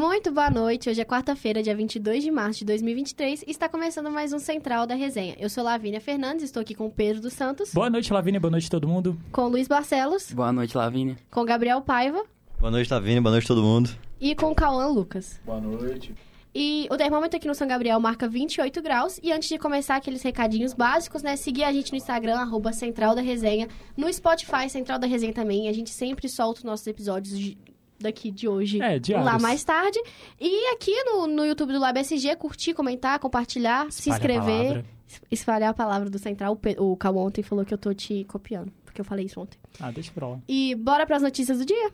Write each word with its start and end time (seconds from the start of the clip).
Muito 0.00 0.32
boa 0.32 0.48
noite. 0.48 0.88
Hoje 0.88 0.98
é 0.98 1.04
quarta-feira, 1.04 1.62
dia 1.62 1.76
22 1.76 2.24
de 2.24 2.30
março 2.30 2.60
de 2.60 2.64
2023 2.64 3.44
e 3.46 3.50
está 3.50 3.68
começando 3.68 4.10
mais 4.10 4.32
um 4.32 4.38
Central 4.38 4.86
da 4.86 4.94
Resenha. 4.94 5.36
Eu 5.38 5.50
sou 5.50 5.62
Lavínia 5.62 6.00
Fernandes, 6.00 6.44
estou 6.44 6.62
aqui 6.62 6.74
com 6.74 6.86
o 6.86 6.90
Pedro 6.90 7.20
dos 7.20 7.34
Santos. 7.34 7.74
Boa 7.74 7.90
noite, 7.90 8.10
Lavínia. 8.10 8.40
Boa 8.40 8.50
noite 8.50 8.70
todo 8.70 8.88
mundo. 8.88 9.20
Com 9.30 9.42
o 9.42 9.48
Luiz 9.48 9.68
Barcelos. 9.68 10.32
Boa 10.32 10.54
noite, 10.54 10.74
Lavínia. 10.74 11.18
Com 11.30 11.42
o 11.42 11.44
Gabriel 11.44 11.82
Paiva. 11.82 12.24
Boa 12.58 12.70
noite, 12.70 12.90
Lavínia. 12.90 13.20
Boa 13.20 13.32
noite 13.32 13.46
todo 13.46 13.62
mundo. 13.62 13.90
E 14.18 14.34
com 14.34 14.50
o 14.50 14.54
Cauã 14.54 14.86
Lucas. 14.86 15.38
Boa 15.44 15.60
noite. 15.60 16.14
E 16.54 16.88
o 16.90 16.96
termômetro 16.96 17.36
aqui 17.36 17.46
no 17.46 17.54
São 17.54 17.68
Gabriel 17.68 18.00
marca 18.00 18.26
28 18.26 18.80
graus. 18.80 19.20
E 19.22 19.30
antes 19.30 19.50
de 19.50 19.58
começar 19.58 19.96
aqueles 19.96 20.22
recadinhos 20.22 20.72
básicos, 20.72 21.22
né? 21.22 21.36
Seguir 21.36 21.64
a 21.64 21.72
gente 21.74 21.92
no 21.92 21.98
Instagram, 21.98 22.38
arroba 22.38 22.72
Central 22.72 23.14
da 23.14 23.20
Resenha. 23.20 23.68
No 23.94 24.10
Spotify, 24.10 24.66
Central 24.70 24.98
da 24.98 25.06
Resenha 25.06 25.34
também. 25.34 25.68
A 25.68 25.74
gente 25.74 25.90
sempre 25.90 26.26
solta 26.26 26.60
os 26.60 26.64
nossos 26.64 26.86
episódios 26.86 27.38
de, 27.38 27.58
daqui 28.00 28.30
de 28.30 28.48
hoje 28.48 28.80
É, 28.82 28.98
diários. 28.98 29.30
lá 29.30 29.38
mais 29.38 29.62
tarde. 29.62 29.98
E 30.40 30.72
aqui 30.74 30.92
no, 31.04 31.26
no 31.26 31.44
YouTube 31.44 31.72
do 31.72 31.78
Lab 31.78 31.98
SG, 32.00 32.34
curtir, 32.36 32.74
comentar, 32.74 33.18
compartilhar, 33.18 33.90
se 33.92 34.10
Espalha 34.10 34.14
a 34.14 34.16
inscrever. 34.42 34.84
Espalhar 35.30 35.70
a 35.70 35.74
palavra 35.74 36.08
do 36.08 36.18
Central. 36.18 36.58
O 36.78 36.96
Cal 36.96 37.16
ontem 37.16 37.42
falou 37.42 37.64
que 37.64 37.74
eu 37.74 37.78
tô 37.78 37.92
te 37.92 38.24
copiando. 38.24 38.72
Porque 38.84 39.00
eu 39.00 39.04
falei 39.04 39.26
isso 39.26 39.40
ontem. 39.40 39.58
Ah, 39.80 39.90
deixa 39.90 40.10
pra 40.12 40.26
lá. 40.28 40.38
E 40.48 40.74
bora 40.76 41.04
pras 41.06 41.22
notícias 41.22 41.58
do 41.58 41.64
dia? 41.64 41.90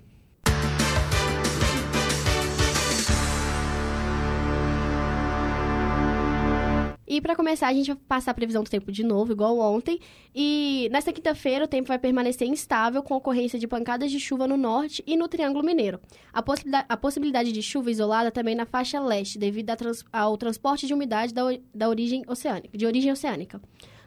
E 7.07 7.21
para 7.21 7.37
começar, 7.37 7.69
a 7.69 7.73
gente 7.73 7.89
vai 7.89 7.97
passar 8.09 8.33
a 8.33 8.35
previsão 8.35 8.63
do 8.63 8.71
tempo 8.71 8.91
de 8.91 9.05
novo, 9.05 9.33
igual 9.33 9.59
ontem. 9.59 10.01
E 10.35 10.89
nesta 10.91 11.13
quinta-feira, 11.13 11.65
o 11.65 11.69
tempo 11.69 11.89
vai 11.89 11.99
permanecer 11.99 12.49
instável, 12.49 13.03
com 13.03 13.15
ocorrência 13.15 13.59
de 13.59 13.69
pancadas 13.69 14.11
de 14.11 14.19
chuva 14.19 14.49
no 14.49 14.57
norte 14.57 15.05
e 15.07 15.17
no 15.17 15.29
Triângulo 15.29 15.65
Mineiro. 15.65 16.01
A, 16.33 16.43
possibilidade, 16.43 16.87
a 16.89 16.97
possibilidade 16.97 17.53
de 17.53 17.63
chuva 17.63 17.91
isolada 17.91 18.31
também 18.31 18.55
na 18.55 18.67
faixa 18.67 18.99
leste, 18.99 19.39
devido 19.39 19.75
trans- 19.77 20.05
ao 20.13 20.37
transporte 20.37 20.87
de 20.87 20.95
umidade 20.95 21.33
da, 21.33 21.43
da 21.75 21.89
origem 21.89 22.25
oceânica, 22.27 22.77
de 22.77 22.85
origem 22.85 23.13
oceânica. 23.13 23.61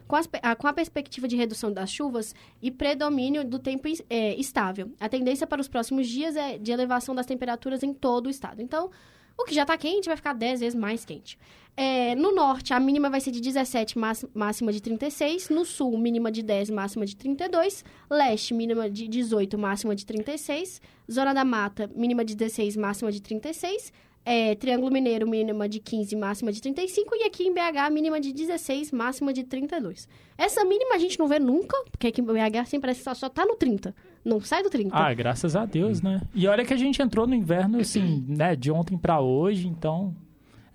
Com, 0.06 0.16
a, 0.16 0.56
com 0.56 0.66
a 0.66 0.72
perspectiva 0.72 1.28
de 1.28 1.36
redução 1.36 1.72
das 1.72 1.88
chuvas 1.88 2.34
e 2.60 2.68
predomínio 2.68 3.44
do 3.44 3.60
tempo 3.60 3.86
é, 4.10 4.34
estável. 4.34 4.90
A 4.98 5.08
tendência 5.08 5.46
para 5.46 5.60
os 5.60 5.68
próximos 5.68 6.08
dias 6.08 6.34
é 6.34 6.58
de 6.58 6.72
elevação 6.72 7.14
das 7.14 7.26
temperaturas 7.26 7.84
em 7.84 7.94
todo 7.94 8.26
o 8.26 8.30
estado. 8.30 8.60
Então, 8.60 8.90
o 9.38 9.44
que 9.44 9.54
já 9.54 9.62
está 9.62 9.76
quente 9.76 10.06
vai 10.06 10.16
ficar 10.16 10.32
10 10.34 10.60
vezes 10.60 10.74
mais 10.78 11.04
quente. 11.04 11.38
É, 11.76 12.14
no 12.14 12.34
norte, 12.34 12.74
a 12.74 12.80
mínima 12.80 13.08
vai 13.08 13.20
ser 13.20 13.30
de 13.30 13.40
17, 13.40 13.98
máxima- 13.98 14.30
máxima 14.34 14.72
de 14.72 14.82
36. 14.82 15.48
No 15.48 15.64
sul, 15.64 15.96
mínima 15.96 16.30
de 16.30 16.42
10, 16.42 16.68
máxima 16.68 17.06
de 17.06 17.16
32. 17.16 17.84
Leste, 18.10 18.52
mínima 18.52 18.90
de 18.90 19.08
18, 19.08 19.56
máxima 19.56 19.94
de 19.94 20.04
36. 20.04 20.80
Zona 21.10 21.32
da 21.32 21.44
Mata, 21.44 21.88
mínima 21.94 22.24
de 22.24 22.34
16, 22.34 22.76
máxima 22.76 23.10
de 23.10 23.22
36. 23.22 23.92
É, 24.24 24.54
Triângulo 24.54 24.92
Mineiro, 24.92 25.28
mínima 25.28 25.68
de 25.68 25.80
15, 25.80 26.14
máxima 26.14 26.52
de 26.52 26.60
35. 26.60 27.16
E 27.16 27.24
aqui 27.24 27.44
em 27.44 27.54
BH, 27.54 27.90
mínima 27.92 28.20
de 28.20 28.32
16, 28.32 28.92
máxima 28.92 29.32
de 29.32 29.44
32. 29.44 30.06
Essa 30.36 30.64
mínima 30.64 30.94
a 30.94 30.98
gente 30.98 31.18
não 31.18 31.26
vê 31.26 31.38
nunca, 31.38 31.76
porque 31.90 32.08
aqui 32.08 32.20
em 32.20 32.24
BH 32.24 32.66
sempre 32.66 32.80
parece 32.80 33.00
que 33.00 33.04
só, 33.04 33.14
só 33.14 33.28
tá 33.28 33.46
no 33.46 33.56
30. 33.56 33.94
Não 34.24 34.40
sai 34.40 34.62
do 34.62 34.70
30. 34.70 34.94
Ah, 34.94 35.12
graças 35.14 35.56
a 35.56 35.64
Deus, 35.64 36.02
né? 36.02 36.20
E 36.34 36.46
olha 36.46 36.64
que 36.64 36.74
a 36.74 36.76
gente 36.76 37.00
entrou 37.00 37.26
no 37.26 37.34
inverno, 37.34 37.80
assim, 37.80 38.24
né, 38.28 38.54
de 38.54 38.70
ontem 38.70 38.96
pra 38.98 39.20
hoje, 39.20 39.66
então... 39.66 40.14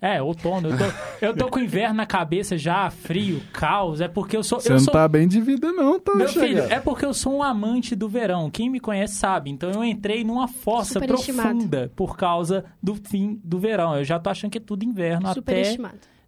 É, 0.00 0.20
outono. 0.20 0.68
Eu 0.70 0.76
tô, 0.76 0.84
eu 1.26 1.36
tô 1.36 1.48
com 1.48 1.58
o 1.58 1.62
inverno 1.62 1.94
na 1.96 2.06
cabeça 2.06 2.56
já, 2.58 2.90
frio, 2.90 3.40
caos. 3.52 4.00
É 4.00 4.08
porque 4.08 4.36
eu 4.36 4.42
sou... 4.42 4.60
Você 4.60 4.68
eu 4.68 4.74
não 4.74 4.80
sou... 4.80 4.92
tá 4.92 5.08
bem 5.08 5.26
de 5.26 5.40
vida, 5.40 5.72
não, 5.72 5.98
tá? 5.98 6.14
Meu 6.14 6.28
filho, 6.28 6.62
é 6.64 6.78
porque 6.78 7.04
eu 7.04 7.14
sou 7.14 7.36
um 7.36 7.42
amante 7.42 7.96
do 7.96 8.08
verão. 8.08 8.50
Quem 8.50 8.68
me 8.68 8.78
conhece 8.78 9.14
sabe. 9.14 9.50
Então 9.50 9.70
eu 9.70 9.82
entrei 9.82 10.22
numa 10.22 10.48
fossa 10.48 11.00
profunda 11.00 11.90
por 11.96 12.16
causa 12.16 12.64
do 12.82 12.94
fim 12.94 13.40
do 13.42 13.58
verão. 13.58 13.96
Eu 13.96 14.04
já 14.04 14.18
tô 14.18 14.28
achando 14.28 14.50
que 14.50 14.58
é 14.58 14.60
tudo 14.60 14.84
inverno 14.84 15.28
até 15.28 15.76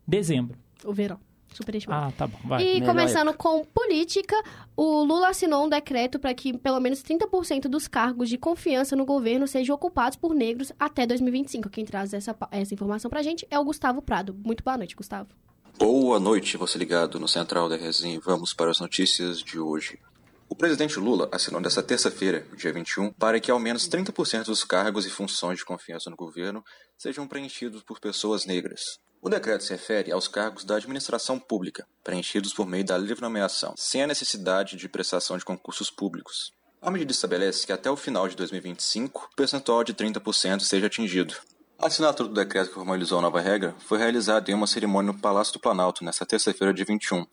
dezembro. 0.07 0.57
O 0.85 0.93
verão. 0.93 1.19
Superestimado. 1.53 2.07
Ah, 2.07 2.13
tá 2.13 2.27
bom, 2.27 2.39
vai. 2.45 2.63
E 2.63 2.75
melhor 2.75 2.87
começando 2.87 3.35
com 3.35 3.65
política, 3.65 4.37
o 4.77 5.03
Lula 5.03 5.31
assinou 5.31 5.65
um 5.65 5.69
decreto 5.69 6.19
para 6.19 6.33
que 6.35 6.57
pelo 6.57 6.81
menos 6.81 7.03
30% 7.03 7.63
dos 7.63 7.89
cargos 7.89 8.29
de 8.29 8.39
confiança 8.39 8.95
no 8.95 9.05
governo 9.05 9.47
sejam 9.47 9.75
ocupados 9.75 10.17
por 10.17 10.35
negros 10.35 10.73
até 10.79 11.07
2025. 11.07 11.69
Quem 11.71 11.85
traz 11.85 12.13
essa, 12.13 12.37
essa 12.51 12.75
informação 12.75 13.11
pra 13.11 13.23
gente 13.23 13.47
é 13.51 13.59
o 13.59 13.65
Gustavo 13.65 14.03
Prado. 14.03 14.35
Muito 14.45 14.63
boa 14.63 14.77
noite, 14.77 14.95
Gustavo. 14.95 15.29
Boa 15.79 16.19
noite, 16.19 16.57
você 16.57 16.77
ligado 16.77 17.21
no 17.21 17.29
Central 17.29 17.69
da 17.69 17.77
Resenha. 17.77 18.21
Vamos 18.25 18.53
para 18.53 18.71
as 18.71 18.81
notícias 18.81 19.39
de 19.39 19.59
hoje. 19.59 19.99
O 20.49 20.55
presidente 20.55 20.99
Lula 20.99 21.29
assinou 21.31 21.61
nesta 21.61 21.83
terça-feira, 21.83 22.47
dia 22.57 22.73
21, 22.73 23.13
para 23.13 23.39
que 23.39 23.51
ao 23.51 23.59
menos 23.59 23.87
30% 23.87 24.47
dos 24.47 24.65
cargos 24.65 25.07
e 25.07 25.11
funções 25.11 25.59
de 25.59 25.65
confiança 25.65 26.09
no 26.09 26.17
governo 26.17 26.65
sejam 26.97 27.29
preenchidos 27.29 27.83
por 27.83 28.01
pessoas 28.01 28.47
negras. 28.47 28.99
O 29.21 29.29
decreto 29.29 29.65
se 29.65 29.73
refere 29.73 30.13
aos 30.13 30.29
cargos 30.29 30.65
da 30.65 30.77
administração 30.77 31.39
pública, 31.39 31.87
preenchidos 32.05 32.53
por 32.53 32.67
meio 32.67 32.85
da 32.85 32.97
livre 32.97 33.21
nomeação, 33.21 33.75
sem 33.77 34.03
a 34.03 34.07
necessidade 34.07 34.77
de 34.77 34.89
prestação 34.89 35.37
de 35.37 35.45
concursos 35.45 35.91
públicos. 35.91 36.53
A 36.81 36.91
medida 36.91 37.11
estabelece 37.11 37.67
que 37.67 37.73
até 37.73 37.91
o 37.91 37.97
final 37.97 38.29
de 38.29 38.37
2025, 38.37 39.31
o 39.33 39.37
percentual 39.37 39.83
de 39.83 39.93
30% 39.93 40.61
seja 40.61 40.87
atingido. 40.87 41.35
A 41.81 41.89
assinatura 41.89 42.29
do 42.29 42.35
decreto 42.35 42.69
que 42.69 42.75
formalizou 42.75 43.19
a 43.19 43.23
nova 43.23 43.41
regra 43.41 43.75
foi 43.81 43.99
realizada 43.99 44.51
em 44.51 44.55
uma 44.55 44.67
cerimônia 44.67 45.13
no 45.13 45.19
Palácio 45.19 45.53
do 45.53 45.61
Planalto 45.61 46.05
nesta 46.05 46.25
terça-feira, 46.25 46.73
dia 46.73 46.85
21, 46.85 47.27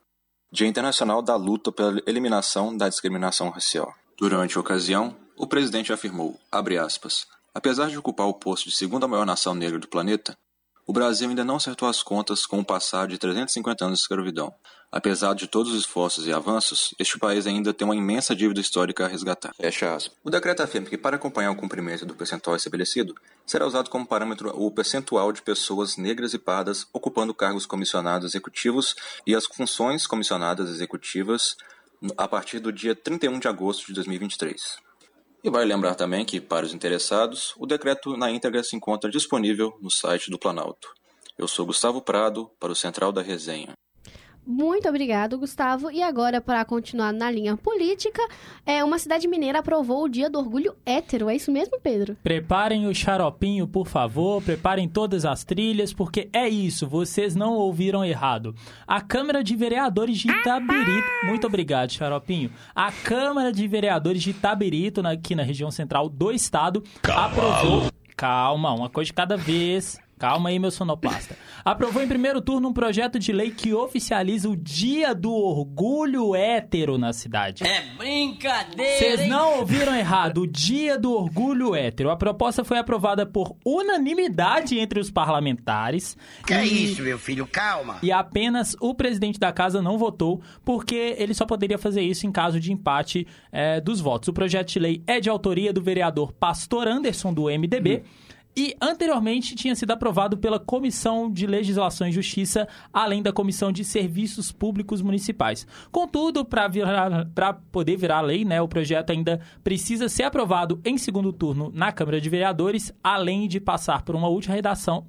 Dia 0.51 0.67
Internacional 0.67 1.21
da 1.21 1.35
Luta 1.35 1.71
pela 1.71 2.01
Eliminação 2.07 2.75
da 2.75 2.89
Discriminação 2.89 3.49
Racial. 3.49 3.93
Durante 4.17 4.57
a 4.57 4.61
ocasião, 4.61 5.15
o 5.35 5.45
presidente 5.45 5.93
afirmou, 5.93 6.39
aspas, 6.51 7.27
apesar 7.53 7.89
de 7.89 7.97
ocupar 7.97 8.27
o 8.27 8.33
posto 8.33 8.69
de 8.69 8.75
segunda 8.75 9.07
maior 9.07 9.25
nação 9.25 9.53
negra 9.53 9.77
do 9.77 9.87
planeta, 9.87 10.37
o 10.87 10.93
Brasil 10.93 11.27
ainda 11.27 11.43
não 11.43 11.55
acertou 11.55 11.87
as 11.87 12.03
contas 12.03 12.45
com 12.45 12.59
o 12.59 12.65
passado 12.65 13.09
de 13.09 13.17
350 13.17 13.85
anos 13.85 13.99
de 13.99 14.03
escravidão. 14.03 14.53
Apesar 14.91 15.33
de 15.33 15.47
todos 15.47 15.73
os 15.73 15.79
esforços 15.79 16.27
e 16.27 16.31
avanços, 16.31 16.93
este 16.99 17.17
país 17.17 17.47
ainda 17.47 17.73
tem 17.73 17.85
uma 17.85 17.95
imensa 17.95 18.35
dívida 18.35 18.61
histórica 18.61 19.03
a 19.03 19.07
resgatar. 19.07 19.53
Fecha 19.55 19.93
aspas. 19.93 20.15
O 20.23 20.29
decreto 20.29 20.61
afirma 20.61 20.87
que, 20.87 20.97
para 20.97 21.15
acompanhar 21.15 21.51
o 21.51 21.55
cumprimento 21.55 22.05
do 22.05 22.15
percentual 22.15 22.55
estabelecido, 22.55 23.15
será 23.45 23.65
usado 23.65 23.89
como 23.89 24.05
parâmetro 24.05 24.49
o 24.55 24.71
percentual 24.71 25.33
de 25.33 25.41
pessoas 25.41 25.97
negras 25.97 26.33
e 26.33 26.37
pardas 26.37 26.87
ocupando 26.93 27.33
cargos 27.33 27.65
comissionados 27.65 28.29
executivos 28.29 28.95
e 29.25 29.35
as 29.35 29.45
funções 29.45 30.07
comissionadas 30.07 30.69
executivas 30.69 31.57
a 32.15 32.27
partir 32.27 32.59
do 32.59 32.71
dia 32.71 32.95
31 32.95 33.39
de 33.39 33.47
agosto 33.47 33.87
de 33.87 33.93
2023. 33.93 34.84
E 35.45 35.49
vale 35.51 35.71
lembrar 35.71 35.93
também 35.93 36.25
que, 36.25 36.41
para 36.41 36.65
os 36.65 36.73
interessados, 36.73 37.53
o 37.59 37.67
decreto 37.67 38.17
na 38.17 38.31
íntegra 38.31 38.63
se 38.63 38.75
encontra 38.75 39.11
disponível 39.11 39.77
no 39.79 39.91
site 39.91 40.31
do 40.31 40.39
Planalto. 40.39 40.91
Eu 41.37 41.47
sou 41.47 41.67
Gustavo 41.67 42.01
Prado, 42.01 42.49
para 42.59 42.71
o 42.71 42.75
Central 42.75 43.11
da 43.11 43.21
Resenha. 43.21 43.73
Muito 44.45 44.87
obrigado, 44.87 45.39
Gustavo. 45.39 45.89
E 45.89 46.03
agora, 46.03 46.39
para 46.39 46.63
continuar 46.63 47.11
na 47.11 47.31
linha 47.31 47.57
política, 47.57 48.21
é, 48.65 48.83
uma 48.83 48.99
cidade 48.99 49.27
mineira 49.27 49.59
aprovou 49.59 50.03
o 50.03 50.09
Dia 50.09 50.29
do 50.29 50.37
Orgulho 50.37 50.75
Hétero. 50.85 51.29
É 51.29 51.35
isso 51.35 51.51
mesmo, 51.51 51.79
Pedro? 51.81 52.15
Preparem 52.21 52.87
o 52.87 52.93
xaropinho, 52.93 53.67
por 53.67 53.87
favor. 53.87 54.41
Preparem 54.43 54.87
todas 54.87 55.25
as 55.25 55.43
trilhas, 55.43 55.91
porque 55.91 56.29
é 56.31 56.47
isso, 56.47 56.87
vocês 56.87 57.35
não 57.35 57.53
ouviram 57.53 58.05
errado. 58.05 58.53
A 58.85 59.01
Câmara 59.01 59.43
de 59.43 59.55
Vereadores 59.55 60.19
de 60.19 60.29
Itabirito. 60.29 61.07
Muito 61.23 61.47
obrigado, 61.47 61.91
xaropinho. 61.91 62.51
A 62.75 62.91
Câmara 62.91 63.51
de 63.51 63.67
Vereadores 63.67 64.21
de 64.21 64.29
Itabirito, 64.29 65.05
aqui 65.07 65.33
na 65.33 65.43
região 65.43 65.71
central 65.71 66.07
do 66.07 66.31
estado, 66.31 66.83
aprovou. 67.03 67.89
Calma, 68.15 68.73
uma 68.73 68.89
coisa 68.89 69.07
de 69.07 69.13
cada 69.13 69.35
vez. 69.35 69.99
Calma 70.17 70.49
aí, 70.49 70.57
meu 70.57 70.71
sonoplasta. 70.71 71.37
Aprovou 71.65 72.01
em 72.01 72.07
primeiro 72.07 72.39
turno 72.39 72.69
um 72.69 72.73
projeto 72.73 73.19
de 73.19 73.33
lei 73.33 73.51
que 73.51 73.73
oficializa 73.73 74.49
o 74.49 74.55
Dia 74.55 75.13
do 75.13 75.33
Orgulho 75.33 76.35
Hétero 76.35 76.97
na 76.97 77.11
cidade. 77.11 77.65
É 77.65 77.81
brincadeira, 77.97 78.97
Vocês 78.97 79.27
não 79.27 79.59
ouviram 79.59 79.93
errado. 79.93 80.41
O 80.41 80.47
Dia 80.47 80.97
do 80.97 81.11
Orgulho 81.11 81.75
Hétero. 81.75 82.09
A 82.11 82.15
proposta 82.15 82.63
foi 82.63 82.77
aprovada 82.77 83.25
por 83.25 83.57
unanimidade 83.65 84.79
entre 84.79 84.99
os 84.99 85.11
parlamentares. 85.11 86.15
Que 86.45 86.53
é 86.53 86.65
e, 86.65 86.91
isso, 86.91 87.01
meu 87.01 87.19
filho? 87.19 87.47
Calma. 87.47 87.97
e 88.01 88.11
apenas 88.11 88.75
o 88.79 88.93
presidente 88.93 89.39
da 89.39 89.51
casa 89.51 89.81
não 89.81 89.97
votou, 89.97 90.41
porque 90.63 91.15
ele 91.17 91.33
só 91.33 91.45
poderia 91.45 91.77
fazer 91.77 92.01
isso 92.01 92.25
em 92.25 92.31
caso 92.31 92.59
de 92.59 92.71
empate 92.71 93.27
eh, 93.51 93.81
dos 93.81 93.99
votos. 93.99 94.29
O 94.29 94.33
projeto 94.33 94.69
de 94.71 94.79
lei 94.79 95.03
é 95.05 95.19
de 95.19 95.29
autoria 95.29 95.73
do 95.73 95.81
vereador 95.81 96.31
Pastor 96.31 96.87
Anderson, 96.87 97.33
do 97.33 97.45
MDB. 97.45 98.03
E 98.57 98.73
anteriormente 98.81 99.53
tinha 99.53 99.75
sido 99.75 99.91
aprovado 99.91 100.37
pela 100.37 100.57
Comissão 100.57 101.29
de 101.29 101.45
Legislação 101.45 102.07
e 102.07 102.11
Justiça, 102.11 102.67
além 102.93 103.21
da 103.21 103.33
Comissão 103.33 103.69
de 103.69 103.83
Serviços 103.83 104.49
Públicos 104.49 105.01
Municipais. 105.01 105.67
Contudo, 105.91 106.45
para 106.45 107.53
poder 107.69 107.97
virar 107.97 108.21
lei, 108.21 108.45
né, 108.45 108.61
o 108.61 108.67
projeto 108.67 109.09
ainda 109.09 109.41
precisa 109.61 110.07
ser 110.07 110.23
aprovado 110.23 110.79
em 110.85 110.97
segundo 110.97 111.33
turno 111.33 111.69
na 111.73 111.91
Câmara 111.91 112.21
de 112.21 112.29
Vereadores, 112.29 112.93
além 113.03 113.45
de 113.47 113.59
passar 113.59 114.03
por 114.03 114.15
uma 114.15 114.29
última 114.29 114.55
redação 114.55 115.05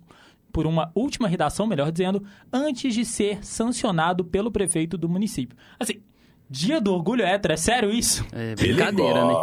por 0.52 0.66
uma 0.66 0.90
última 0.94 1.28
redação, 1.28 1.66
melhor 1.66 1.93
dizendo, 1.93 2.25
antes 2.50 2.94
de 2.94 3.04
ser 3.04 3.44
sancionado 3.44 4.25
pelo 4.25 4.50
prefeito 4.50 4.96
do 4.96 5.06
município. 5.06 5.54
Assim, 5.78 6.00
Dia 6.48 6.81
do 6.81 6.94
orgulho 6.94 7.25
hétero, 7.25 7.54
é 7.54 7.56
sério 7.56 7.90
isso? 7.90 8.25
É 8.32 8.54
brincadeira, 8.54 9.25
né? 9.26 9.34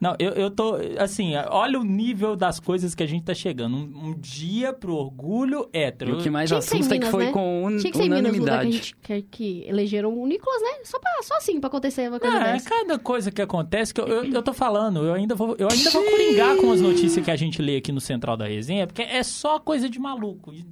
Não, 0.00 0.16
eu, 0.18 0.32
eu 0.32 0.50
tô. 0.50 0.74
Assim, 0.98 1.34
olha 1.48 1.78
o 1.78 1.84
nível 1.84 2.34
das 2.34 2.58
coisas 2.58 2.92
que 2.92 3.04
a 3.04 3.06
gente 3.06 3.22
tá 3.24 3.32
chegando. 3.32 3.76
Um, 3.76 4.08
um 4.08 4.14
dia 4.18 4.72
pro 4.72 4.94
orgulho 4.96 5.68
E 5.72 5.78
hétero. 5.78 6.18
o 6.18 6.22
que 6.22 6.28
mais 6.28 6.50
Tinha 6.50 6.58
que 6.60 6.66
assusta 6.66 6.94
é 6.96 6.98
que 6.98 7.04
Minas, 7.04 7.10
foi 7.12 7.24
né? 7.26 7.32
com 7.32 7.64
un... 7.64 7.76
Tinha 7.76 7.92
que 7.92 7.96
ser 7.98 8.04
em 8.04 8.10
Minas, 8.10 8.32
Lula, 8.32 8.32
que, 8.32 8.50
a 8.50 8.52
unanimidade. 8.54 8.72
gente, 8.72 8.96
que, 8.96 9.22
que 9.22 9.64
elegeram 9.68 10.12
o 10.12 10.26
Nicolas, 10.26 10.60
né? 10.60 10.68
Só, 10.82 10.98
pra, 10.98 11.10
só 11.22 11.36
assim 11.36 11.60
pra 11.60 11.68
acontecer 11.68 12.08
uma 12.08 12.18
coisa 12.18 12.36
É, 12.36 12.52
dessa. 12.54 12.68
cada 12.68 12.98
coisa 12.98 13.30
que 13.30 13.40
acontece 13.40 13.94
que 13.94 14.00
eu, 14.00 14.08
eu, 14.08 14.24
eu 14.24 14.42
tô 14.42 14.52
falando, 14.52 15.04
eu 15.04 15.14
ainda 15.14 15.36
vou, 15.36 15.54
eu 15.56 15.68
ainda 15.70 15.90
vou 15.92 16.02
coringar 16.02 16.56
com 16.56 16.72
as 16.72 16.80
notícias 16.80 17.24
que 17.24 17.30
a 17.30 17.36
gente 17.36 17.62
lê 17.62 17.76
aqui 17.76 17.92
no 17.92 18.00
Central 18.00 18.36
da 18.36 18.46
Resenha, 18.48 18.88
porque 18.88 19.02
é 19.02 19.22
só 19.22 19.60
coisa 19.60 19.88
de 19.88 20.00
maluco. 20.00 20.52
E- 20.52 20.66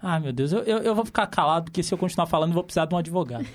Ah, 0.00 0.18
meu 0.18 0.32
Deus, 0.32 0.50
eu, 0.50 0.60
eu, 0.60 0.78
eu 0.78 0.94
vou 0.94 1.04
ficar 1.04 1.26
calado, 1.26 1.66
porque 1.66 1.82
se 1.82 1.92
eu 1.92 1.98
continuar 1.98 2.26
falando, 2.26 2.50
eu 2.50 2.54
vou 2.54 2.64
precisar 2.64 2.86
de 2.86 2.94
um 2.94 2.98
advogado. 2.98 3.46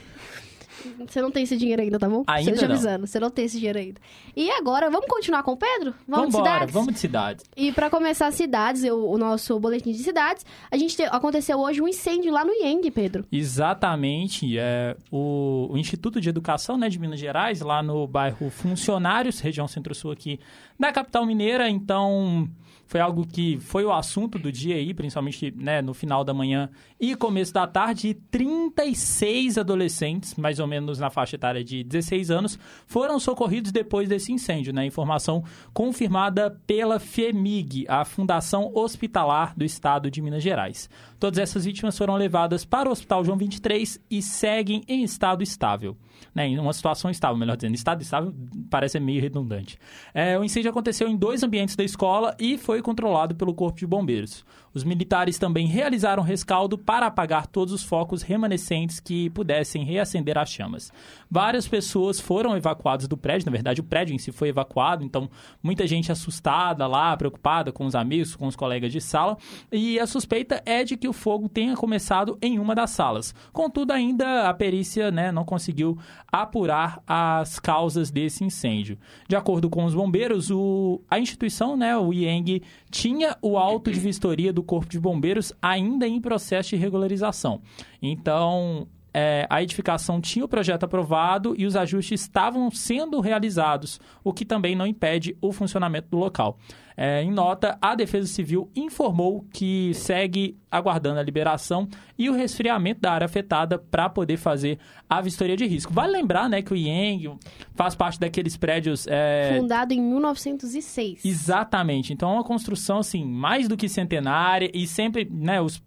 Você 1.08 1.22
não 1.22 1.32
tem 1.32 1.44
esse 1.44 1.58
dinheiro 1.58 1.82
ainda, 1.82 1.98
tá 2.00 2.08
bom? 2.10 2.24
Ainda 2.28 2.56
Você 2.56 2.66
não. 2.68 2.74
avisando, 2.74 3.08
você 3.08 3.20
não 3.20 3.30
tem 3.30 3.46
esse 3.46 3.58
dinheiro 3.58 3.80
ainda. 3.80 4.00
E 4.36 4.50
agora, 4.52 4.90
vamos 4.90 5.08
continuar 5.08 5.44
com 5.44 5.52
o 5.52 5.58
Pedro? 5.58 5.94
Vamos 6.08 6.28
de 6.28 6.32
Vambora, 6.34 6.54
cidades? 6.54 6.74
vamos 6.74 6.94
de 6.94 7.00
cidades. 7.00 7.46
E 7.56 7.72
pra 7.72 7.90
começar 7.90 8.32
cidades, 8.32 8.84
eu- 8.84 9.10
o 9.10 9.18
nosso 9.18 9.60
boletim 9.60 9.92
de 9.92 9.98
cidades, 10.00 10.46
a 10.72 10.78
gente 10.78 10.96
te- 10.96 11.04
aconteceu 11.04 11.60
hoje 11.60 11.82
um 11.82 11.88
incêndio 11.88 12.32
lá 12.32 12.44
no 12.46 12.52
Ieng, 12.54 12.90
Pedro. 12.92 13.26
Exatamente. 13.32 14.58
É, 14.58 14.96
o, 15.12 15.68
o 15.72 15.78
Instituto 15.78 16.20
de 16.20 16.30
Educação 16.30 16.78
né, 16.78 16.90
de 16.90 16.98
Minas 17.00 17.20
Gerais, 17.20 17.62
lá 17.62 17.82
no 17.84 18.08
bairro 18.08 18.50
Funcionários, 18.50 19.40
região 19.40 19.68
centro-sul 19.68 20.12
aqui 20.12 20.40
da 20.80 20.92
capital 20.92 21.26
mineira. 21.26 21.70
Então, 21.70 22.50
foi 22.90 23.00
algo 23.00 23.24
que 23.24 23.60
foi 23.60 23.86
o 23.86 23.94
assunto 23.94 24.40
do 24.40 24.52
dia 24.52 24.76
aí, 24.76 24.96
principalmente 24.96 25.54
né, 25.56 25.80
no 25.80 25.94
final 25.94 26.24
da 26.24 26.34
manhã 26.34 26.72
e 27.00 27.16
começo 27.16 27.54
da 27.54 27.68
tarde. 27.68 28.08
E 28.10 28.14
36 28.16 29.60
adolescentes, 29.60 30.34
mais 30.34 30.60
ou 30.60 30.66
menos 30.66 30.98
na 30.98 31.12
faixa 31.12 31.36
etária 31.36 31.64
de 31.64 31.84
16 31.84 32.32
anos, 32.32 32.58
foram 32.88 33.20
socorridos 33.20 33.72
depois 33.72 34.10
desse 34.10 34.32
incêndio. 34.32 34.74
Né? 34.74 34.88
Informação 34.88 35.44
confirmada 35.72 36.60
pela 36.66 37.00
FEMIG, 37.00 37.86
a 37.88 38.04
Fundação 38.04 38.72
Hospitalar 38.74 39.54
do 39.56 39.64
Estado 39.64 40.10
de 40.10 40.20
Minas 40.20 40.42
Gerais. 40.42 40.90
Todas 41.20 41.38
essas 41.38 41.66
vítimas 41.66 41.96
foram 41.96 42.16
levadas 42.16 42.66
para 42.66 42.90
o 42.90 42.92
Hospital 42.92 43.24
João 43.24 43.38
23 43.38 44.00
e 44.10 44.20
seguem 44.20 44.82
em 44.88 45.04
estado 45.04 45.44
estável. 45.44 45.96
Né, 46.36 46.48
em 46.48 46.60
uma 46.60 46.74
situação 46.74 47.10
estável, 47.10 47.38
melhor 47.38 47.56
dizendo. 47.56 47.76
Estado 47.76 48.02
estável 48.02 48.34
parece 48.70 49.00
meio 49.00 49.22
redundante. 49.22 49.80
É, 50.14 50.38
o 50.38 50.44
incêndio 50.44 50.70
aconteceu 50.70 51.08
em 51.08 51.16
dois 51.16 51.44
ambientes 51.44 51.76
da 51.76 51.84
escola 51.84 52.36
e 52.38 52.58
foi 52.58 52.79
controlado 52.82 53.36
pelo 53.36 53.54
Corpo 53.54 53.80
de 53.80 53.88
Bombeiros. 53.88 54.46
Os 54.74 54.84
militares 54.84 55.40
também 55.40 55.66
realizaram 55.66 56.22
rescaldo 56.22 56.78
para 56.78 57.08
apagar 57.08 57.48
todos 57.48 57.74
os 57.74 57.84
focos 57.84 58.22
remanescentes 58.22 59.00
que 59.00 59.30
pudessem 59.32 59.84
reacender 59.84 60.38
as 60.38 60.50
chamas. 60.52 60.92
Várias 61.30 61.68
pessoas 61.68 62.20
foram 62.20 62.56
evacuadas 62.56 63.08
do 63.08 63.18
prédio, 63.18 63.48
na 63.48 63.52
verdade, 63.52 63.82
o 63.82 63.84
prédio 63.84 64.14
em 64.14 64.20
si 64.20 64.32
foi 64.32 64.50
evacuado, 64.50 65.04
então 65.04 65.30
muita 65.62 65.88
gente 65.88 66.12
assustada 66.12 66.86
lá, 66.86 67.18
preocupada 67.18 67.72
com 67.72 67.86
os 67.86 67.96
amigos, 67.96 68.36
com 68.36 68.46
os 68.46 68.56
colegas 68.56 68.92
de 68.92 69.02
sala, 69.02 69.38
e 69.72 70.00
a 70.00 70.06
suspeita 70.06 70.62
é 70.66 70.84
de 70.84 70.96
que 70.96 71.08
o 71.08 71.14
fogo 71.14 71.50
tenha 71.50 71.76
começado 71.76 72.38
em 72.42 72.60
uma 72.60 72.76
das 72.76 72.92
salas. 72.92 73.34
Contudo, 73.52 73.92
ainda 73.92 74.48
a 74.50 74.54
perícia 74.54 75.10
né, 75.10 75.32
não 75.32 75.44
conseguiu 75.44 75.98
apurar 76.32 77.02
as 77.08 77.60
causas 77.60 78.12
desse 78.12 78.44
incêndio. 78.44 78.98
De 79.28 79.36
acordo 79.36 79.70
com 79.70 79.84
os 79.84 79.96
bombeiros, 79.96 80.52
o- 80.52 81.02
a 81.10 81.20
instituição, 81.20 81.76
né, 81.76 81.98
o 81.98 82.14
IENG, 82.14 82.62
tinha 82.90 83.38
o 83.42 83.58
auto 83.58 83.92
de 83.92 84.00
vistoria 84.00 84.52
do 84.52 84.64
Corpo 84.64 84.90
de 84.90 85.00
Bombeiros 85.00 85.54
ainda 85.62 86.08
em 86.08 86.20
processo 86.20 86.70
de 86.70 86.76
regularização. 86.76 87.62
Então, 88.02 88.88
é, 89.14 89.48
a 89.50 89.62
edificação 89.62 90.22
tinha 90.22 90.46
o 90.46 90.48
projeto 90.48 90.84
aprovado 90.84 91.56
e 91.58 91.66
os 91.66 91.76
ajustes 91.76 92.22
estavam 92.22 92.70
sendo 92.72 93.20
realizados, 93.20 94.00
o 94.24 94.32
que 94.32 94.46
também 94.46 94.76
não 94.76 94.86
impede 94.86 95.36
o 95.42 95.52
funcionamento 95.52 96.10
do 96.10 96.18
local. 96.18 96.58
É, 97.02 97.24
em 97.24 97.32
nota, 97.32 97.78
a 97.82 97.96
Defesa 97.96 98.28
Civil 98.28 98.70
informou 98.76 99.46
que 99.54 99.94
segue 99.94 100.58
aguardando 100.70 101.18
a 101.18 101.24
liberação 101.24 101.88
e 102.18 102.30
o 102.30 102.34
resfriamento 102.34 103.00
da 103.00 103.14
área 103.14 103.24
afetada 103.24 103.80
para 103.80 104.10
poder 104.10 104.36
fazer 104.36 104.78
a 105.10 105.22
vistoria 105.22 105.56
de 105.56 105.66
risco. 105.66 105.94
Vale 105.94 106.12
lembrar 106.12 106.50
né, 106.50 106.62
que 106.62 106.74
o 106.74 106.76
IENG 106.76 107.38
faz 107.74 107.96
parte 107.96 108.20
daqueles 108.20 108.58
prédios. 108.58 109.08
é, 109.08 109.56
Fundado 109.58 109.94
em 109.94 110.02
1906. 110.02 111.24
Exatamente. 111.24 112.12
Então 112.12 112.32
é 112.32 112.34
uma 112.34 112.44
construção 112.44 112.98
assim 112.98 113.24
mais 113.24 113.70
do 113.70 113.78
que 113.78 113.88
centenária 113.88 114.70
e 114.74 114.86
sempre, 114.86 115.26
né, 115.32 115.62
os 115.62 115.82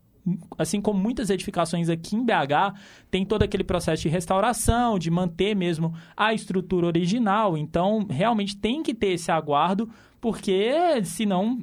assim 0.57 0.81
como 0.81 1.01
muitas 1.01 1.31
edificações 1.31 1.89
aqui 1.89 2.17
em 2.17 2.25
BH, 2.25 2.79
tem 3.11 3.27
todo 3.27 3.43
aquele 3.43 3.65
processo 3.65 4.03
de 4.03 4.09
restauração, 4.09 4.99
de 4.99 5.11
manter 5.11 5.55
mesmo 5.55 5.93
a 6.17 6.33
estrutura 6.33 6.87
original. 6.87 7.59
Então, 7.59 8.07
realmente 8.09 8.57
tem 8.57 8.83
que 8.83 8.95
ter 8.95 9.15
esse 9.15 9.33
aguardo, 9.33 9.91
porque 10.23 10.73
senão 11.05 11.59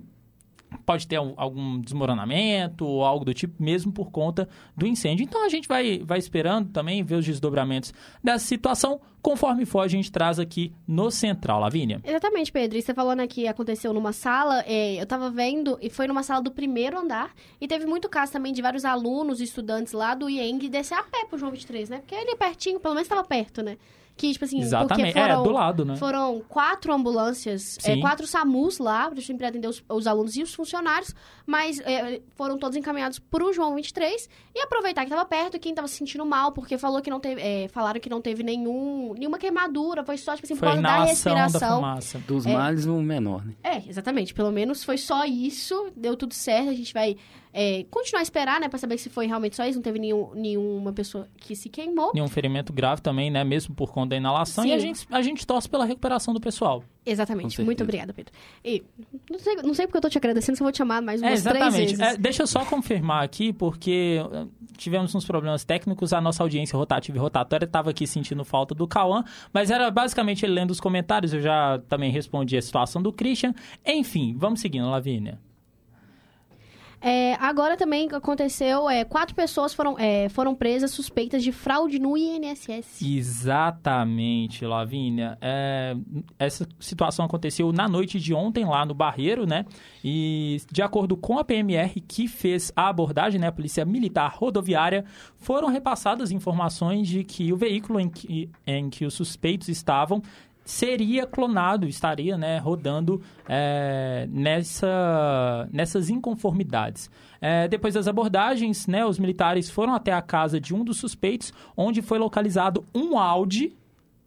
pode 0.86 1.08
ter 1.08 1.16
al- 1.16 1.34
algum 1.36 1.80
desmoronamento 1.82 2.86
ou 2.86 3.04
algo 3.04 3.26
do 3.26 3.34
tipo, 3.34 3.62
mesmo 3.62 3.92
por 3.92 4.12
conta 4.12 4.48
do 4.78 4.86
incêndio. 4.86 5.24
Então 5.24 5.44
a 5.44 5.50
gente 5.50 5.68
vai, 5.68 6.00
vai 6.06 6.20
esperando 6.20 6.70
também 6.72 7.04
ver 7.04 7.16
os 7.16 7.26
desdobramentos 7.26 7.92
dessa 8.24 8.46
situação. 8.46 9.02
Conforme 9.22 9.66
for, 9.66 9.80
a 9.80 9.88
gente 9.88 10.12
traz 10.12 10.38
aqui 10.40 10.72
no 10.88 11.10
Central, 11.10 11.60
Lavínia. 11.62 12.00
Exatamente, 12.04 12.52
Pedro. 12.52 12.78
E 12.78 12.82
você 12.84 12.94
falando 12.94 13.22
aqui 13.22 13.48
aconteceu 13.48 13.92
numa 13.94 14.14
sala, 14.14 14.64
é, 14.68 15.02
eu 15.02 15.06
tava 15.08 15.32
vendo, 15.32 15.78
e 15.82 15.90
foi 15.90 16.06
numa 16.08 16.22
sala 16.22 16.42
do 16.42 16.52
primeiro 16.52 17.00
andar, 17.00 17.34
e 17.60 17.68
teve 17.68 17.86
muito 17.88 18.08
caso 18.08 18.32
também 18.32 18.54
de 18.54 18.62
vários 18.62 18.86
alunos 18.86 19.42
estudantes 19.42 19.94
lá 19.94 20.14
do 20.14 20.30
IENG 20.30 20.70
descer 20.70 20.96
a 21.00 21.04
pé 21.04 21.26
pro 21.26 21.38
João 21.40 21.52
23, 21.52 21.90
né? 21.90 21.98
Porque 21.98 22.14
ele 22.14 22.32
é 22.32 22.36
pertinho, 22.36 22.80
pelo 22.80 22.94
menos 22.94 23.10
tava 23.10 23.24
perto, 23.24 23.64
né? 23.64 23.78
Que, 24.19 24.33
tipo 24.33 24.44
assim, 24.44 24.60
Exatamente. 24.60 25.13
porque 25.13 25.19
foram, 25.21 25.39
é, 25.42 25.44
do 25.45 25.51
lado, 25.51 25.86
né? 25.86 25.95
foram 25.95 26.42
quatro 26.50 26.94
ambulâncias, 26.94 27.77
é, 27.86 27.95
quatro 28.01 28.27
SAMUs 28.27 28.77
lá, 28.77 29.10
pra 29.10 29.21
sempre 29.21 29.45
atender 29.45 29.66
os, 29.69 29.81
os 29.88 30.06
alunos 30.07 30.36
e 30.36 30.44
os 30.44 30.54
funcionários, 30.54 31.16
mas 31.45 31.80
é, 31.80 32.19
foram 32.36 32.57
todos 32.57 32.75
encaminhados 32.75 33.18
pro 33.18 33.54
João 33.54 33.75
23 33.75 34.27
e 34.54 34.60
aproveitar 34.62 35.06
que 35.06 35.10
tava 35.10 35.24
perto, 35.24 35.57
quem 35.57 35.74
tava 35.74 35.88
se 35.88 35.95
sentindo 35.95 36.25
mal, 36.25 36.51
porque 36.51 36.77
falou 36.77 37.01
que 37.01 37.10
não 37.10 37.18
teve, 37.18 37.39
é, 37.39 37.69
falaram 37.69 37.98
que 37.98 38.10
não 38.10 38.19
teve 38.19 38.44
nenhum, 38.44 39.13
nenhuma 39.18 39.38
queimadura, 39.38 40.04
foi 40.04 40.18
só, 40.18 40.36
tipo 40.36 40.45
assim, 40.45 40.56
Foi 40.57 40.68
por 40.68 40.77
a 40.80 40.81
causa 40.81 40.83
da 40.83 40.89
inalação 41.00 41.33
da 41.33 41.44
respiração. 41.45 41.75
fumaça. 41.77 42.19
Dos 42.27 42.45
É. 42.45 42.54
males, 42.54 42.86
o 42.88 42.95
menor, 43.01 43.45
né? 43.45 43.54
É, 43.63 43.77
exatamente. 43.89 44.33
Pelo 44.33 44.51
menos 44.51 44.83
foi 44.83 44.98
só 44.98 45.24
isso, 45.24 45.94
deu 45.95 46.18
tudo 46.18 46.33
certo. 46.33 46.69
A 46.72 46.74
gente 46.74 46.94
vai 46.94 47.15
é, 47.54 47.84
continuar 47.90 48.19
a 48.19 48.24
esperar, 48.24 48.60
né, 48.60 48.69
pra 48.69 48.78
saber 48.78 48.98
se 48.98 49.10
foi 49.10 49.25
realmente 49.25 49.56
só 49.56 49.66
isso. 49.66 49.78
Não 49.78 49.84
teve 49.84 50.00
nenhum, 50.00 50.31
nenhuma 50.36 50.94
pessoa 50.94 51.28
que 51.38 51.56
se 51.56 51.68
queimou. 51.69 52.12
Nenhum 52.13 52.28
ferimento 52.28 52.72
grave 52.72 53.01
também, 53.01 53.31
né? 53.31 53.44
Mesmo 53.44 53.74
por 53.74 53.92
conta 53.92 54.10
da 54.10 54.18
inalação. 54.18 54.63
Sim. 54.63 54.69
E 54.69 54.74
a 54.74 54.80
gente, 54.80 55.07
a 55.10 55.22
gente 55.22 55.46
torce 55.48 55.68
pela 55.68 55.86
recuperação 55.86 56.34
do 56.34 56.40
pessoal. 56.40 56.84
Exatamente. 57.06 57.60
Muito 57.63 57.84
obrigada, 57.84 58.13
Pedro. 58.13 58.32
E 58.63 58.84
não 59.32 59.39
sei, 59.39 59.56
não 59.56 59.74
sei 59.74 59.88
porque 59.88 59.98
eu 59.98 60.01
tô 60.01 60.10
te 60.10 60.18
agradecendo, 60.18 60.56
se 60.56 60.62
eu 60.62 60.65
vou 60.65 60.72
te 60.72 60.77
chamar 60.77 61.01
mais 61.01 61.22
É, 61.24 61.25
umas 61.27 61.41
três 61.41 61.56
exatamente. 61.58 61.96
vezes. 61.96 62.00
É, 62.00 62.18
deixa 62.18 62.44
eu 62.44 62.48
só 62.48 62.63
confirmar 62.65 63.24
aqui, 63.24 63.51
porque 63.51 64.22
eh, 64.32 64.46
tivemos 64.77 65.15
uns 65.15 65.25
problemas 65.25 65.63
técnicos. 65.63 66.13
A 66.13 66.22
nossa 66.22 66.44
audiência 66.44 66.77
rotativa 66.77 67.18
e 67.18 67.20
rotatória 67.20 67.65
estava 67.65 67.89
aqui 67.89 68.06
sentindo 68.06 68.46
falta 68.46 68.75
do 68.75 68.88
Cauã, 68.88 69.24
mas 69.51 69.72
era 69.72 69.89
basicamente 69.89 70.46
ele 70.46 70.53
lendo 70.53 70.70
os 70.70 70.79
comentários. 70.79 71.34
Eu 71.34 71.41
já 71.41 71.79
também 71.88 72.12
respondi 72.12 72.56
a 72.58 72.62
situação 72.62 73.01
do 73.01 73.12
Christian. 73.12 73.56
Enfim, 73.84 74.36
vamos 74.38 74.60
seguindo, 74.60 74.88
Lavínia. 74.89 75.39
É, 77.01 77.36
agora 77.36 77.77
também 77.77 78.10
aconteceu, 78.12 78.89
é, 78.89 79.06
quatro 79.06 79.34
pessoas 79.34 79.74
foram, 79.74 79.98
é, 79.98 80.27
foram 80.29 80.53
presas 80.53 80.91
suspeitas 80.91 81.41
de 81.41 81.51
fraude 81.51 81.98
no 81.98 82.18
INSS. 82.18 83.01
Exatamente, 83.01 84.65
Lavínia. 84.65 85.38
É, 85.41 85.96
essa 86.38 86.68
situação 86.79 87.25
aconteceu 87.25 87.72
na 87.72 87.88
noite 87.88 88.20
de 88.20 88.34
ontem 88.34 88.65
lá 88.65 88.86
no 88.86 88.94
Barreiro, 88.94 89.46
né? 89.46 89.65
E 90.03 90.58
de 90.72 90.82
acordo 90.82 91.15
com 91.15 91.38
a 91.39 91.44
PMR 91.44 92.01
que 92.01 92.27
fez 92.27 92.72
a 92.75 92.89
abordagem, 92.89 93.39
né, 93.39 93.48
a 93.48 93.51
Polícia 93.51 93.86
Militar 93.86 94.34
Rodoviária, 94.36 95.06
foram 95.38 95.70
repassadas 95.70 96.32
informações 96.32 97.08
de 97.08 97.24
que 97.24 97.53
o 97.53 97.58
veículo 97.58 98.00
em 98.00 98.10
que, 98.10 98.50
em 98.68 98.89
que 98.89 99.06
os 99.06 99.13
suspeitos 99.13 99.70
estavam 99.70 100.22
seria 100.70 101.26
clonado, 101.26 101.88
estaria 101.88 102.38
né, 102.38 102.60
rodando 102.60 103.22
é, 103.48 104.28
nessa, 104.32 105.68
nessas 105.72 106.12
inconformidades. 106.12 107.10
É, 107.42 107.68
depois 107.68 107.96
das 107.96 108.08
abordagens, 108.08 108.86
né, 108.86 109.04
os 109.04 109.18
militares 109.18 109.70
foram 109.70 109.96
até 109.96 110.14
a 110.14 110.22
casa 110.22 110.60
de 110.60 110.76
um 110.76 110.84
dos 110.84 110.98
suspeitos, 110.98 111.52
onde 111.76 112.04
foi 112.04 112.20
localizado 112.20 112.86
um 112.94 113.18
Audi, 113.18 113.76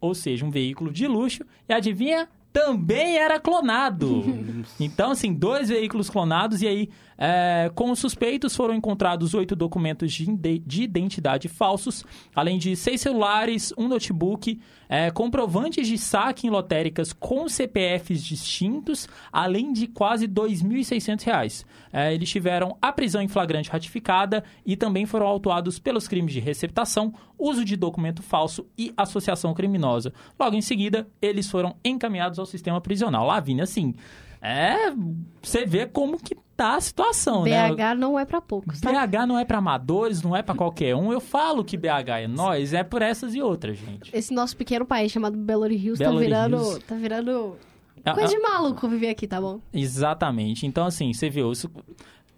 ou 0.00 0.16
seja, 0.16 0.44
um 0.44 0.50
veículo 0.50 0.90
de 0.92 1.06
luxo, 1.06 1.44
e 1.68 1.72
adivinha? 1.72 2.28
Também 2.52 3.16
era 3.16 3.38
clonado. 3.38 4.24
então, 4.80 5.12
assim, 5.12 5.32
dois 5.32 5.68
veículos 5.68 6.10
clonados, 6.10 6.60
e 6.60 6.66
aí 6.66 6.90
É, 7.24 7.70
com 7.76 7.92
os 7.92 8.00
suspeitos 8.00 8.56
foram 8.56 8.74
encontrados 8.74 9.32
oito 9.32 9.54
documentos 9.54 10.12
de, 10.12 10.26
de 10.58 10.82
identidade 10.82 11.46
falsos, 11.46 12.04
além 12.34 12.58
de 12.58 12.74
seis 12.74 13.00
celulares, 13.00 13.72
um 13.78 13.86
notebook, 13.86 14.60
é, 14.88 15.08
comprovantes 15.12 15.86
de 15.86 15.96
saque 15.98 16.48
em 16.48 16.50
lotéricas 16.50 17.12
com 17.12 17.48
CPFs 17.48 18.24
distintos, 18.24 19.08
além 19.32 19.72
de 19.72 19.86
quase 19.86 20.26
2.600 20.26 21.22
reais. 21.22 21.66
É, 21.92 22.12
eles 22.12 22.28
tiveram 22.28 22.76
a 22.82 22.90
prisão 22.90 23.22
em 23.22 23.28
flagrante 23.28 23.70
ratificada 23.70 24.42
e 24.66 24.74
também 24.74 25.06
foram 25.06 25.28
autuados 25.28 25.78
pelos 25.78 26.08
crimes 26.08 26.32
de 26.32 26.40
receptação, 26.40 27.14
uso 27.38 27.64
de 27.64 27.76
documento 27.76 28.20
falso 28.20 28.66
e 28.76 28.92
associação 28.96 29.54
criminosa. 29.54 30.12
Logo 30.36 30.56
em 30.56 30.60
seguida, 30.60 31.06
eles 31.22 31.48
foram 31.48 31.76
encaminhados 31.84 32.40
ao 32.40 32.46
sistema 32.46 32.80
prisional. 32.80 33.24
Lavínia, 33.24 33.62
assim, 33.62 33.94
é... 34.42 34.92
Você 35.40 35.64
vê 35.64 35.86
como 35.86 36.18
que 36.18 36.36
tá 36.56 36.76
a 36.76 36.80
situação, 36.80 37.44
né? 37.44 37.70
BH 37.70 37.98
não 37.98 38.18
é 38.18 38.24
pra 38.24 38.40
poucos, 38.40 38.80
tá? 38.80 38.90
BH 38.90 39.26
não 39.26 39.38
é 39.38 39.44
pra 39.44 39.58
amadores, 39.58 40.22
não 40.22 40.36
é 40.36 40.42
pra 40.42 40.54
qualquer 40.54 40.94
um. 40.94 41.12
Eu 41.12 41.20
falo 41.20 41.64
que 41.64 41.76
BH 41.76 42.08
é 42.22 42.28
nós, 42.28 42.72
é 42.72 42.82
por 42.82 43.02
essas 43.02 43.34
e 43.34 43.40
outras, 43.40 43.78
gente. 43.78 44.14
Esse 44.14 44.34
nosso 44.34 44.56
pequeno 44.56 44.84
país 44.84 45.10
chamado 45.10 45.36
Belo 45.36 45.62
Horizonte 45.62 45.98
tá 45.98 46.10
virando... 46.10 46.56
Horizonte. 46.56 46.84
Tá 46.84 46.94
virando... 46.94 47.56
Ah, 48.04 48.14
Coisa 48.14 48.34
ah, 48.34 48.36
de 48.36 48.42
maluco 48.42 48.88
viver 48.88 49.10
aqui, 49.10 49.28
tá 49.28 49.40
bom? 49.40 49.60
Exatamente. 49.72 50.66
Então, 50.66 50.86
assim, 50.86 51.12
você 51.12 51.30
viu, 51.30 51.52
isso 51.52 51.70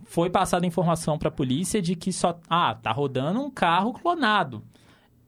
foi 0.05 0.29
passada 0.29 0.67
informação 0.67 1.19
pra 1.19 1.31
polícia 1.31 1.81
de 1.81 1.97
que 1.97 2.13
só. 2.13 2.39
Ah, 2.49 2.75
tá 2.75 2.93
rodando 2.93 3.41
um 3.41 3.51
carro 3.51 3.93
clonado. 3.95 4.63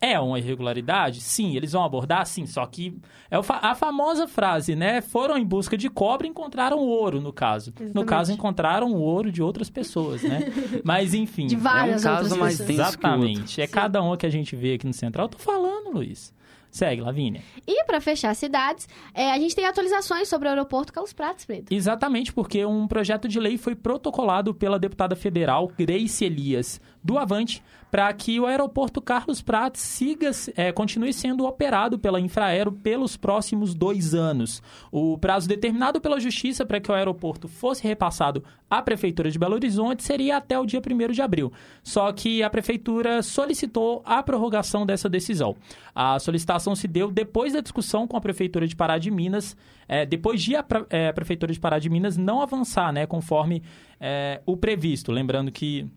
É 0.01 0.19
uma 0.21 0.39
irregularidade? 0.39 1.21
Sim. 1.21 1.57
Eles 1.57 1.73
vão 1.73 1.85
abordar? 1.85 2.27
Sim. 2.27 2.47
Só 2.47 2.65
que 2.67 2.99
é 3.31 3.37
a 3.49 3.75
famosa 3.75 4.29
frase, 4.29 4.77
né? 4.77 5.01
Foram 5.01 5.37
em 5.39 5.45
busca 5.45 5.77
de 5.77 5.89
cobre 5.89 6.27
e 6.29 6.31
encontraram 6.31 6.79
ouro, 6.79 7.21
no 7.21 7.33
caso. 7.33 7.73
No 7.79 7.85
Exatamente. 7.85 8.09
caso, 8.09 8.33
encontraram 8.33 8.93
o 8.93 9.01
ouro 9.01 9.33
de 9.33 9.43
outras 9.43 9.71
pessoas, 9.71 10.23
né? 10.23 10.41
Mas, 10.85 11.15
enfim. 11.15 11.47
De 11.47 11.55
É 11.55 11.59
um 11.59 11.61
várias 11.61 12.03
caso 12.03 12.37
mais 12.39 12.59
pessoas. 12.59 12.79
Exatamente. 12.89 13.61
É 13.61 13.67
cada 13.67 14.03
uma 14.03 14.17
que 14.17 14.27
a 14.27 14.31
gente 14.31 14.55
vê 14.55 14.75
aqui 14.75 14.87
no 14.87 14.93
Central. 14.93 15.27
Eu 15.27 15.31
tô 15.31 15.39
falando, 15.39 15.93
Luiz. 15.93 16.35
Segue, 16.71 17.01
Lavínia. 17.01 17.43
E 17.67 17.85
pra 17.85 18.03
fechar 18.03 18.31
as 18.31 18.37
cidades, 18.37 18.87
é, 19.15 19.31
a 19.33 19.39
gente 19.39 19.57
tem 19.57 19.65
atualizações 19.65 20.29
sobre 20.29 20.47
o 20.47 20.51
aeroporto 20.51 20.93
Carlos 20.93 21.15
Prates, 21.15 21.47
Pedro. 21.47 21.75
Exatamente, 21.75 22.35
porque 22.35 22.67
um 22.67 22.87
projeto 22.87 23.27
de 23.27 23.41
lei 23.41 23.57
foi 23.57 23.75
protocolado 23.75 24.53
pela 24.53 24.79
deputada 24.79 25.17
federal 25.17 25.73
Grace 25.79 26.23
Elias 26.23 26.79
do 27.07 27.17
Avante 27.17 27.63
para 27.91 28.13
que 28.13 28.39
o 28.41 28.47
aeroporto 28.47 29.01
Carlos 29.01 29.41
Prates 29.41 29.81
siga, 29.81 30.31
é, 30.57 30.73
continue 30.73 31.13
sendo 31.13 31.47
operado 31.47 31.99
pela 31.99 32.21
Infraero 32.21 32.73
pelos 32.73 33.17
próximos 33.17 33.75
dois 33.75 34.13
anos. 34.13 34.63
O 34.91 35.17
prazo 35.17 35.49
determinado 35.49 36.01
pela 36.01 36.21
Justiça 36.21 36.67
para 36.67 36.81
que 36.81 36.91
o 36.91 36.95
aeroporto 36.95 37.49
fosse 37.49 37.85
repassado 37.85 38.43
à 38.69 38.83
Prefeitura 38.83 39.31
de 39.31 39.39
Belo 39.39 39.55
Horizonte 39.55 40.03
seria 40.03 40.37
até 40.37 40.59
o 40.59 40.67
dia 40.67 40.81
1 40.81 41.13
de 41.13 41.23
abril. 41.23 41.53
Só 41.83 42.13
que 42.13 42.43
a 42.43 42.51
Prefeitura 42.51 43.23
solicitou 43.23 44.03
a 44.05 44.23
prorrogação 44.23 44.85
dessa 44.85 45.09
decisão. 45.09 45.57
A 45.95 46.19
solicitação 46.19 46.75
se 46.75 46.89
deu 46.89 47.11
depois 47.11 47.53
da 47.53 47.61
discussão 47.61 48.07
com 48.07 48.17
a 48.17 48.21
Prefeitura 48.21 48.67
de 48.67 48.75
Pará 48.75 48.99
de 48.99 49.11
Minas, 49.11 49.57
é, 49.89 50.05
depois 50.05 50.43
de 50.43 50.57
a, 50.57 50.65
é, 50.91 51.09
a 51.09 51.13
Prefeitura 51.13 51.53
de 51.53 51.61
Pará 51.61 51.79
de 51.79 51.89
Minas 51.89 52.17
não 52.17 52.43
avançar, 52.43 52.93
né, 52.93 53.07
conforme 53.07 53.63
é, 54.01 54.43
o 54.45 54.57
previsto. 54.57 55.13
Lembrando 55.13 55.53
que 55.53 55.89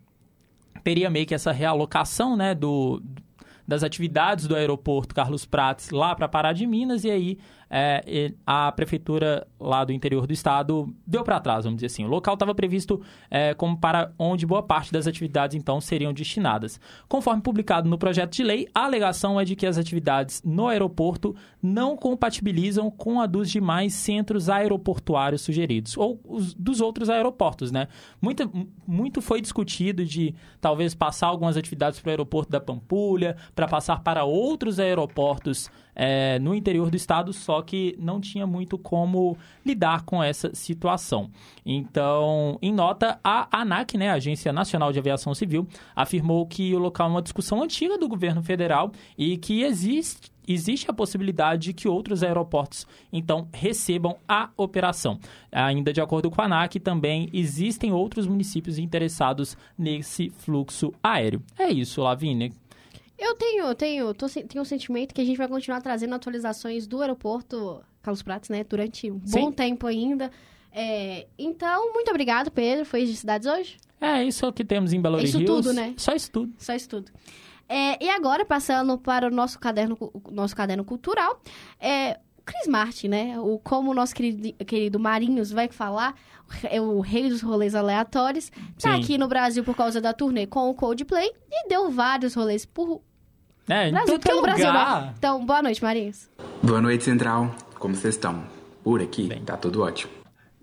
teria 0.84 1.10
meio 1.10 1.26
que 1.26 1.36
essa 1.36 1.52
realocação, 1.52 2.36
né, 2.36 2.54
do, 2.56 3.02
das 3.68 3.84
atividades 3.84 4.48
do 4.48 4.56
aeroporto 4.56 5.14
Carlos 5.14 5.46
Prates 5.46 5.92
lá 5.92 6.16
para 6.16 6.28
Pará 6.28 6.54
de 6.54 6.66
Minas 6.66 7.04
e 7.04 7.12
aí 7.12 7.38
é, 7.70 8.34
a 8.46 8.72
prefeitura 8.72 9.46
lá 9.60 9.84
do 9.84 9.92
interior 9.92 10.26
do 10.26 10.34
estado 10.34 10.94
deu 11.06 11.24
para 11.24 11.40
trás, 11.40 11.66
vamos 11.66 11.78
dizer 11.78 11.88
assim. 11.88 12.04
O 12.04 12.08
local 12.08 12.34
estava 12.34 12.56
previsto 12.56 13.02
é, 13.30 13.54
como 13.54 13.78
para 13.78 14.12
onde 14.18 14.46
boa 14.46 14.64
parte 14.64 14.92
das 14.92 15.06
atividades 15.06 15.56
então 15.56 15.80
seriam 15.80 16.12
destinadas. 16.12 16.80
Conforme 17.08 17.42
publicado 17.42 17.88
no 17.88 17.98
projeto 17.98 18.34
de 18.34 18.44
lei, 18.44 18.68
a 18.74 18.86
alegação 18.86 19.40
é 19.40 19.46
de 19.46 19.56
que 19.56 19.68
as 19.68 19.78
atividades 19.78 20.42
no 20.44 20.68
aeroporto 20.68 21.36
não 21.62 21.96
compatibilizam 21.96 22.90
com 22.90 23.22
a 23.22 23.26
dos 23.26 23.50
demais 23.50 23.94
centros 23.94 24.50
aeroportuários 24.50 25.42
sugeridos 25.42 25.98
ou 25.98 26.20
os, 26.26 26.54
dos 26.54 26.82
outros 26.82 27.10
aeroportos, 27.10 27.72
né? 27.72 27.88
Muito, 28.22 28.50
muito 28.88 29.22
foi 29.22 29.42
discutido 29.42 30.06
de 30.06 30.34
talvez 30.60 30.96
passar 30.96 31.28
algumas 31.28 31.58
atividades 31.58 32.00
para 32.00 32.10
o 32.10 32.12
aeroporto 32.12 32.52
da 32.52 32.60
Pampulha, 32.60 33.36
para 33.54 33.68
passar 33.68 34.02
para 34.02 34.24
outros 34.24 34.80
aeroportos 34.80 35.70
é, 36.02 36.40
no 36.40 36.56
interior 36.56 36.90
do 36.90 36.96
estado, 36.96 37.34
só 37.34 37.62
que 37.62 37.94
não 38.00 38.22
tinha 38.22 38.48
muito 38.48 38.78
como 38.78 39.38
lidar 39.66 40.04
com 40.04 40.24
essa 40.24 40.50
situação. 40.56 41.30
Então, 41.66 42.58
em 42.62 42.72
nota, 42.72 43.20
a 43.22 43.50
ANAC, 43.52 43.98
né, 43.98 44.10
a 44.10 44.14
Agência 44.14 44.54
Nacional 44.54 44.94
de 44.94 45.00
Aviação 45.00 45.36
Civil, 45.36 45.68
afirmou 45.94 46.48
que 46.48 46.74
o 46.74 46.80
local 46.80 47.10
é 47.10 47.12
uma 47.12 47.22
discussão 47.22 47.62
antiga 47.62 47.98
do 47.98 48.08
governo 48.08 48.42
federal 48.42 48.94
e 49.18 49.36
que 49.36 49.62
existe 49.62 50.32
existe 50.52 50.90
a 50.90 50.94
possibilidade 50.94 51.66
de 51.66 51.74
que 51.74 51.88
outros 51.88 52.24
aeroportos, 52.24 52.88
então, 53.14 53.48
recebam 53.54 54.16
a 54.28 54.50
operação. 54.58 55.20
Ainda 55.52 55.94
de 55.94 56.02
acordo 56.02 56.32
com 56.32 56.42
a 56.42 56.46
ANAC, 56.46 56.80
também 56.80 57.30
existem 57.32 57.92
outros 57.92 58.26
municípios 58.26 58.80
interessados 58.80 59.56
nesse 59.78 60.32
fluxo 60.32 60.92
aéreo. 61.04 61.44
É 61.56 61.70
isso, 61.70 62.02
Lavínia. 62.02 62.52
Eu 63.20 63.36
tenho, 63.36 63.66
eu 63.66 63.76
tenho, 63.76 64.14
tô, 64.14 64.28
tenho 64.28 64.62
um 64.62 64.66
sentimento 64.66 65.14
que 65.14 65.22
a 65.22 65.26
gente 65.26 65.38
vai 65.38 65.48
continuar 65.48 65.82
trazendo 65.82 66.16
atualizações 66.16 66.88
do 66.88 67.02
aeroporto 67.02 67.84
Carlos 68.02 68.24
Prates, 68.24 68.50
né? 68.50 68.64
Durante 68.64 69.12
um 69.12 69.22
Sim. 69.26 69.40
bom 69.42 69.52
tempo 69.52 69.86
ainda. 69.86 70.32
É, 70.72 71.28
então, 71.38 71.92
muito 71.94 72.10
obrigado, 72.10 72.50
Pedro. 72.50 72.86
Foi 72.86 73.06
de 73.06 73.16
cidades 73.16 73.48
hoje? 73.48 73.78
É 74.00 74.24
isso 74.24 74.52
que 74.54 74.64
temos 74.64 74.94
em 74.94 75.02
Belo 75.02 75.18
Isso 75.20 75.38
Horizonte. 75.38 75.46
tudo, 75.46 75.74
né? 75.74 75.94
Só 75.98 76.14
isso 76.14 76.32
tudo. 76.32 76.54
Só 76.58 76.74
isso 76.74 76.88
tudo. 76.88 77.12
É, 77.68 78.04
e 78.04 78.10
agora, 78.10 78.46
passando 78.46 78.98
para 78.98 79.28
o 79.28 79.30
nosso 79.30 79.60
caderno, 79.60 79.98
o 80.00 80.32
nosso 80.32 80.56
caderno 80.56 80.86
cultural, 80.86 81.42
é, 81.80 82.20
o 82.38 82.42
Chris 82.44 82.68
Martin, 82.68 83.10
né? 83.10 83.40
O, 83.40 83.60
como 83.60 83.92
o 83.92 83.94
nosso 83.94 84.16
querido, 84.16 84.54
querido 84.66 85.00
Marinhos 85.00 85.52
vai 85.52 85.68
falar, 85.68 86.16
é 86.64 86.80
o 86.80 87.00
rei 87.00 87.30
dos 87.30 87.42
rolês 87.42 87.76
aleatórios, 87.76 88.50
tá 88.82 88.96
Sim. 88.96 89.04
aqui 89.04 89.18
no 89.18 89.28
Brasil 89.28 89.64
por 89.64 89.76
causa 89.76 90.00
da 90.00 90.14
turnê 90.14 90.48
com 90.48 90.70
o 90.70 90.74
Coldplay 90.74 91.32
e 91.52 91.68
deu 91.68 91.92
vários 91.92 92.34
rolês 92.34 92.66
por 92.66 93.02
É, 93.70 93.88
em 93.88 93.92
Brasil, 93.92 94.14
tudo 94.14 94.22
que 94.22 94.28
é 94.28 94.32
pelo 94.32 94.42
Brasil, 94.42 94.68
lugar. 94.68 95.02
né? 95.02 95.14
Então, 95.18 95.46
boa 95.46 95.62
noite, 95.62 95.84
Marinhos. 95.84 96.28
Boa 96.64 96.82
noite, 96.82 97.04
Central. 97.04 97.54
Como 97.78 97.96
vocês 97.96 98.16
estão? 98.16 98.44
Por 98.84 99.02
aqui, 99.02 99.28
Bem. 99.28 99.44
tá 99.44 99.56
tudo 99.56 99.84
ótimo. 99.84 100.12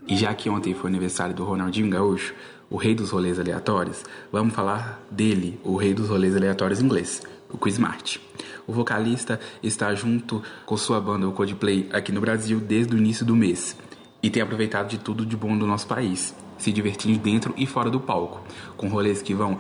E 0.09 0.17
já 0.17 0.35
que 0.35 0.51
ontem 0.51 0.75
foi 0.75 0.91
aniversário 0.91 1.35
do 1.35 1.45
Ronaldinho 1.45 1.89
Gaúcho, 1.89 2.35
o 2.69 2.77
rei 2.77 2.95
dos 2.95 3.11
rolês 3.11 3.39
aleatórios, 3.39 4.05
vamos 4.33 4.55
falar 4.55 5.01
dele, 5.11 5.61
o 5.63 5.77
rei 5.77 5.95
dos 5.95 6.09
rolês 6.09 6.35
aleatórios 6.37 6.81
inglês, 6.81 7.23
o 7.49 7.57
Chris 7.57 7.79
Martin. 7.79 8.19
O 8.67 8.73
vocalista 8.73 9.39
está 9.63 9.95
junto 9.95 10.43
com 10.65 10.77
sua 10.77 11.01
banda, 11.01 11.29
o 11.29 11.33
Coldplay, 11.33 11.89
aqui 11.93 12.11
no 12.11 12.21
Brasil 12.21 12.59
desde 12.59 12.95
o 12.95 12.99
início 12.99 13.25
do 13.25 13.37
mês. 13.37 13.77
E 14.21 14.29
tem 14.31 14.43
aproveitado 14.43 14.89
de 14.89 14.99
tudo 14.99 15.25
de 15.25 15.37
bom 15.37 15.57
do 15.57 15.67
nosso 15.67 15.87
país, 15.87 16.35
se 16.59 16.73
divertindo 16.73 17.19
dentro 17.19 17.55
e 17.57 17.67
fora 17.67 17.91
do 17.91 18.01
palco, 18.01 18.43
com 18.77 18.89
rolês 18.89 19.23
que 19.23 19.35
vão 19.35 19.59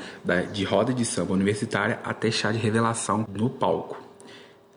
de 0.53 0.65
roda 0.65 0.93
de 0.93 1.05
samba 1.05 1.33
universitária 1.33 2.01
até 2.05 2.31
chá 2.31 2.53
de 2.53 2.59
revelação 2.59 3.27
no 3.33 3.49
palco. 3.51 4.07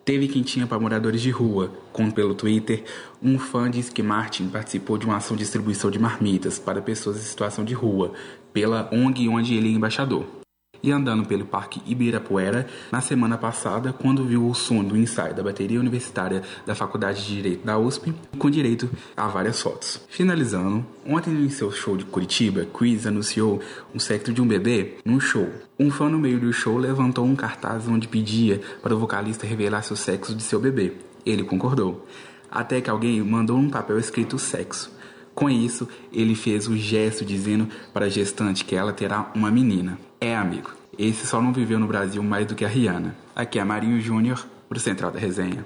Teve 0.04 0.28
quentinha 0.28 0.66
para 0.66 0.78
moradores 0.78 1.20
de 1.20 1.30
rua, 1.30 1.70
como 1.92 2.12
pelo 2.12 2.34
Twitter, 2.34 2.84
um 3.22 3.38
fã 3.38 3.70
disse 3.70 3.92
que 3.92 4.02
Martin 4.02 4.48
participou 4.48 4.96
de 4.96 5.06
uma 5.06 5.18
ação 5.18 5.36
de 5.36 5.42
distribuição 5.42 5.90
de 5.90 5.98
marmitas 5.98 6.58
para 6.58 6.80
pessoas 6.80 7.18
em 7.18 7.20
situação 7.20 7.64
de 7.64 7.74
rua, 7.74 8.12
pela 8.52 8.88
ONG 8.92 9.28
onde 9.28 9.54
ele 9.54 9.68
é 9.68 9.72
embaixador. 9.72 10.39
E 10.82 10.90
andando 10.90 11.26
pelo 11.26 11.44
Parque 11.44 11.82
Ibirapuera, 11.86 12.66
na 12.90 13.00
semana 13.00 13.36
passada, 13.36 13.92
quando 13.92 14.24
viu 14.24 14.46
o 14.46 14.54
som 14.54 14.82
do 14.82 14.96
ensaio 14.96 15.34
da 15.34 15.42
bateria 15.42 15.78
universitária 15.78 16.42
da 16.64 16.74
Faculdade 16.74 17.22
de 17.22 17.34
Direito 17.34 17.66
da 17.66 17.78
USP, 17.78 18.14
com 18.38 18.50
direito 18.50 18.88
a 19.16 19.28
várias 19.28 19.60
fotos. 19.60 20.00
Finalizando, 20.08 20.84
ontem 21.06 21.32
em 21.32 21.50
seu 21.50 21.70
show 21.70 21.96
de 21.96 22.04
Curitiba, 22.04 22.66
Chris 22.72 23.06
anunciou 23.06 23.60
um 23.94 23.98
sexo 23.98 24.32
de 24.32 24.40
um 24.40 24.48
bebê 24.48 24.94
num 25.04 25.20
show. 25.20 25.48
Um 25.78 25.90
fã 25.90 26.08
no 26.08 26.18
meio 26.18 26.40
do 26.40 26.52
show 26.52 26.78
levantou 26.78 27.26
um 27.26 27.36
cartaz 27.36 27.86
onde 27.86 28.08
pedia 28.08 28.60
para 28.82 28.94
o 28.94 28.98
vocalista 28.98 29.46
revelasse 29.46 29.92
o 29.92 29.96
sexo 29.96 30.34
de 30.34 30.42
seu 30.42 30.58
bebê. 30.58 30.92
Ele 31.26 31.44
concordou. 31.44 32.06
Até 32.50 32.80
que 32.80 32.90
alguém 32.90 33.22
mandou 33.22 33.58
um 33.58 33.68
papel 33.68 33.98
escrito 33.98 34.38
sexo. 34.38 34.90
Com 35.34 35.48
isso, 35.48 35.88
ele 36.12 36.34
fez 36.34 36.66
o 36.66 36.76
gesto 36.76 37.24
dizendo 37.24 37.68
para 37.92 38.06
a 38.06 38.08
gestante 38.08 38.64
que 38.64 38.74
ela 38.74 38.92
terá 38.92 39.30
uma 39.34 39.50
menina. 39.50 39.98
É, 40.20 40.34
amigo. 40.36 40.70
Esse 40.98 41.26
só 41.26 41.40
não 41.40 41.52
viveu 41.52 41.78
no 41.78 41.86
Brasil 41.86 42.22
mais 42.22 42.46
do 42.46 42.54
que 42.54 42.64
a 42.64 42.68
Rihanna. 42.68 43.14
Aqui 43.34 43.58
é 43.58 43.64
Marinho 43.64 44.00
Júnior, 44.00 44.44
pro 44.68 44.78
Central 44.78 45.10
da 45.10 45.18
Resenha. 45.18 45.64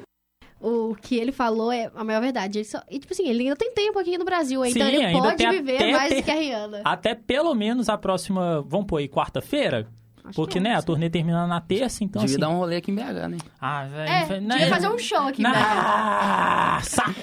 O 0.61 0.94
que 0.94 1.16
ele 1.16 1.32
falou 1.32 1.70
é 1.73 1.90
a 1.94 2.04
maior 2.04 2.20
verdade. 2.23 2.58
Ele 2.58 2.64
só- 2.64 2.82
e, 2.90 2.99
tipo 2.99 3.12
assim, 3.12 3.28
ele 3.28 3.42
ainda 3.42 3.56
tem 3.56 3.73
tempo 3.73 3.99
aqui 3.99 4.16
no 4.16 4.25
Brasil, 4.25 4.64
então 4.64 4.87
Sim, 4.87 4.94
ele 4.94 5.04
ainda 5.04 5.20
pode 5.23 5.37
tem 5.37 5.50
viver 5.50 5.76
até 5.76 5.92
mais 5.92 6.08
ter- 6.08 6.20
do 6.20 6.25
que 6.25 6.30
a 6.30 6.34
Rihanna. 6.34 6.82
Até 6.84 7.14
pelo 7.14 7.54
menos 7.54 7.88
a 7.88 7.99
próxima, 7.99 8.62
vamos 8.66 8.87
pôr 8.87 8.99
aí, 8.99 9.08
quarta-feira? 9.08 9.88
Acho 10.26 10.36
Porque, 10.36 10.54
que 10.54 10.60
né, 10.60 10.74
a 10.74 10.80
turnê 10.80 11.10
termina 11.10 11.46
na 11.46 11.60
terça, 11.60 12.02
então 12.02 12.22
Devia 12.22 12.36
assim... 12.36 12.40
dar 12.40 12.48
um 12.48 12.56
rolê 12.56 12.76
aqui 12.76 12.90
em 12.90 12.94
BH, 12.94 13.28
né? 13.28 13.36
Ah, 13.60 13.84
velho... 13.84 14.08
É, 14.10 14.40
devia 14.40 14.68
fazer 14.68 14.88
um 14.88 14.98
show 14.98 15.18
aqui, 15.18 15.42
não, 15.42 15.52
velho. 15.52 15.64
Ah, 15.66 16.78
saco! 16.82 17.14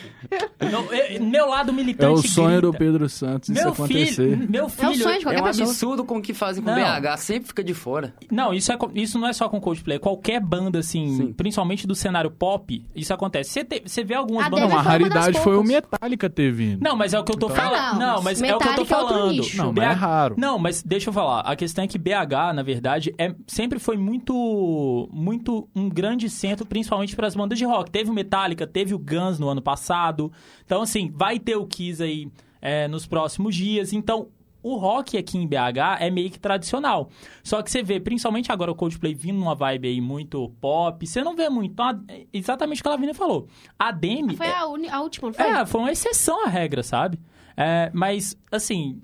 Não, 0.71 0.83
eu- 0.93 1.23
meu 1.23 1.47
lado 1.49 1.73
militante 1.73 2.05
É 2.11 2.13
o 2.13 2.21
sonho 2.21 2.61
do 2.61 2.71
grita. 2.71 2.85
Pedro 2.85 3.09
Santos 3.09 3.49
isso 3.49 3.59
Meu 3.59 3.73
acontecer. 3.73 4.13
filho, 4.37 4.47
meu 4.51 4.63
É 4.63 4.65
o 4.65 4.69
filho... 4.69 4.95
sonho 5.03 5.15
de 5.15 5.21
É 5.21 5.23
qualquer 5.23 5.41
um 5.41 5.45
pessoa. 5.45 5.67
absurdo 5.69 6.05
com 6.05 6.17
o 6.17 6.21
que 6.21 6.33
fazem 6.33 6.63
com 6.63 6.69
Não. 6.69 6.75
BH, 7.01 7.17
sempre 7.17 7.47
fica 7.47 7.63
de 7.63 7.73
fora. 7.73 8.13
Não, 8.31 8.53
isso, 8.53 8.71
é, 8.71 8.77
isso 8.93 9.17
não 9.19 9.27
é 9.27 9.33
só 9.33 9.49
com 9.49 9.59
Coldplay. 9.59 9.97
Qualquer 9.99 10.39
banda, 10.39 10.79
assim, 10.79 11.17
Sim. 11.17 11.33
principalmente 11.33 11.87
do 11.87 11.95
cenário 11.95 12.29
pop, 12.29 12.85
isso 12.95 13.13
acontece. 13.13 13.65
Você, 13.85 14.03
vê 14.03 14.13
algumas 14.13 14.45
A 14.45 14.49
bandas... 14.49 14.69
Não, 14.69 14.77
a 14.77 14.81
raridade 14.81 15.39
foi 15.39 15.57
o. 15.57 15.63
Metallica 15.63 16.29
ter 16.29 16.51
vindo. 16.51 16.81
Não, 16.83 16.95
mas 16.95 17.13
é 17.13 17.19
o 17.19 17.23
que 17.23 17.31
eu 17.31 17.37
tô 17.37 17.47
Então- 17.47 17.55
falando. 17.57 17.81
Ah, 17.81 17.93
não, 17.93 17.99
não, 18.17 18.21
mas 18.21 18.39
mas 18.41 18.49
é 18.51 18.55
o 18.55 18.59
que 18.59 18.67
eu 18.67 18.75
tô 18.75 18.81
Metallica 18.81 18.95
é 18.95 19.17
falando. 19.17 19.31
nicho. 19.31 19.57
Não, 19.57 19.73
mas 19.73 19.83
é 19.83 19.91
raro. 19.91 20.35
Não, 20.37 20.59
mas 20.59 20.83
deixa 20.83 21.09
eu 21.09 21.13
falar. 21.13 21.41
A 21.41 21.55
questão 21.55 21.83
é 21.83 21.87
que 21.87 21.97
BH, 21.97 22.53
na 22.53 22.61
verdade, 22.63 22.90
é, 23.17 23.33
sempre 23.47 23.79
foi 23.79 23.97
muito, 23.97 25.09
muito 25.11 25.67
um 25.75 25.87
grande 25.89 26.29
centro, 26.29 26.65
principalmente 26.65 27.15
para 27.15 27.27
as 27.27 27.35
bandas 27.35 27.57
de 27.57 27.65
rock. 27.65 27.89
Teve 27.91 28.09
o 28.09 28.13
Metallica, 28.13 28.65
teve 28.67 28.93
o 28.93 28.99
Guns 28.99 29.39
no 29.39 29.49
ano 29.49 29.61
passado. 29.61 30.31
Então, 30.65 30.81
assim, 30.81 31.09
vai 31.13 31.39
ter 31.39 31.55
o 31.55 31.65
Kiss 31.65 32.01
aí 32.01 32.27
é, 32.61 32.87
nos 32.87 33.05
próximos 33.05 33.55
dias. 33.55 33.93
Então, 33.93 34.27
o 34.63 34.75
rock 34.75 35.17
aqui 35.17 35.37
em 35.39 35.47
BH 35.47 35.99
é 35.99 36.11
meio 36.11 36.29
que 36.29 36.39
tradicional. 36.39 37.09
Só 37.43 37.61
que 37.63 37.71
você 37.71 37.81
vê, 37.81 37.99
principalmente 37.99 38.51
agora 38.51 38.71
o 38.71 38.75
Coldplay 38.75 39.15
vindo 39.15 39.39
numa 39.39 39.55
vibe 39.55 39.87
aí 39.87 39.99
muito 40.01 40.49
pop, 40.61 41.05
você 41.07 41.23
não 41.23 41.35
vê 41.35 41.49
muito. 41.49 41.71
Então, 41.71 41.85
a- 41.87 41.99
exatamente 42.31 42.79
o 42.79 42.83
que 42.83 42.87
a 42.87 42.91
Lavínia 42.91 43.15
falou. 43.15 43.47
A 43.79 43.91
Demi... 43.91 44.35
Foi 44.37 44.47
a, 44.47 44.67
uni- 44.67 44.87
a 44.89 45.01
última, 45.01 45.29
não 45.29 45.33
foi? 45.33 45.45
É, 45.47 45.65
foi 45.65 45.81
uma 45.81 45.91
exceção 45.91 46.45
à 46.45 46.47
regra, 46.49 46.83
sabe? 46.83 47.19
É, 47.57 47.89
mas, 47.93 48.37
assim, 48.51 49.01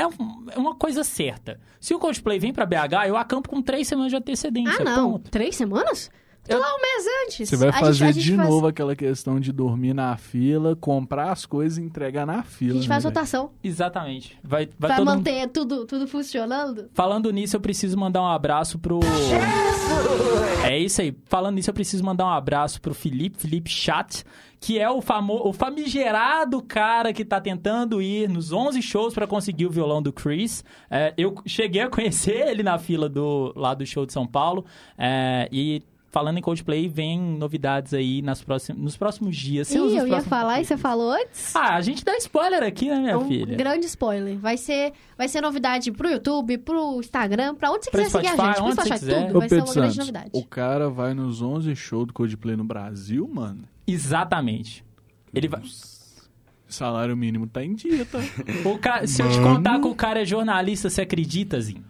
é, 0.00 0.06
um- 0.06 0.46
é 0.54 0.58
uma 0.58 0.74
coisa 0.74 1.02
certa. 1.04 1.60
Se 1.80 1.94
o 1.94 1.98
Coldplay 1.98 2.38
vem 2.38 2.52
pra 2.52 2.66
BH, 2.66 3.06
eu 3.08 3.16
acampo 3.16 3.48
com 3.48 3.60
três 3.62 3.86
semanas 3.88 4.10
de 4.10 4.16
antecedência. 4.16 4.76
ah, 4.80 4.84
não. 4.84 5.18
Três 5.18 5.56
semanas? 5.56 6.10
Eu- 6.54 6.60
lá 6.60 6.66
um 6.74 6.80
mês 6.80 7.04
antes. 7.26 7.48
Você 7.48 7.56
vai 7.56 7.68
A 7.68 7.72
gente- 7.72 7.80
fazer 7.80 8.04
a 8.04 8.12
gente 8.12 8.22
de 8.24 8.36
faz- 8.36 8.48
novo 8.48 8.66
aquela 8.66 8.96
questão 8.96 9.38
de 9.40 9.52
dormir 9.52 9.94
na 9.94 10.16
fila, 10.16 10.74
comprar 10.76 11.30
as 11.32 11.46
coisas 11.46 11.78
e 11.78 11.82
entregar 11.82 12.26
na 12.26 12.40
A 12.40 12.42
fila. 12.42 12.74
gente 12.74 12.88
né, 12.88 12.94
faz 12.94 13.04
rotação 13.04 13.50
Exatamente. 13.62 14.38
Vai, 14.42 14.68
vai 14.78 14.88
pra 14.90 14.96
todo 14.96 15.06
mundo... 15.06 15.16
manter 15.18 15.48
tudo, 15.48 15.86
tudo 15.86 16.06
funcionando. 16.08 16.90
Falando 16.94 17.30
nisso, 17.30 17.56
eu 17.56 17.60
preciso 17.60 17.96
mandar 17.98 18.22
um 18.22 18.26
abraço 18.28 18.78
pro. 18.78 19.00
É 20.64 20.78
isso 20.78 21.00
aí. 21.00 21.14
Falando 21.26 21.54
nisso, 21.56 21.70
eu 21.70 21.74
preciso 21.74 22.04
mandar 22.04 22.26
um 22.26 22.30
abraço 22.30 22.80
pro 22.80 22.94
Felipe, 22.94 23.38
Felipe 23.38 23.70
Chat, 23.70 24.24
que 24.60 24.78
é 24.78 24.88
o 24.90 25.00
famoso, 25.00 25.48
o 25.48 25.52
famigerado 25.52 26.62
cara 26.62 27.12
que 27.12 27.24
tá 27.24 27.40
tentando 27.40 28.00
ir 28.02 28.28
nos 28.28 28.52
11 28.52 28.82
shows 28.82 29.14
pra 29.14 29.26
conseguir 29.26 29.66
o 29.66 29.70
violão 29.70 30.02
do 30.02 30.12
Chris. 30.12 30.62
É, 30.90 31.14
eu 31.16 31.34
cheguei 31.46 31.82
a 31.82 31.88
conhecer 31.88 32.48
ele 32.48 32.62
na 32.62 32.78
fila 32.78 33.08
do 33.08 33.52
lá 33.56 33.74
do 33.74 33.84
show 33.86 34.04
de 34.04 34.12
São 34.12 34.26
Paulo 34.26 34.64
é, 34.98 35.48
e 35.50 35.82
falando 36.10 36.38
em 36.38 36.42
Coldplay, 36.42 36.88
vem 36.88 37.20
novidades 37.20 37.94
aí 37.94 38.20
nas 38.20 38.42
próximos, 38.42 38.82
nos 38.82 38.96
próximos 38.96 39.36
dias. 39.36 39.72
Nos 39.74 39.92
eu 39.94 40.06
ia 40.08 40.20
falar 40.22 40.60
e 40.60 40.64
você 40.64 40.76
falou 40.76 41.12
antes. 41.12 41.54
Ah, 41.54 41.76
a 41.76 41.80
gente 41.80 42.04
dá 42.04 42.16
spoiler 42.16 42.62
aqui, 42.62 42.88
né, 42.88 42.98
minha 42.98 43.12
É 43.12 43.16
um 43.16 43.26
filha? 43.28 43.56
grande 43.56 43.86
spoiler. 43.86 44.36
Vai 44.38 44.56
ser, 44.56 44.92
vai 45.16 45.28
ser 45.28 45.40
novidade 45.40 45.92
pro 45.92 46.10
YouTube, 46.10 46.58
pro 46.58 46.98
Instagram, 46.98 47.54
pra 47.54 47.70
onde 47.70 47.84
você 47.84 47.90
Pra 47.90 48.02
quiser 48.04 48.10
seguir 48.18 48.26
a 48.28 48.32
Spotify, 48.32 48.46
gente. 48.56 48.62
Onde 48.62 48.74
você 48.74 48.82
Spotify, 48.82 48.98
quiser. 48.98 49.26
tudo. 49.26 49.36
Ô, 49.36 49.38
Vai 49.40 49.48
ser 49.48 49.54
Pedro 49.54 49.64
uma 49.68 49.74
grande 49.74 49.94
Santos, 49.94 49.96
novidade. 49.98 50.30
o 50.32 50.44
cara 50.46 50.90
vai 50.90 51.14
nos 51.14 51.40
11 51.42 51.76
shows 51.76 52.06
do 52.08 52.12
Coldplay 52.12 52.56
no 52.56 52.64
Brasil, 52.64 53.30
mano. 53.32 53.62
Exatamente. 53.86 54.84
Ele 55.32 55.46
vai. 55.48 55.62
Salário 56.68 57.16
mínimo 57.16 57.46
tá 57.48 57.64
em 57.64 57.74
dia, 57.74 58.04
tá? 58.06 58.18
O 58.64 58.78
ca- 58.78 59.04
Se 59.06 59.22
eu 59.22 59.28
te 59.30 59.40
contar 59.40 59.80
que 59.80 59.86
o 59.88 59.94
cara 59.94 60.22
é 60.22 60.24
jornalista, 60.24 60.88
você 60.88 61.02
acredita, 61.02 61.60
Zinho? 61.60 61.84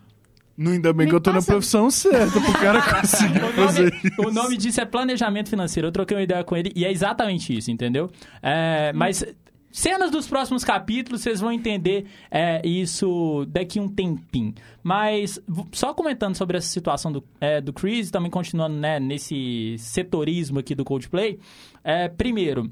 Não, 0.62 0.72
ainda 0.72 0.92
bem 0.92 1.06
Me 1.06 1.10
que 1.10 1.16
eu 1.16 1.20
tô 1.20 1.30
na 1.30 1.36
passa- 1.36 1.52
profissão 1.52 1.90
certa 1.90 2.38
pro 2.38 2.52
cara 2.52 2.82
conseguir 3.00 3.42
O 3.42 3.52
fazer 3.54 3.94
isso. 3.94 4.20
o 4.28 4.30
nome 4.30 4.56
disso 4.58 4.78
é 4.80 4.84
planejamento 4.84 5.48
financeiro. 5.48 5.88
Eu 5.88 5.92
troquei 5.92 6.14
uma 6.18 6.22
ideia 6.22 6.44
com 6.44 6.54
ele 6.54 6.70
e 6.76 6.84
é 6.84 6.92
exatamente 6.92 7.56
isso, 7.56 7.70
entendeu? 7.70 8.10
É, 8.42 8.92
mas 8.92 9.24
cenas 9.72 10.10
dos 10.10 10.26
próximos 10.26 10.62
capítulos, 10.62 11.22
vocês 11.22 11.40
vão 11.40 11.50
entender 11.50 12.04
é, 12.30 12.60
isso 12.68 13.46
daqui 13.48 13.80
um 13.80 13.88
tempinho. 13.88 14.52
Mas 14.82 15.40
só 15.72 15.94
comentando 15.94 16.34
sobre 16.36 16.58
essa 16.58 16.66
situação 16.68 17.10
do, 17.10 17.24
é, 17.40 17.60
do 17.60 17.72
Chris, 17.72 18.10
também 18.10 18.30
continuando 18.30 18.76
né, 18.76 19.00
nesse 19.00 19.76
setorismo 19.78 20.58
aqui 20.58 20.74
do 20.74 20.84
Coldplay. 20.84 21.38
É, 21.82 22.08
primeiro, 22.08 22.70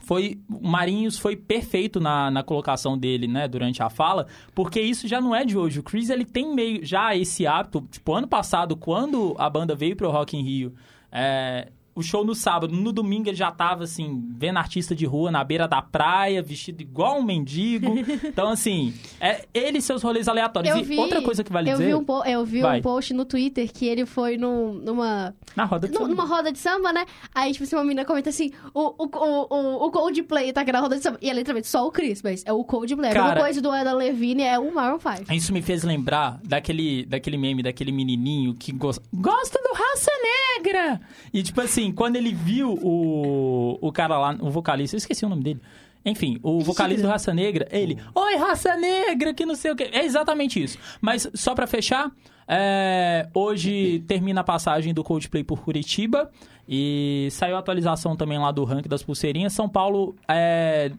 foi 0.00 0.40
Marinhos 0.48 1.18
foi 1.18 1.36
perfeito 1.36 2.00
na, 2.00 2.30
na 2.30 2.42
colocação 2.42 2.98
dele, 2.98 3.26
né, 3.26 3.46
durante 3.46 3.82
a 3.82 3.90
fala, 3.90 4.26
porque 4.54 4.80
isso 4.80 5.06
já 5.06 5.20
não 5.20 5.34
é 5.34 5.44
de 5.44 5.56
hoje. 5.56 5.80
O 5.80 5.82
Chris 5.82 6.10
ele 6.10 6.24
tem 6.24 6.54
meio 6.54 6.84
já 6.84 7.14
esse 7.16 7.46
hábito, 7.46 7.86
tipo 7.90 8.12
ano 8.12 8.26
passado 8.26 8.76
quando 8.76 9.34
a 9.38 9.48
banda 9.48 9.74
veio 9.74 9.96
pro 9.96 10.10
Rock 10.10 10.36
in 10.36 10.42
Rio, 10.42 10.74
é, 11.12 11.68
o 11.94 12.02
show 12.02 12.24
no 12.24 12.34
sábado, 12.34 12.74
no 12.74 12.92
domingo 12.92 13.28
ele 13.28 13.36
já 13.36 13.50
tava 13.50 13.84
assim, 13.84 14.22
vendo 14.36 14.56
artista 14.58 14.94
de 14.94 15.04
rua 15.06 15.30
na 15.30 15.42
beira 15.44 15.66
da 15.68 15.82
praia, 15.82 16.42
vestido 16.42 16.80
igual 16.82 17.18
um 17.18 17.22
mendigo. 17.22 17.86
Então 18.30 18.48
assim, 18.48 18.94
é 19.20 19.44
ele 19.52 19.78
e 19.78 19.82
seus 19.82 20.02
rolês 20.02 20.28
aleatórios. 20.28 20.74
Eu 20.74 20.80
e 20.80 20.84
vi, 20.84 20.96
outra 20.98 21.20
coisa 21.22 21.42
que 21.44 21.52
vale 21.52 21.68
eu 21.70 21.74
dizer, 21.76 21.86
Vi 21.88 21.94
um 21.94 22.04
po- 22.04 22.24
eu 22.24 22.44
vi 22.44 22.60
Vai. 22.60 22.78
um 22.78 22.82
post 22.82 23.12
no 23.14 23.24
Twitter 23.24 23.70
que 23.72 23.86
ele 23.86 24.06
foi 24.06 24.36
num- 24.36 24.74
numa, 24.74 25.34
na 25.56 25.64
roda 25.64 25.86
de 25.88 25.92
nu- 25.92 26.00
samba. 26.00 26.10
numa 26.10 26.24
roda 26.24 26.52
de 26.52 26.58
samba, 26.58 26.92
né? 26.92 27.04
Aí, 27.34 27.52
tipo 27.52 27.64
assim, 27.64 27.76
uma 27.76 27.82
menina 27.84 28.04
comenta 28.04 28.30
assim: 28.30 28.50
o, 28.74 28.94
o, 29.04 29.10
o, 29.14 29.86
o, 29.86 29.90
Coldplay 29.90 30.52
tá 30.52 30.60
aqui 30.62 30.72
na 30.72 30.80
roda 30.80 30.96
de 30.96 31.02
samba. 31.02 31.18
E 31.20 31.28
é 31.28 31.32
literalmente 31.32 31.66
só 31.68 31.86
o 31.86 31.90
Chris, 31.90 32.22
mas 32.22 32.44
é 32.46 32.52
o 32.52 32.62
Coldplay. 32.64 33.10
Mesma 33.10 33.28
Cara- 33.28 33.40
coisa 33.40 33.60
do 33.60 33.70
Adam 33.70 33.96
Levine 33.96 34.42
é 34.42 34.58
o 34.58 34.72
Maroon 34.74 34.98
5. 34.98 35.32
Isso 35.32 35.52
me 35.52 35.62
fez 35.62 35.82
lembrar 35.82 36.40
daquele, 36.44 37.04
daquele 37.06 37.36
meme, 37.36 37.62
daquele 37.62 37.92
menininho 37.92 38.54
que 38.54 38.72
gosta, 38.72 39.02
gosta 39.12 39.58
do 39.62 39.72
Raça 39.74 40.10
Negra! 40.56 41.00
E, 41.32 41.42
tipo 41.42 41.60
assim, 41.60 41.79
quando 41.92 42.16
ele 42.16 42.32
viu 42.32 42.72
o, 42.72 43.78
o 43.80 43.92
cara 43.92 44.18
lá, 44.18 44.36
o 44.40 44.50
vocalista, 44.50 44.96
eu 44.96 44.98
esqueci 44.98 45.24
o 45.24 45.28
nome 45.28 45.42
dele. 45.42 45.60
Enfim, 46.04 46.38
o 46.42 46.60
vocalista 46.60 47.02
do 47.02 47.08
Raça 47.08 47.32
Negra, 47.32 47.68
ele, 47.70 47.98
Oi, 48.14 48.36
Raça 48.36 48.74
Negra, 48.76 49.34
que 49.34 49.44
não 49.44 49.54
sei 49.54 49.70
o 49.70 49.76
que. 49.76 49.84
É 49.84 50.04
exatamente 50.04 50.62
isso. 50.62 50.78
Mas, 51.00 51.30
só 51.34 51.54
pra 51.54 51.66
fechar, 51.66 52.10
é, 52.48 53.28
hoje 53.34 54.02
termina 54.08 54.40
a 54.40 54.44
passagem 54.44 54.94
do 54.94 55.04
Coldplay 55.04 55.44
por 55.44 55.62
Curitiba 55.62 56.30
e 56.68 57.28
saiu 57.30 57.56
a 57.56 57.58
atualização 57.58 58.16
também 58.16 58.38
lá 58.38 58.50
do 58.50 58.64
ranking 58.64 58.88
das 58.88 59.02
pulseirinhas. 59.02 59.52
São 59.52 59.68
Paulo 59.68 60.16
é, 60.26 60.90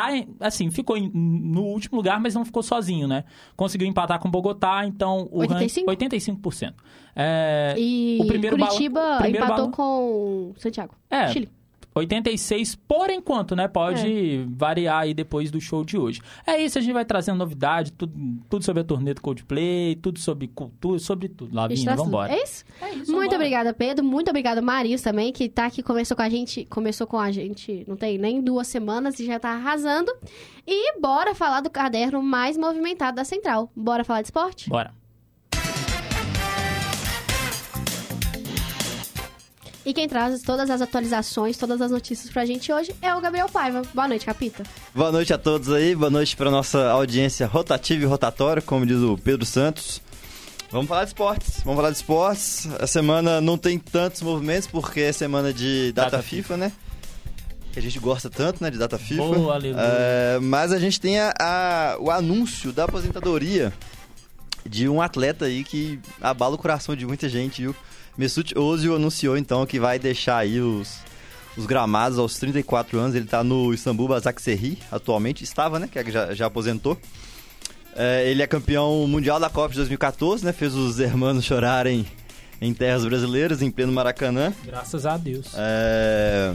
tá, 0.00 0.46
assim, 0.46 0.70
ficou 0.70 0.96
em- 0.96 1.10
no 1.14 1.62
último 1.62 1.96
lugar, 1.96 2.20
mas 2.20 2.34
não 2.34 2.44
ficou 2.44 2.62
sozinho, 2.62 3.06
né? 3.08 3.24
Conseguiu 3.56 3.86
empatar 3.88 4.18
com 4.18 4.30
Bogotá, 4.30 4.84
então 4.86 5.28
o 5.30 5.38
85? 5.40 5.90
ranking 5.90 6.06
85%. 6.06 6.74
É, 7.14 7.74
E 7.78 8.18
o 8.20 8.26
primeiro 8.26 8.56
Curitiba 8.56 9.18
primeiro 9.18 9.44
empatou 9.46 9.70
com 9.70 10.52
Santiago. 10.56 10.94
É. 11.10 11.28
Chile. 11.28 11.48
86 11.94 12.76
por 12.76 13.10
enquanto, 13.10 13.56
né? 13.56 13.66
Pode 13.66 14.46
variar 14.48 15.00
aí 15.02 15.14
depois 15.14 15.50
do 15.50 15.60
show 15.60 15.84
de 15.84 15.98
hoje. 15.98 16.20
É 16.46 16.62
isso, 16.62 16.78
a 16.78 16.80
gente 16.80 16.92
vai 16.92 17.04
trazendo 17.04 17.38
novidade, 17.38 17.92
tudo, 17.92 18.12
tudo 18.48 18.64
sobre 18.64 18.82
a 18.82 18.84
turnê 18.84 19.14
do 19.14 19.20
Coldplay, 19.20 19.96
tudo 19.96 20.18
sobre 20.18 20.48
cultura, 20.48 20.98
sobre 20.98 21.28
tudo. 21.28 21.54
Lavinha, 21.54 21.96
vambora. 21.96 22.32
É 22.32 22.42
isso? 22.42 22.64
É 22.80 22.90
isso, 22.90 22.96
Muito 22.96 23.30
vambora. 23.30 23.36
obrigada, 23.36 23.74
Pedro. 23.74 24.04
Muito 24.04 24.28
obrigada, 24.28 24.62
Marius, 24.62 25.02
também, 25.02 25.32
que 25.32 25.48
tá 25.48 25.66
aqui, 25.66 25.82
começou 25.82 26.16
com 26.16 26.22
a 26.22 26.28
gente, 26.28 26.64
começou 26.66 27.06
com 27.06 27.18
a 27.18 27.30
gente, 27.30 27.84
não 27.88 27.96
tem 27.96 28.18
nem 28.18 28.40
duas 28.40 28.68
semanas 28.68 29.18
e 29.18 29.26
já 29.26 29.38
tá 29.38 29.50
arrasando. 29.50 30.12
E 30.66 31.00
bora 31.00 31.34
falar 31.34 31.60
do 31.60 31.70
caderno 31.70 32.22
mais 32.22 32.56
movimentado 32.56 33.16
da 33.16 33.24
Central. 33.24 33.70
Bora 33.74 34.04
falar 34.04 34.22
de 34.22 34.28
esporte? 34.28 34.68
Bora. 34.68 34.99
E 39.84 39.94
quem 39.94 40.06
traz 40.06 40.42
todas 40.42 40.68
as 40.68 40.82
atualizações, 40.82 41.56
todas 41.56 41.80
as 41.80 41.90
notícias 41.90 42.30
pra 42.30 42.44
gente 42.44 42.70
hoje 42.72 42.94
é 43.00 43.14
o 43.14 43.20
Gabriel 43.20 43.48
Paiva. 43.48 43.80
Boa 43.94 44.06
noite, 44.06 44.26
Capita. 44.26 44.62
Boa 44.94 45.10
noite 45.10 45.32
a 45.32 45.38
todos 45.38 45.72
aí, 45.72 45.94
boa 45.94 46.10
noite 46.10 46.36
para 46.36 46.50
nossa 46.50 46.90
audiência 46.90 47.46
rotativa 47.46 48.02
e 48.02 48.06
rotatória, 48.06 48.60
como 48.60 48.84
diz 48.84 48.98
o 48.98 49.16
Pedro 49.16 49.46
Santos. 49.46 50.02
Vamos 50.70 50.86
falar 50.86 51.04
de 51.04 51.08
esportes, 51.10 51.60
vamos 51.64 51.76
falar 51.76 51.90
de 51.90 51.96
esportes. 51.96 52.68
A 52.78 52.86
semana 52.86 53.40
não 53.40 53.56
tem 53.56 53.78
tantos 53.78 54.20
movimentos 54.22 54.68
porque 54.68 55.00
é 55.00 55.12
semana 55.12 55.52
de 55.52 55.92
data, 55.92 56.10
Data 56.12 56.22
FIFA, 56.22 56.56
né? 56.58 56.72
Que 57.72 57.78
a 57.78 57.82
gente 57.82 57.98
gosta 57.98 58.28
tanto, 58.28 58.62
né, 58.62 58.70
de 58.70 58.76
data 58.78 58.98
FIFA. 58.98 59.22
Boa, 59.22 59.54
aleluia. 59.54 59.80
É, 59.82 60.38
mas 60.40 60.72
a 60.72 60.78
gente 60.78 61.00
tem 61.00 61.18
a- 61.18 61.32
a- 61.40 61.96
o 62.00 62.10
anúncio 62.10 62.70
da 62.72 62.84
aposentadoria 62.84 63.72
de 64.68 64.88
um 64.88 65.00
atleta 65.00 65.46
aí 65.46 65.64
que 65.64 65.98
abala 66.20 66.54
o 66.54 66.58
coração 66.58 66.94
de 66.94 67.06
muita 67.06 67.28
gente, 67.28 67.62
viu? 67.62 67.74
Mesut 68.16 68.56
Ozil 68.58 68.94
anunciou 68.94 69.36
então 69.36 69.64
que 69.64 69.80
vai 69.80 69.98
deixar 69.98 70.38
aí 70.38 70.60
os, 70.60 70.98
os 71.56 71.66
gramados 71.66 72.18
aos 72.18 72.38
34 72.38 72.98
anos. 72.98 73.14
Ele 73.14 73.26
tá 73.26 73.42
no 73.42 73.72
Istambul 73.72 74.08
Basaksehir 74.08 74.78
atualmente, 74.90 75.44
estava, 75.44 75.78
né, 75.78 75.88
que 75.88 76.10
já, 76.10 76.34
já 76.34 76.46
aposentou. 76.46 76.98
É, 77.94 78.30
ele 78.30 78.42
é 78.42 78.46
campeão 78.46 79.06
mundial 79.06 79.40
da 79.40 79.50
Copa 79.50 79.70
de 79.70 79.76
2014, 79.76 80.44
né? 80.44 80.52
Fez 80.52 80.74
os 80.74 81.00
hermanos 81.00 81.44
chorarem 81.44 82.06
em 82.60 82.72
terras 82.72 83.04
brasileiras, 83.04 83.62
em 83.62 83.70
pleno 83.70 83.92
Maracanã. 83.92 84.52
Graças 84.64 85.06
a 85.06 85.16
Deus. 85.16 85.52
É... 85.56 86.54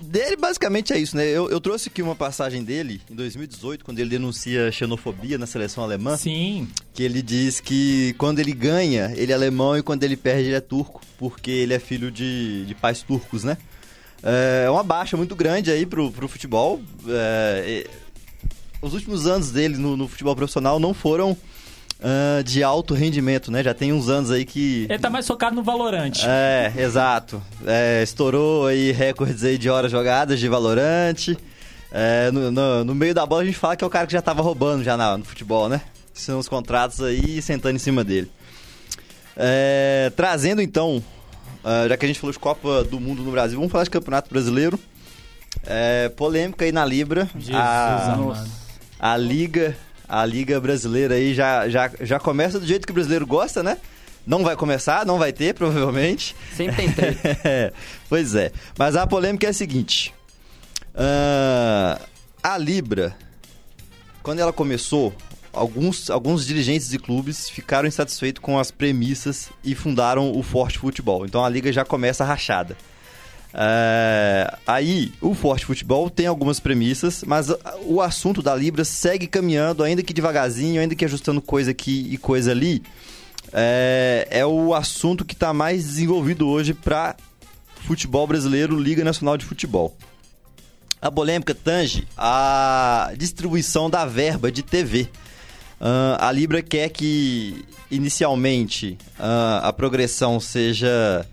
dele 0.00 0.36
basicamente 0.36 0.92
é 0.92 0.98
isso, 0.98 1.16
né? 1.16 1.26
Eu, 1.26 1.50
eu 1.50 1.60
trouxe 1.60 1.88
aqui 1.88 2.02
uma 2.02 2.14
passagem 2.14 2.62
dele 2.62 3.00
em 3.10 3.14
2018, 3.14 3.84
quando 3.84 3.98
ele 3.98 4.10
denuncia 4.10 4.70
xenofobia 4.70 5.38
na 5.38 5.46
seleção 5.46 5.84
alemã. 5.84 6.16
Sim. 6.16 6.68
Que 6.94 7.02
ele 7.02 7.22
diz 7.22 7.60
que 7.60 8.14
quando 8.18 8.38
ele 8.38 8.52
ganha, 8.52 9.12
ele 9.16 9.32
é 9.32 9.34
alemão 9.34 9.76
e 9.76 9.82
quando 9.82 10.02
ele 10.04 10.16
perde, 10.16 10.48
ele 10.48 10.56
é 10.56 10.60
turco, 10.60 11.00
porque 11.18 11.50
ele 11.50 11.74
é 11.74 11.78
filho 11.78 12.10
de, 12.10 12.64
de 12.66 12.74
pais 12.74 13.02
turcos, 13.02 13.44
né? 13.44 13.56
É 14.22 14.68
uma 14.68 14.82
baixa 14.82 15.16
muito 15.16 15.36
grande 15.36 15.70
aí 15.70 15.86
pro, 15.86 16.10
pro 16.10 16.28
futebol. 16.28 16.80
É, 17.06 17.88
os 18.82 18.94
últimos 18.94 19.26
anos 19.26 19.50
dele 19.50 19.76
no, 19.76 19.96
no 19.96 20.08
futebol 20.08 20.34
profissional 20.34 20.78
não 20.78 20.92
foram 20.92 21.36
uh, 22.00 22.42
de 22.42 22.62
alto 22.62 22.94
rendimento, 22.94 23.50
né? 23.50 23.62
Já 23.62 23.74
tem 23.74 23.92
uns 23.92 24.08
anos 24.08 24.30
aí 24.30 24.44
que. 24.44 24.86
Ele 24.88 24.98
tá 24.98 25.10
mais 25.10 25.26
focado 25.26 25.56
no 25.56 25.62
Valorante. 25.62 26.24
É, 26.26 26.72
exato. 26.76 27.42
É, 27.66 28.02
estourou 28.02 28.66
aí 28.66 28.92
recordes 28.92 29.44
aí 29.44 29.58
de 29.58 29.68
horas 29.68 29.90
jogadas 29.90 30.38
de 30.38 30.48
Valorante. 30.48 31.36
É, 31.90 32.30
no, 32.30 32.50
no, 32.50 32.84
no, 32.84 32.94
meio 32.94 33.14
da 33.14 33.24
bola 33.24 33.42
a 33.42 33.44
gente 33.46 33.56
fala 33.56 33.74
que 33.74 33.82
é 33.82 33.86
o 33.86 33.90
cara 33.90 34.06
que 34.06 34.12
já 34.12 34.20
tava 34.20 34.42
roubando 34.42 34.84
já 34.84 34.96
na, 34.96 35.16
no 35.16 35.24
futebol, 35.24 35.68
né? 35.68 35.80
São 36.12 36.38
os 36.38 36.48
contratos 36.48 37.00
aí 37.00 37.40
sentando 37.40 37.76
em 37.76 37.78
cima 37.78 38.04
dele. 38.04 38.30
É, 39.36 40.12
trazendo 40.16 40.60
então, 40.60 41.02
uh, 41.64 41.88
já 41.88 41.96
que 41.96 42.04
a 42.04 42.08
gente 42.08 42.18
falou 42.18 42.32
de 42.32 42.38
Copa 42.38 42.84
do 42.84 42.98
Mundo 42.98 43.22
no 43.22 43.30
Brasil, 43.30 43.56
vamos 43.56 43.70
falar 43.70 43.84
de 43.84 43.90
Campeonato 43.90 44.28
Brasileiro. 44.28 44.78
É, 45.64 46.08
polêmica 46.10 46.64
aí 46.64 46.72
na 46.72 46.84
Libra. 46.84 47.28
Jesus 47.34 47.56
a, 47.56 48.12
amado. 48.12 48.50
a 48.98 49.16
Liga 49.16 49.76
a 50.08 50.24
Liga 50.24 50.60
Brasileira 50.60 51.14
aí 51.14 51.34
já, 51.34 51.68
já, 51.68 51.90
já 52.00 52.18
começa 52.18 52.58
do 52.58 52.66
jeito 52.66 52.86
que 52.86 52.92
o 52.92 52.94
brasileiro 52.94 53.26
gosta, 53.26 53.62
né? 53.62 53.76
Não 54.26 54.42
vai 54.42 54.56
começar, 54.56 55.06
não 55.06 55.18
vai 55.18 55.32
ter, 55.32 55.54
provavelmente. 55.54 56.34
Sempre 56.54 56.76
tem 56.76 56.92
treta. 56.92 57.72
pois 58.08 58.34
é. 58.34 58.52
Mas 58.78 58.96
a 58.96 59.06
polêmica 59.06 59.46
é 59.46 59.50
a 59.50 59.54
seguinte. 59.54 60.14
Uh, 60.94 62.02
a 62.42 62.58
Libra, 62.58 63.16
quando 64.22 64.40
ela 64.40 64.52
começou, 64.52 65.14
alguns, 65.52 66.10
alguns 66.10 66.46
dirigentes 66.46 66.88
de 66.88 66.98
clubes 66.98 67.48
ficaram 67.48 67.88
insatisfeitos 67.88 68.42
com 68.42 68.58
as 68.58 68.70
premissas 68.70 69.50
e 69.64 69.74
fundaram 69.74 70.32
o 70.32 70.42
Forte 70.42 70.78
Futebol. 70.78 71.24
Então 71.24 71.44
a 71.44 71.48
Liga 71.48 71.72
já 71.72 71.84
começa 71.84 72.24
rachada. 72.24 72.76
É, 73.52 74.56
aí, 74.66 75.12
o 75.20 75.34
Forte 75.34 75.64
Futebol 75.64 76.10
tem 76.10 76.26
algumas 76.26 76.60
premissas, 76.60 77.24
mas 77.24 77.48
o 77.84 78.00
assunto 78.00 78.42
da 78.42 78.54
Libra 78.54 78.84
segue 78.84 79.26
caminhando, 79.26 79.82
ainda 79.82 80.02
que 80.02 80.12
devagarzinho, 80.12 80.80
ainda 80.80 80.94
que 80.94 81.04
ajustando 81.04 81.40
coisa 81.40 81.70
aqui 81.70 82.08
e 82.10 82.18
coisa 82.18 82.50
ali. 82.50 82.82
É, 83.52 84.28
é 84.30 84.46
o 84.46 84.74
assunto 84.74 85.24
que 85.24 85.34
está 85.34 85.52
mais 85.52 85.84
desenvolvido 85.84 86.46
hoje 86.46 86.74
para 86.74 87.16
futebol 87.86 88.26
brasileiro, 88.26 88.78
Liga 88.78 89.02
Nacional 89.02 89.36
de 89.36 89.44
Futebol. 89.44 89.96
A 91.00 91.10
polêmica 91.10 91.54
tange 91.54 92.06
a 92.16 93.12
distribuição 93.16 93.88
da 93.88 94.04
verba 94.04 94.50
de 94.50 94.62
TV. 94.62 95.08
Uh, 95.80 96.18
a 96.18 96.32
Libra 96.32 96.60
quer 96.60 96.88
que, 96.88 97.64
inicialmente, 97.88 98.98
uh, 99.18 99.62
a 99.62 99.72
progressão 99.72 100.40
seja 100.40 101.24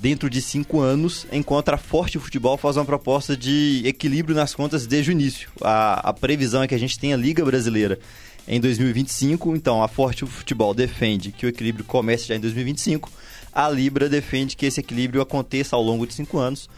dentro 0.00 0.28
de 0.28 0.42
cinco 0.42 0.80
anos, 0.80 1.26
enquanto 1.32 1.70
a 1.70 1.76
Forte 1.76 2.18
Futebol 2.18 2.56
faz 2.56 2.76
uma 2.76 2.84
proposta 2.84 3.36
de 3.36 3.82
equilíbrio 3.84 4.36
nas 4.36 4.54
contas 4.54 4.86
desde 4.86 5.10
o 5.10 5.12
início. 5.12 5.48
A, 5.60 6.10
a 6.10 6.12
previsão 6.12 6.62
é 6.62 6.68
que 6.68 6.74
a 6.74 6.78
gente 6.78 6.98
tenha 6.98 7.16
Liga 7.16 7.44
Brasileira 7.44 7.98
em 8.46 8.60
2025, 8.60 9.56
então 9.56 9.82
a 9.82 9.88
Forte 9.88 10.26
Futebol 10.26 10.74
defende 10.74 11.32
que 11.32 11.46
o 11.46 11.48
equilíbrio 11.48 11.84
comece 11.84 12.26
já 12.26 12.36
em 12.36 12.40
2025, 12.40 13.10
a 13.52 13.68
Libra 13.68 14.08
defende 14.08 14.56
que 14.56 14.66
esse 14.66 14.80
equilíbrio 14.80 15.22
aconteça 15.22 15.76
ao 15.76 15.82
longo 15.82 16.06
de 16.06 16.14
cinco 16.14 16.38
anos. 16.38 16.68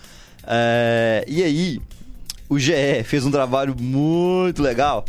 É, 0.47 1.25
e 1.27 1.43
aí, 1.43 1.81
o 2.49 2.59
GE 2.59 3.03
fez 3.05 3.25
um 3.25 3.31
trabalho 3.31 3.75
muito 3.79 4.63
legal 4.63 5.05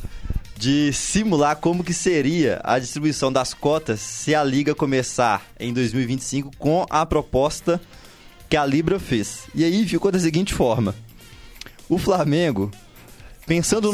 de 0.58 0.92
simular 0.92 1.58
como 1.58 1.84
que 1.84 1.94
seria 1.94 2.60
a 2.64 2.80
distribuição 2.80 3.32
das 3.32 3.54
cotas 3.54 4.00
se 4.00 4.34
a 4.34 4.44
liga 4.44 4.74
começar 4.74 5.46
em 5.60 5.72
2025 5.72 6.52
com 6.58 6.86
a 6.90 7.06
proposta 7.06 7.80
que 8.50 8.58
a 8.58 8.66
Libra 8.66 9.00
fez. 9.00 9.42
E 9.54 9.64
aí 9.64 9.88
ficou 9.88 10.12
da 10.12 10.20
seguinte 10.20 10.54
forma: 10.54 10.96
o 11.88 11.98
Flamengo, 11.98 12.72
pensando, 13.46 13.92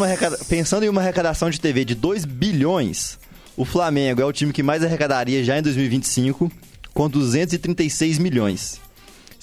pensando 0.48 0.86
em 0.86 0.90
uma 0.90 1.02
arrecadação 1.02 1.50
de 1.50 1.60
TV 1.60 1.84
de 1.84 1.96
2 1.96 2.24
bilhões, 2.26 3.20
o 3.58 3.66
Flamengo 3.66 4.22
é 4.22 4.26
o 4.26 4.34
time 4.34 4.54
que 4.54 4.64
mais 4.64 4.84
arrecadaria 4.84 5.44
já 5.44 5.60
em 5.60 5.62
2025, 5.62 6.52
com 6.94 7.10
236 7.10 8.20
milhões. 8.20 8.83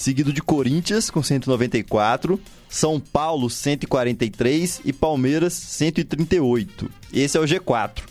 Seguido 0.00 0.32
de 0.32 0.40
Corinthians, 0.40 1.10
com 1.10 1.22
194, 1.22 2.40
São 2.70 2.98
Paulo, 2.98 3.50
143 3.50 4.80
e 4.82 4.94
Palmeiras, 4.94 5.52
138. 5.52 6.90
Esse 7.12 7.36
é 7.36 7.40
o 7.40 7.44
G4. 7.44 8.04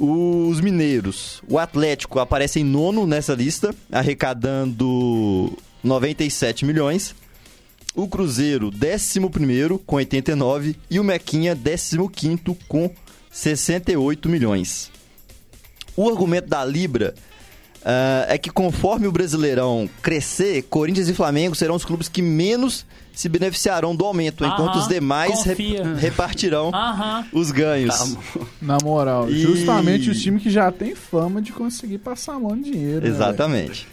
Os 0.00 0.58
mineiros, 0.58 1.42
o 1.46 1.58
Atlético 1.58 2.18
aparece 2.18 2.60
em 2.60 2.64
nono 2.64 3.06
nessa 3.06 3.34
lista, 3.34 3.74
arrecadando 3.92 5.52
97 5.84 6.64
milhões. 6.64 7.14
O 7.94 8.08
Cruzeiro, 8.08 8.70
11 8.70 9.20
com 9.84 9.96
89. 9.96 10.76
E 10.88 10.98
o 10.98 11.04
Mequinha, 11.04 11.54
15 11.54 11.98
com 12.66 12.90
68 13.30 14.30
milhões. 14.30 14.90
O 15.94 16.08
argumento 16.08 16.48
da 16.48 16.64
Libra 16.64 17.14
uh, 17.86 18.26
é 18.28 18.36
que 18.36 18.50
conforme 18.50 19.06
o 19.06 19.12
Brasileirão 19.12 19.88
crescer, 20.02 20.62
Corinthians 20.64 21.08
e 21.08 21.14
Flamengo 21.14 21.54
serão 21.54 21.76
os 21.76 21.84
clubes 21.84 22.08
que 22.08 22.20
menos 22.20 22.84
se 23.14 23.28
beneficiarão 23.30 23.96
do 23.96 24.04
aumento, 24.04 24.44
Aham, 24.44 24.52
enquanto 24.52 24.76
os 24.76 24.88
demais 24.88 25.42
repartirão 25.98 26.70
Aham. 26.74 27.24
os 27.32 27.50
ganhos. 27.50 28.16
Na 28.60 28.76
moral, 28.82 29.30
E- 29.30 29.40
justamente 29.40 30.10
os 30.10 30.20
times 30.20 30.42
que 30.42 30.50
já 30.50 30.70
têm 30.70 30.94
fama 30.94 31.40
de 31.40 31.52
conseguir 31.52 31.98
passar 31.98 32.34
a 32.34 32.38
mão 32.40 32.56
de 32.60 32.70
dinheiro. 32.72 33.00
né, 33.02 33.08
Exatamente. 33.08 33.86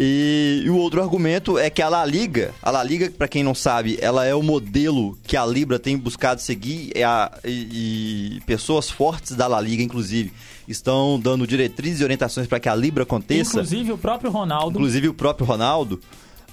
E, 0.00 0.62
e 0.64 0.70
o 0.70 0.76
outro 0.76 1.02
argumento 1.02 1.58
é 1.58 1.68
que 1.68 1.82
a 1.82 1.88
La 1.88 2.04
Liga, 2.04 2.54
a 2.62 2.70
La 2.70 2.84
Liga, 2.84 3.10
para 3.10 3.26
quem 3.26 3.42
não 3.42 3.52
sabe, 3.52 3.98
ela 4.00 4.24
é 4.24 4.32
o 4.32 4.44
modelo 4.44 5.18
que 5.24 5.36
a 5.36 5.44
Libra 5.44 5.76
tem 5.76 5.98
buscado 5.98 6.40
seguir 6.40 6.92
é 6.94 7.02
a, 7.02 7.32
e, 7.44 8.36
e 8.36 8.40
pessoas 8.46 8.88
fortes 8.88 9.32
da 9.34 9.48
La 9.48 9.60
Liga, 9.60 9.82
inclusive, 9.82 10.32
estão 10.72 11.18
dando 11.18 11.46
diretrizes 11.46 12.00
e 12.00 12.04
orientações 12.04 12.46
para 12.46 12.60
que 12.60 12.68
a 12.68 12.74
Libra 12.74 13.02
aconteça. 13.02 13.50
Inclusive 13.50 13.92
o 13.92 13.98
próprio 13.98 14.30
Ronaldo. 14.30 14.78
Inclusive 14.78 15.08
o 15.08 15.14
próprio 15.14 15.46
Ronaldo. 15.46 16.00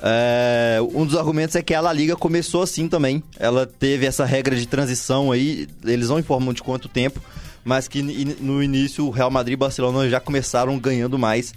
é, 0.02 0.80
um 0.94 1.06
dos 1.06 1.16
argumentos 1.16 1.56
é 1.56 1.62
que 1.62 1.74
a 1.74 1.82
La 1.82 1.94
Liga 1.94 2.16
começou 2.16 2.62
assim 2.62 2.88
também. 2.88 3.24
Ela 3.38 3.66
teve 3.66 4.06
essa 4.06 4.26
regra 4.26 4.56
de 4.56 4.66
transição 4.66 5.32
aí, 5.32 5.68
eles 5.84 6.10
não 6.10 6.20
informam 6.20 6.54
de 6.54 6.64
quanto 6.64 6.88
tempo, 6.88 7.22
mas 7.64 7.88
que 7.88 8.02
no 8.02 8.62
início 8.62 9.06
o 9.06 9.10
Real 9.10 9.32
Madrid 9.32 9.54
e 9.54 9.58
Barcelona 9.58 10.10
já 10.10 10.20
começaram 10.20 10.78
ganhando 10.78 11.18
mais 11.18 11.54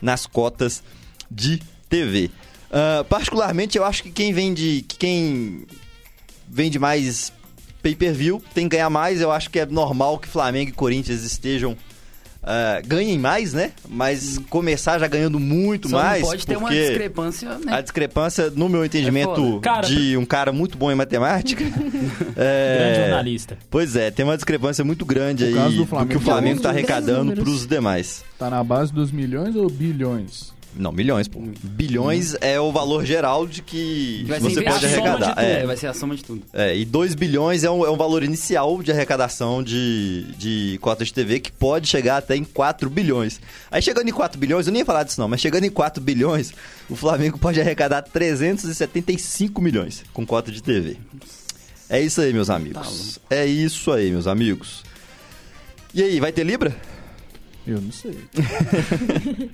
nas 0.00 0.26
cotas 0.26 0.82
de 1.30 1.60
TV. 1.88 2.30
Ah, 2.72 3.04
particularmente, 3.06 3.76
eu 3.76 3.84
acho 3.84 4.02
que 4.02 4.10
quem 4.10 4.32
vende, 4.32 4.84
que 4.88 4.96
quem 4.96 5.66
vende 6.48 6.78
mais 6.78 7.30
pay-per-view 7.82 8.42
tem 8.54 8.68
que 8.68 8.76
ganhar 8.76 8.88
mais. 8.88 9.20
Eu 9.20 9.30
acho 9.30 9.50
que 9.50 9.58
é 9.58 9.66
normal 9.66 10.18
que 10.18 10.26
Flamengo 10.26 10.70
e 10.70 10.72
Corinthians 10.72 11.22
estejam 11.22 11.76
ah, 12.42 12.80
ganhem 12.84 13.18
mais, 13.18 13.52
né? 13.52 13.70
Mas 13.88 14.38
começar 14.50 14.98
já 14.98 15.06
ganhando 15.06 15.38
muito 15.38 15.88
Só 15.88 15.96
mais. 15.96 16.22
não 16.22 16.28
pode 16.28 16.46
ter 16.46 16.56
uma 16.56 16.68
porque 16.68 16.86
discrepância, 16.86 17.58
né? 17.58 17.72
A 17.72 17.80
discrepância, 17.80 18.50
no 18.50 18.68
meu 18.68 18.84
entendimento, 18.84 19.34
foda. 19.34 19.60
Cara, 19.60 19.86
de 19.86 20.16
um 20.16 20.24
cara 20.24 20.52
muito 20.52 20.76
bom 20.76 20.90
em 20.90 20.94
matemática. 20.96 21.62
é, 22.36 22.78
Grande 22.78 23.00
jornalista. 23.00 23.58
Pois 23.70 23.94
é, 23.94 24.10
tem 24.10 24.24
uma 24.24 24.36
discrepância 24.36 24.84
muito 24.84 25.06
grande 25.06 25.44
No 25.44 25.60
aí 25.60 25.70
do 25.70 25.76
do, 25.76 25.82
que 25.84 25.90
Flamengo, 25.90 26.18
o 26.18 26.20
Flamengo 26.20 26.56
está 26.56 26.70
arrecadando 26.70 27.32
para 27.32 27.48
os 27.48 27.66
demais. 27.66 28.24
Tá 28.38 28.50
na 28.50 28.64
base 28.64 28.92
dos 28.92 29.12
milhões 29.12 29.54
ou 29.54 29.70
bilhões? 29.70 30.52
Não, 30.74 30.90
milhões, 30.90 31.28
pô. 31.28 31.38
Bilhões 31.62 32.34
é 32.40 32.58
o 32.58 32.72
valor 32.72 33.04
geral 33.04 33.46
de 33.46 33.60
que 33.62 34.24
Vai 34.26 34.40
você 34.40 34.62
pode 34.62 34.86
arrecadar. 34.86 35.34
É, 35.36 35.60
É, 35.60 35.66
vai 35.66 35.76
ser 35.76 35.86
a 35.88 35.94
soma 35.94 36.16
de 36.16 36.24
tudo. 36.24 36.42
é, 36.52 36.76
e 36.76 36.84
2 36.84 37.14
bilhões 37.14 37.62
é 37.62 37.70
um, 37.70 37.84
é 37.84 37.90
um 37.90 37.96
valor 37.96 38.22
inicial 38.22 38.82
de 38.82 38.90
arrecadação 38.90 39.62
de, 39.62 40.24
de 40.38 40.78
cotas 40.80 41.08
de 41.08 41.14
TV 41.14 41.40
que 41.40 41.52
pode 41.52 41.86
chegar 41.88 42.16
até 42.16 42.34
em 42.36 42.44
4 42.44 42.88
bilhões. 42.88 43.40
Aí 43.70 43.82
chegando 43.82 44.08
em 44.08 44.12
4 44.12 44.38
bilhões, 44.38 44.66
eu 44.66 44.72
nem 44.72 44.80
ia 44.80 44.86
falar 44.86 45.02
disso 45.02 45.20
não, 45.20 45.28
mas 45.28 45.40
chegando 45.40 45.64
em 45.64 45.70
4 45.70 46.02
bilhões, 46.02 46.52
o 46.88 46.96
Flamengo 46.96 47.38
pode 47.38 47.60
arrecadar 47.60 48.02
375 48.02 49.60
milhões 49.60 50.04
com 50.12 50.24
cota 50.24 50.50
de 50.50 50.62
TV. 50.62 50.96
É 51.88 52.00
isso 52.00 52.20
aí, 52.22 52.32
meus 52.32 52.48
amigos. 52.48 53.18
É 53.28 53.44
isso 53.44 53.92
aí, 53.92 54.10
meus 54.10 54.26
amigos. 54.26 54.82
E 55.92 56.02
aí, 56.02 56.18
vai 56.20 56.32
ter 56.32 56.44
Libra? 56.44 56.74
Eu 57.66 57.80
não 57.80 57.92
sei. 57.92 58.16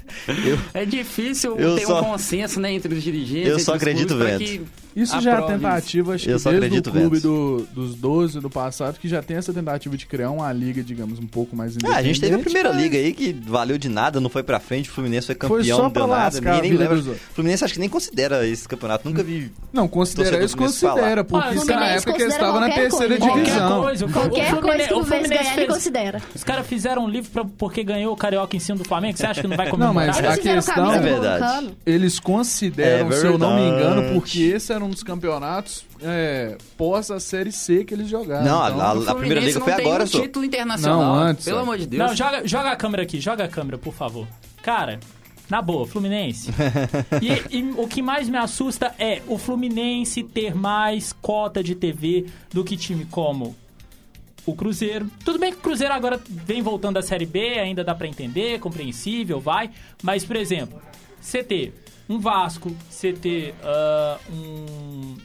É 0.75 0.85
difícil 0.85 1.57
Eu 1.59 1.77
ter 1.77 1.87
só- 1.87 2.01
um 2.01 2.05
consenso 2.05 2.61
né, 2.61 2.73
entre 2.73 2.95
os 2.95 3.03
dirigentes. 3.03 3.49
Eu 3.49 3.59
só 3.59 3.75
acredito 3.75 4.17
vendo. 4.17 4.39
que 4.39 4.61
Isso 4.97 5.21
já 5.21 5.39
é 5.39 5.43
tentativa, 5.43 6.15
acho 6.15 6.25
que 6.25 6.31
Eu 6.31 6.39
só 6.39 6.51
desde 6.51 6.67
acredito 6.67 6.89
o 6.89 6.93
clube 6.93 7.21
do, 7.21 7.67
dos 7.73 7.95
12 7.95 8.41
do 8.41 8.51
passado, 8.51 8.99
que 8.99 9.09
já 9.09 9.23
tem 9.23 9.37
essa 9.37 9.53
tentativa 9.53 9.97
de 9.97 10.07
criar 10.07 10.31
uma 10.31 10.53
liga, 10.53 10.83
digamos, 10.83 11.19
um 11.19 11.27
pouco 11.27 11.55
mais 11.55 11.73
Ah, 11.73 11.75
independente. 11.77 11.99
a 11.99 12.03
gente 12.03 12.21
teve 12.21 12.35
a 12.35 12.39
primeira 12.39 12.73
mas 12.73 12.83
liga 12.83 12.99
aí 12.99 13.13
que 13.13 13.33
valeu 13.33 13.79
de 13.79 13.89
nada, 13.89 14.21
não 14.21 14.29
foi 14.31 14.43
pra 14.43 14.59
frente, 14.59 14.89
o 14.91 14.93
Fluminense 14.93 15.27
foi 15.27 15.35
campeão, 15.35 15.57
Foi 15.59 15.65
só 15.65 15.83
não 15.83 15.91
pra 15.91 16.07
nada. 16.07 16.23
lascar 16.25 16.61
vida 16.63 16.89
lembra. 16.89 17.15
Fluminense 17.35 17.65
acho 17.65 17.75
que 17.75 17.81
nem 17.81 17.89
considera 17.89 18.47
esse 18.47 18.67
campeonato, 18.69 19.09
nunca 19.09 19.23
vi. 19.23 19.51
Não, 19.73 19.87
considera 19.87 20.31
do 20.39 20.49
Fluminense 20.49 20.57
considera, 20.57 21.21
Ah, 21.21 21.25
porque 21.25 21.55
isso 21.55 21.67
na 21.67 21.87
época 21.87 22.13
que 22.15 22.23
eles 22.23 22.35
estavam 22.35 22.61
na 22.61 22.71
terceira 22.71 23.19
coisa. 23.19 23.35
divisão. 23.35 23.69
Qualquer 23.69 23.83
coisa. 23.85 24.09
Qualquer 24.09 24.51
coisa 24.61 24.79
que 24.89 24.95
o 24.95 25.05
Fluminense 25.05 25.09
Fluminense 25.09 25.29
ganhar, 25.45 25.57
ele 25.59 25.67
considera. 25.67 26.23
Os 26.35 26.45
caras 26.45 26.67
fizeram 26.67 27.05
um 27.05 27.09
livro 27.09 27.31
pra, 27.31 27.45
porque 27.45 27.85
ganhou 27.99 28.13
o 28.13 28.17
Carioca 28.17 28.57
em 28.57 28.61
cima 28.61 28.79
do 28.79 28.85
Flamengo. 28.85 29.17
Você 29.19 29.27
acha 29.27 29.41
que 29.41 29.49
não 29.49 29.57
vai 29.57 29.69
comemorar? 29.69 29.95
Não, 30.07 30.13
mas 30.13 30.19
Eles 30.19 30.31
a 30.31 30.39
questão- 30.39 30.93
É 30.93 30.99
verdade. 30.99 31.71
Eles 31.85 32.21
consideram, 32.21 33.09
É 33.09 33.13
se 33.13 33.27
eu 33.27 33.37
não 33.39 33.55
me 33.57 33.63
engano, 33.63 34.15
porque 34.15 34.41
esse 34.41 34.73
era 34.73 34.85
um 34.85 34.91
dos 34.91 35.03
campeonatos 35.03 35.85
é, 36.03 36.57
pós 36.77 37.11
a 37.11 37.19
Série 37.19 37.51
C 37.53 37.85
que 37.85 37.93
eles 37.93 38.09
jogaram. 38.09 38.45
Não, 38.45 38.69
então, 38.69 38.81
a- 38.81 38.95
o 38.95 39.11
a 39.11 39.15
primeira 39.15 39.41
liga 39.45 39.61
foi 39.61 39.73
agora, 39.73 40.05
um 40.05 40.07
só. 40.07 40.21
título 40.21 40.45
internacional. 40.45 41.01
Não, 41.03 41.15
antes, 41.15 41.45
Pelo 41.45 41.59
ó. 41.59 41.63
amor 41.63 41.77
de 41.79 41.87
Deus. 41.87 42.09
Não, 42.09 42.17
joga, 42.17 42.47
joga 42.47 42.71
a 42.71 42.77
câmera 42.77 43.03
aqui, 43.03 43.21
joga 43.21 43.45
a 43.45 43.49
câmera, 43.49 43.77
por 43.79 43.93
favor. 43.93 44.27
Cara, 44.63 45.01
na 45.51 45.61
boa, 45.61 45.87
Fluminense. 45.87 46.51
e, 47.51 47.59
e 47.59 47.71
o 47.77 47.89
que 47.89 48.01
mais 48.03 48.29
me 48.29 48.37
assusta 48.39 48.95
é 48.99 49.23
o 49.27 49.37
Fluminense 49.39 50.23
ter 50.23 50.55
mais 50.55 51.13
cota 51.21 51.63
de 51.65 51.75
TV 51.75 52.27
do 52.53 52.63
que 52.63 52.77
time 52.77 53.05
como 53.11 53.57
o 54.47 54.55
Cruzeiro. 54.55 55.11
Tudo 55.25 55.39
bem 55.39 55.53
que 55.53 55.59
o 55.59 55.63
Cruzeiro 55.63 55.93
agora 55.93 56.21
vem 56.29 56.63
voltando 56.63 56.95
da 56.95 57.03
Série 57.03 57.27
B, 57.27 57.59
ainda 57.59 57.85
dá 57.85 57.95
pra 57.95 58.07
entender, 58.07 58.59
compreensível, 58.61 59.41
vai. 59.41 59.71
Mas, 60.03 60.25
por 60.25 60.37
exemplo, 60.37 60.81
ter 61.43 61.75
um 62.09 62.19
Vasco, 62.19 62.75
você 62.89 63.13
ter 63.13 63.55
ah, 63.63 64.19
um, 64.31 65.17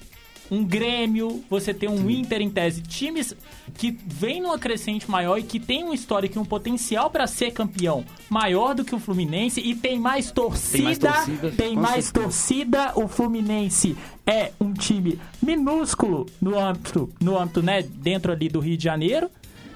um 0.51 0.63
Grêmio, 0.63 1.43
você 1.49 1.73
ter 1.73 1.87
um 1.89 2.09
Inter 2.09 2.41
em 2.41 2.49
tese, 2.49 2.81
times 2.81 3.35
que 3.75 3.97
vêm 4.05 4.41
numa 4.41 4.59
crescente 4.59 5.09
maior 5.09 5.37
e 5.37 5.43
que 5.43 5.59
tem 5.59 5.83
um 5.83 5.93
histórico 5.93 6.37
e 6.37 6.39
um 6.41 6.45
potencial 6.45 7.09
pra 7.09 7.25
ser 7.25 7.51
campeão 7.51 8.03
maior 8.29 8.75
do 8.75 8.83
que 8.85 8.93
o 8.93 8.99
Fluminense 8.99 9.59
e 9.61 9.73
tem 9.73 9.97
mais 9.99 10.31
torcida, 10.31 10.83
mais 10.83 10.97
torcida, 10.99 11.51
tem 11.51 11.75
mais 11.75 12.11
torcida, 12.11 12.91
o 12.95 13.07
Fluminense 13.07 13.95
é 14.27 14.51
um 14.59 14.73
time 14.73 15.19
minúsculo 15.41 16.25
no 16.41 16.59
âmbito, 16.59 17.09
no 17.21 17.37
âmbito, 17.39 17.61
né, 17.63 17.81
dentro 17.81 18.31
ali 18.31 18.49
do 18.49 18.59
Rio 18.59 18.77
de 18.77 18.83
Janeiro. 18.83 19.29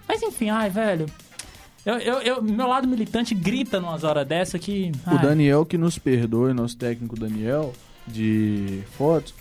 Mas 0.08 0.22
enfim, 0.22 0.50
ai, 0.50 0.70
velho. 0.70 1.06
Eu, 1.86 1.96
eu, 2.00 2.20
eu- 2.20 2.42
meu 2.44 2.68
lado 2.68 2.88
militante 2.88 3.34
grita 3.34 3.80
numas 3.80 4.04
horas 4.04 4.28
dessa 4.28 4.60
que. 4.60 4.92
O 5.06 5.12
ai, 5.12 5.22
Daniel 5.22 5.66
que 5.66 5.78
nos 5.78 5.98
perdoe, 5.98 6.54
nosso 6.54 6.76
técnico 6.78 7.18
Daniel, 7.18 7.74
de 8.06 8.82
fotos, 8.98 9.34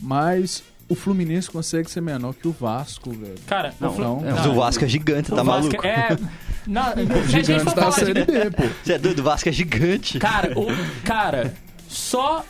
mas 0.00 0.62
o 0.88 0.94
Fluminense 0.94 1.50
consegue 1.50 1.90
ser 1.90 2.00
menor 2.00 2.34
que 2.34 2.48
o 2.48 2.52
Vasco, 2.52 3.10
velho. 3.10 3.34
Cara, 3.46 3.74
Não, 3.78 3.90
o 3.90 3.92
Flu- 3.92 4.04
não. 4.04 4.20
Mas 4.20 4.46
o 4.46 4.54
Vasco 4.54 4.84
é 4.84 4.88
gigante, 4.88 5.32
o 5.32 5.36
tá 5.36 5.42
Vasco 5.42 5.64
maluco? 5.72 5.86
É. 5.86 6.16
Não, 6.68 6.84
se 6.92 7.00
a 7.00 7.42
gente 7.42 7.46
Gigante 7.46 7.94
Série 7.94 8.12
B, 8.26 8.50
pô. 8.50 8.62
Você 8.84 8.92
é 8.92 8.98
doido? 8.98 9.20
O 9.20 9.22
Vasco 9.22 9.48
é 9.48 9.52
gigante. 9.52 10.18
Cara, 10.18 10.52
o, 10.58 10.66
cara, 11.02 11.54
só 11.88 12.44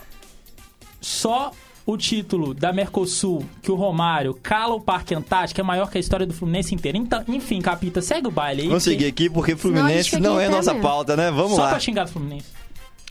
só 1.01 1.53
o 1.87 1.97
título 1.97 2.53
da 2.53 2.73
Mercosul 2.73 3.45
que 3.63 3.71
o 3.71 3.75
Romário 3.77 4.35
cala 4.43 4.75
o 4.75 4.81
Parque 4.81 5.15
Antártico 5.15 5.61
é 5.61 5.65
maior 5.65 5.89
que 5.91 5.99
a 5.99 6.01
história 6.01 6.27
do 6.27 6.35
Fluminense 6.35 6.75
inteiro. 6.75 6.99
Então, 6.99 7.23
enfim, 7.29 7.61
capita, 7.63 8.03
segue 8.03 8.27
o 8.27 8.31
baile 8.31 8.63
aí. 8.63 8.69
Vamos 8.69 8.83
seguir 8.83 9.07
aqui 9.07 9.31
porque 9.31 9.55
Fluminense 9.57 10.19
não 10.19 10.39
é 10.41 10.49
nossa 10.49 10.73
amanhã. 10.73 10.83
pauta, 10.83 11.17
né? 11.17 11.31
Vamos 11.31 11.53
Só 11.55 11.63
lá. 11.63 11.71
pra 11.71 11.79
xingar 11.81 12.05
do 12.05 12.11
Fluminense. 12.11 12.47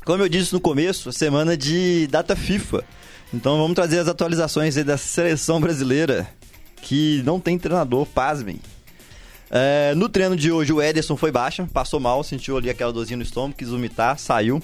Como 0.06 0.21
eu 0.21 0.30
disse 0.30 0.54
no 0.54 0.60
começo, 0.60 1.12
semana 1.12 1.58
de 1.58 2.06
data 2.08 2.36
FIFA. 2.36 2.84
Então 3.33 3.57
vamos 3.57 3.75
trazer 3.75 3.99
as 3.99 4.07
atualizações 4.07 4.75
da 4.75 4.97
seleção 4.97 5.59
brasileira, 5.59 6.27
que 6.81 7.21
não 7.25 7.39
tem 7.39 7.57
treinador, 7.59 8.05
pasmem. 8.05 8.59
É, 9.49 9.93
no 9.95 10.09
treino 10.09 10.35
de 10.35 10.51
hoje 10.51 10.73
o 10.73 10.81
Ederson 10.81 11.15
foi 11.15 11.31
baixa, 11.31 11.67
passou 11.71 11.99
mal, 11.99 12.23
sentiu 12.23 12.57
ali 12.57 12.69
aquela 12.69 12.91
dorzinha 12.91 13.17
no 13.17 13.23
estômago, 13.23 13.55
quis 13.57 13.69
vomitar, 13.69 14.17
saiu. 14.17 14.61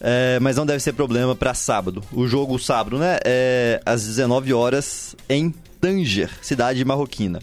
É, 0.00 0.38
mas 0.40 0.56
não 0.56 0.66
deve 0.66 0.80
ser 0.80 0.92
problema 0.92 1.34
para 1.34 1.54
sábado. 1.54 2.02
O 2.12 2.26
jogo 2.26 2.58
sábado, 2.58 2.98
né? 2.98 3.18
É 3.24 3.80
às 3.86 4.04
19 4.04 4.52
horas 4.52 5.14
em 5.28 5.50
Tanger, 5.80 6.30
cidade 6.42 6.84
marroquina. 6.84 7.40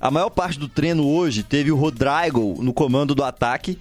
A 0.00 0.10
maior 0.10 0.30
parte 0.30 0.58
do 0.58 0.68
treino 0.68 1.06
hoje 1.06 1.42
teve 1.42 1.72
o 1.72 1.76
Rodrigo 1.76 2.56
no 2.62 2.72
comando 2.72 3.14
do 3.14 3.24
ataque 3.24 3.78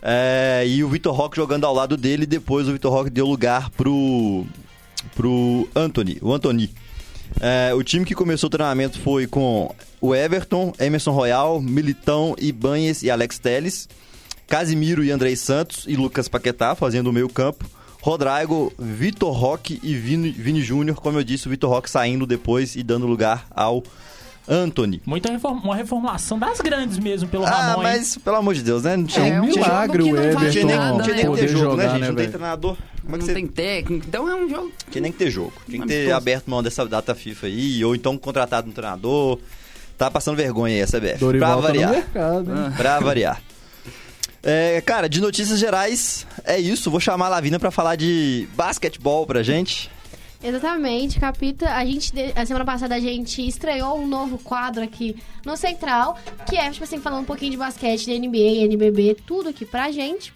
é, 0.00 0.64
e 0.66 0.82
o 0.82 0.88
Vitor 0.88 1.14
Roque 1.14 1.36
jogando 1.36 1.64
ao 1.64 1.74
lado 1.74 1.96
dele. 1.96 2.26
Depois 2.26 2.68
o 2.68 2.72
Vitor 2.72 2.92
Roque 2.92 3.10
deu 3.10 3.26
lugar 3.26 3.70
pro, 3.70 4.44
pro 5.14 5.68
Anthony, 5.74 6.18
o 6.22 6.32
Anthony. 6.32 6.70
É, 7.40 7.72
o 7.74 7.82
time 7.82 8.04
que 8.04 8.14
começou 8.14 8.48
o 8.48 8.50
treinamento 8.50 8.98
foi 9.00 9.26
com 9.26 9.74
o 10.00 10.14
Everton, 10.14 10.72
Emerson 10.78 11.12
Royal, 11.12 11.60
Militão, 11.62 12.34
Ibanhes 12.38 13.02
e 13.02 13.10
Alex 13.10 13.38
Teles. 13.38 13.88
Casimiro 14.46 15.02
e 15.02 15.10
Andrei 15.10 15.34
Santos 15.34 15.84
e 15.88 15.96
Lucas 15.96 16.28
Paquetá 16.28 16.74
fazendo 16.74 17.06
o 17.08 17.12
meio 17.12 17.28
campo. 17.28 17.64
Rodrigo, 18.02 18.70
Vitor 18.78 19.32
Roque 19.32 19.80
e 19.82 19.94
Vini, 19.94 20.30
Vini 20.30 20.60
Júnior, 20.60 20.96
como 21.00 21.18
eu 21.18 21.24
disse, 21.24 21.46
o 21.46 21.50
Vitor 21.50 21.70
Roque 21.70 21.88
saindo 21.88 22.26
depois 22.26 22.74
e 22.76 22.82
dando 22.82 23.06
lugar 23.06 23.46
ao 23.52 23.82
Anthony. 24.46 25.00
Muita 25.06 25.30
reform- 25.30 25.60
uma 25.64 25.76
reformulação 25.76 26.38
das 26.38 26.60
grandes 26.60 26.98
mesmo, 26.98 27.28
pelo 27.28 27.46
Ah, 27.46 27.50
Ramon. 27.50 27.76
hein? 27.76 27.82
mas 27.94 28.18
pelo 28.18 28.36
amor 28.36 28.54
de 28.54 28.62
Deus, 28.62 28.82
né? 28.82 28.96
Não 28.96 29.04
tinha, 29.04 29.26
É 29.34 29.40
um 29.40 29.46
milagre 29.46 30.02
o 30.02 30.06
que 30.06 30.12
não 30.12 30.50
tinha 30.50 30.64
nem, 30.66 30.74
Everton 30.74 30.88
não 30.98 31.02
tinha 31.02 31.14
nem 31.14 31.24
que 31.24 31.30
poder 31.30 31.40
ter 31.42 31.48
jogo, 31.48 31.64
jogar, 31.70 31.76
né, 31.84 31.90
gente? 31.92 32.00
né, 32.00 32.08
não 32.08 32.14
tem 32.16 32.28
treinador. 32.28 32.76
Como 33.12 33.16
é 33.16 33.18
que 33.18 33.18
Não 33.18 33.26
você... 33.26 33.34
tem 33.34 33.46
técnico, 33.46 34.06
então 34.08 34.28
é 34.28 34.34
um 34.34 34.48
jogo. 34.48 34.72
Tinha 34.90 35.02
nem 35.02 35.12
que 35.12 35.18
ter 35.18 35.30
jogo. 35.30 35.52
Tinha 35.66 35.82
que 35.82 35.88
ter 35.88 35.94
Amistoso. 35.96 36.16
aberto 36.16 36.46
mão 36.50 36.62
dessa 36.62 36.86
data 36.86 37.14
FIFA 37.14 37.46
aí, 37.46 37.84
ou 37.84 37.94
então 37.94 38.16
contratado 38.16 38.68
um 38.68 38.72
treinador. 38.72 39.38
Tá 39.98 40.10
passando 40.10 40.36
vergonha 40.36 40.74
aí 40.76 40.82
a 40.82 40.86
CBF. 40.86 41.18
Dorival 41.18 41.60
pra 41.60 41.68
tá 41.72 41.74
no 41.74 41.80
variar. 41.80 41.90
mercado, 41.90 42.50
hein? 42.50 42.72
Pra 42.76 42.98
variar. 43.00 43.42
É, 44.42 44.80
cara, 44.80 45.08
de 45.08 45.20
notícias 45.20 45.58
gerais, 45.58 46.26
é 46.44 46.58
isso. 46.58 46.90
Vou 46.90 46.98
chamar 46.98 47.26
a 47.26 47.28
Lavina 47.28 47.58
pra 47.60 47.70
falar 47.70 47.94
de 47.96 48.48
basquetebol 48.56 49.26
pra 49.26 49.42
gente. 49.42 49.88
Exatamente, 50.42 51.20
Capita. 51.20 51.70
A 51.70 51.84
gente, 51.84 52.12
a 52.34 52.44
semana 52.44 52.64
passada 52.64 52.96
a 52.96 53.00
gente 53.00 53.46
estreou 53.46 54.00
um 54.00 54.08
novo 54.08 54.38
quadro 54.38 54.82
aqui 54.82 55.14
no 55.46 55.56
Central, 55.56 56.18
que 56.48 56.56
é, 56.56 56.68
tipo 56.70 56.82
assim, 56.82 56.98
falando 56.98 57.20
um 57.22 57.24
pouquinho 57.24 57.52
de 57.52 57.56
basquete, 57.56 58.06
de 58.06 58.18
NBA, 58.18 58.64
NBB, 58.64 59.16
tudo 59.24 59.50
aqui 59.50 59.64
pra 59.64 59.92
gente. 59.92 60.32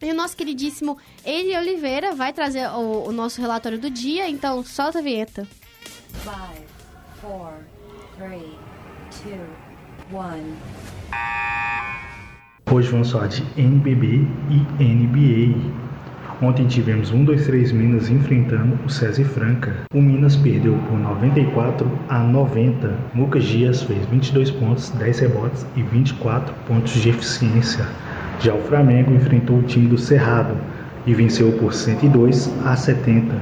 E 0.00 0.12
o 0.12 0.14
nosso 0.14 0.36
queridíssimo 0.36 0.96
Eli 1.24 1.56
Oliveira 1.56 2.14
vai 2.14 2.32
trazer 2.32 2.68
o, 2.68 3.08
o 3.08 3.12
nosso 3.12 3.40
relatório 3.40 3.78
do 3.78 3.90
dia, 3.90 4.28
então 4.30 4.62
solta 4.62 5.00
a 5.00 5.02
vinheta. 5.02 5.44
Five, 6.22 6.64
four, 7.20 7.52
three, 8.16 8.56
two, 9.10 10.16
one. 10.16 10.54
Hoje 12.70 12.88
vamos 12.90 13.10
falar 13.10 13.26
de 13.26 13.42
NBB 13.60 14.24
e 14.50 14.84
NBA. 14.84 15.88
Ontem 16.40 16.68
tivemos 16.68 17.10
1, 17.10 17.24
2, 17.24 17.46
3 17.46 17.72
Minas 17.72 18.08
enfrentando 18.08 18.78
o 18.84 18.88
César 18.88 19.22
e 19.22 19.24
Franca. 19.24 19.74
O 19.92 20.00
Minas 20.00 20.36
perdeu 20.36 20.78
por 20.88 20.96
94 20.96 21.90
a 22.08 22.20
90. 22.20 22.96
Lucas 23.16 23.42
Dias 23.42 23.82
fez 23.82 24.06
22 24.06 24.52
pontos, 24.52 24.90
10 24.90 25.18
rebotes 25.18 25.66
e 25.74 25.82
24 25.82 26.54
pontos 26.68 26.92
de 26.92 27.08
eficiência. 27.08 27.88
Já 28.40 28.54
o 28.54 28.60
Flamengo 28.60 29.12
enfrentou 29.12 29.58
o 29.58 29.62
time 29.62 29.88
do 29.88 29.98
Cerrado 29.98 30.54
e 31.04 31.12
venceu 31.12 31.50
por 31.52 31.74
102 31.74 32.52
a 32.64 32.76
70. 32.76 33.34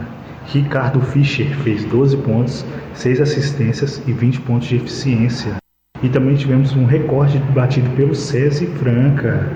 Ricardo 0.46 1.00
Fischer 1.00 1.48
fez 1.58 1.84
12 1.84 2.16
pontos, 2.18 2.64
6 2.94 3.20
assistências 3.20 4.02
e 4.06 4.12
20 4.12 4.40
pontos 4.40 4.68
de 4.68 4.76
eficiência. 4.76 5.56
E 6.02 6.08
também 6.08 6.36
tivemos 6.36 6.74
um 6.74 6.86
recorde 6.86 7.38
batido 7.54 7.90
pelo 7.90 8.14
César 8.14 8.66
Franca. 8.78 9.52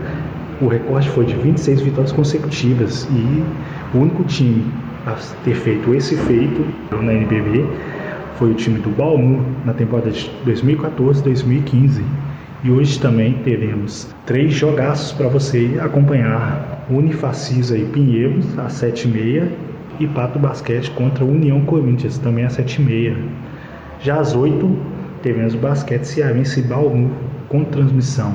O 0.60 0.68
recorde 0.68 1.08
foi 1.08 1.24
de 1.24 1.34
26 1.34 1.80
vitórias 1.80 2.12
consecutivas 2.12 3.08
e 3.10 3.44
o 3.96 4.00
único 4.00 4.24
time 4.24 4.66
a 5.06 5.14
ter 5.42 5.54
feito 5.54 5.94
esse 5.94 6.16
feito 6.16 6.66
na 7.02 7.14
NBB 7.14 7.64
foi 8.34 8.50
o 8.50 8.54
time 8.54 8.78
do 8.78 8.90
Bauru 8.90 9.42
na 9.64 9.72
temporada 9.72 10.10
de 10.10 10.30
2014-2015. 10.46 12.02
E 12.62 12.70
hoje 12.70 13.00
também 13.00 13.32
teremos 13.42 14.14
três 14.26 14.52
jogaços 14.52 15.12
para 15.12 15.28
você 15.28 15.78
acompanhar: 15.80 16.84
Unifacisa 16.90 17.78
e 17.78 17.86
Pinheiros 17.86 18.58
às 18.58 18.74
7h30 18.74 19.48
e 19.98 20.06
Pato 20.06 20.38
Basquete 20.38 20.90
contra 20.90 21.24
União 21.24 21.62
Corinthians 21.62 22.18
também 22.18 22.44
às 22.44 22.58
7h30. 22.58 23.16
Já 24.02 24.20
às 24.20 24.34
8 24.34 24.76
teremos 25.22 25.54
Basquete 25.54 26.04
Cearense 26.04 26.60
Bauru 26.62 27.10
com 27.48 27.64
transmissão 27.64 28.34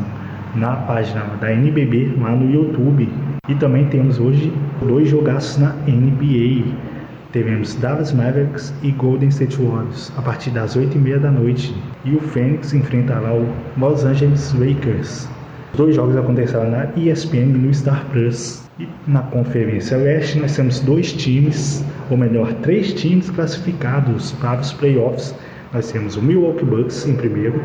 na 0.55 0.75
página 0.75 1.21
da 1.39 1.53
NBB 1.53 2.15
lá 2.19 2.31
no 2.31 2.51
YouTube. 2.51 3.07
E 3.47 3.53
também 3.53 3.85
temos 3.85 4.19
hoje 4.19 4.51
dois 4.81 5.07
jogaços 5.07 5.59
na 5.59 5.73
NBA. 5.87 6.94
Teremos 7.35 7.75
Dallas 7.75 8.13
Mavericks 8.13 8.73
e 8.81 8.91
Golden 8.91 9.27
State 9.27 9.57
Warriors 9.57 10.09
a 10.15 10.21
partir 10.21 10.51
das 10.51 10.77
8h30 10.77 11.19
da 11.19 11.29
noite. 11.29 11.75
E 12.05 12.15
o 12.15 12.21
Phoenix 12.21 12.73
enfrentará 12.73 13.33
o 13.33 13.45
Los 13.77 14.05
Angeles 14.05 14.53
Lakers. 14.53 15.27
Os 15.73 15.77
dois 15.77 15.95
jogos 15.97 16.15
aconteceram 16.15 16.71
na 16.71 16.85
ESPN 16.95 17.49
e 17.49 17.57
no 17.57 17.73
Star 17.73 18.05
Plus. 18.05 18.63
E 18.79 18.87
na 19.05 19.19
Conferência 19.23 19.97
Leste 19.97 20.39
nós 20.39 20.55
temos 20.55 20.79
dois 20.79 21.11
times, 21.11 21.83
ou 22.09 22.15
melhor, 22.15 22.53
três 22.61 22.93
times 22.93 23.29
classificados 23.29 24.31
para 24.39 24.61
os 24.61 24.71
playoffs. 24.71 25.35
Nós 25.73 25.91
temos 25.91 26.15
o 26.15 26.21
Milwaukee 26.21 26.63
Bucks 26.63 27.05
em 27.05 27.15
primeiro, 27.15 27.61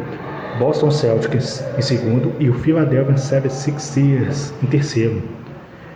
Boston 0.59 0.91
Celtics 0.91 1.65
em 1.79 1.83
segundo 1.83 2.33
e 2.41 2.51
o 2.51 2.55
Philadelphia 2.55 3.15
76ers 3.15 4.53
em 4.65 4.67
terceiro. 4.67 5.23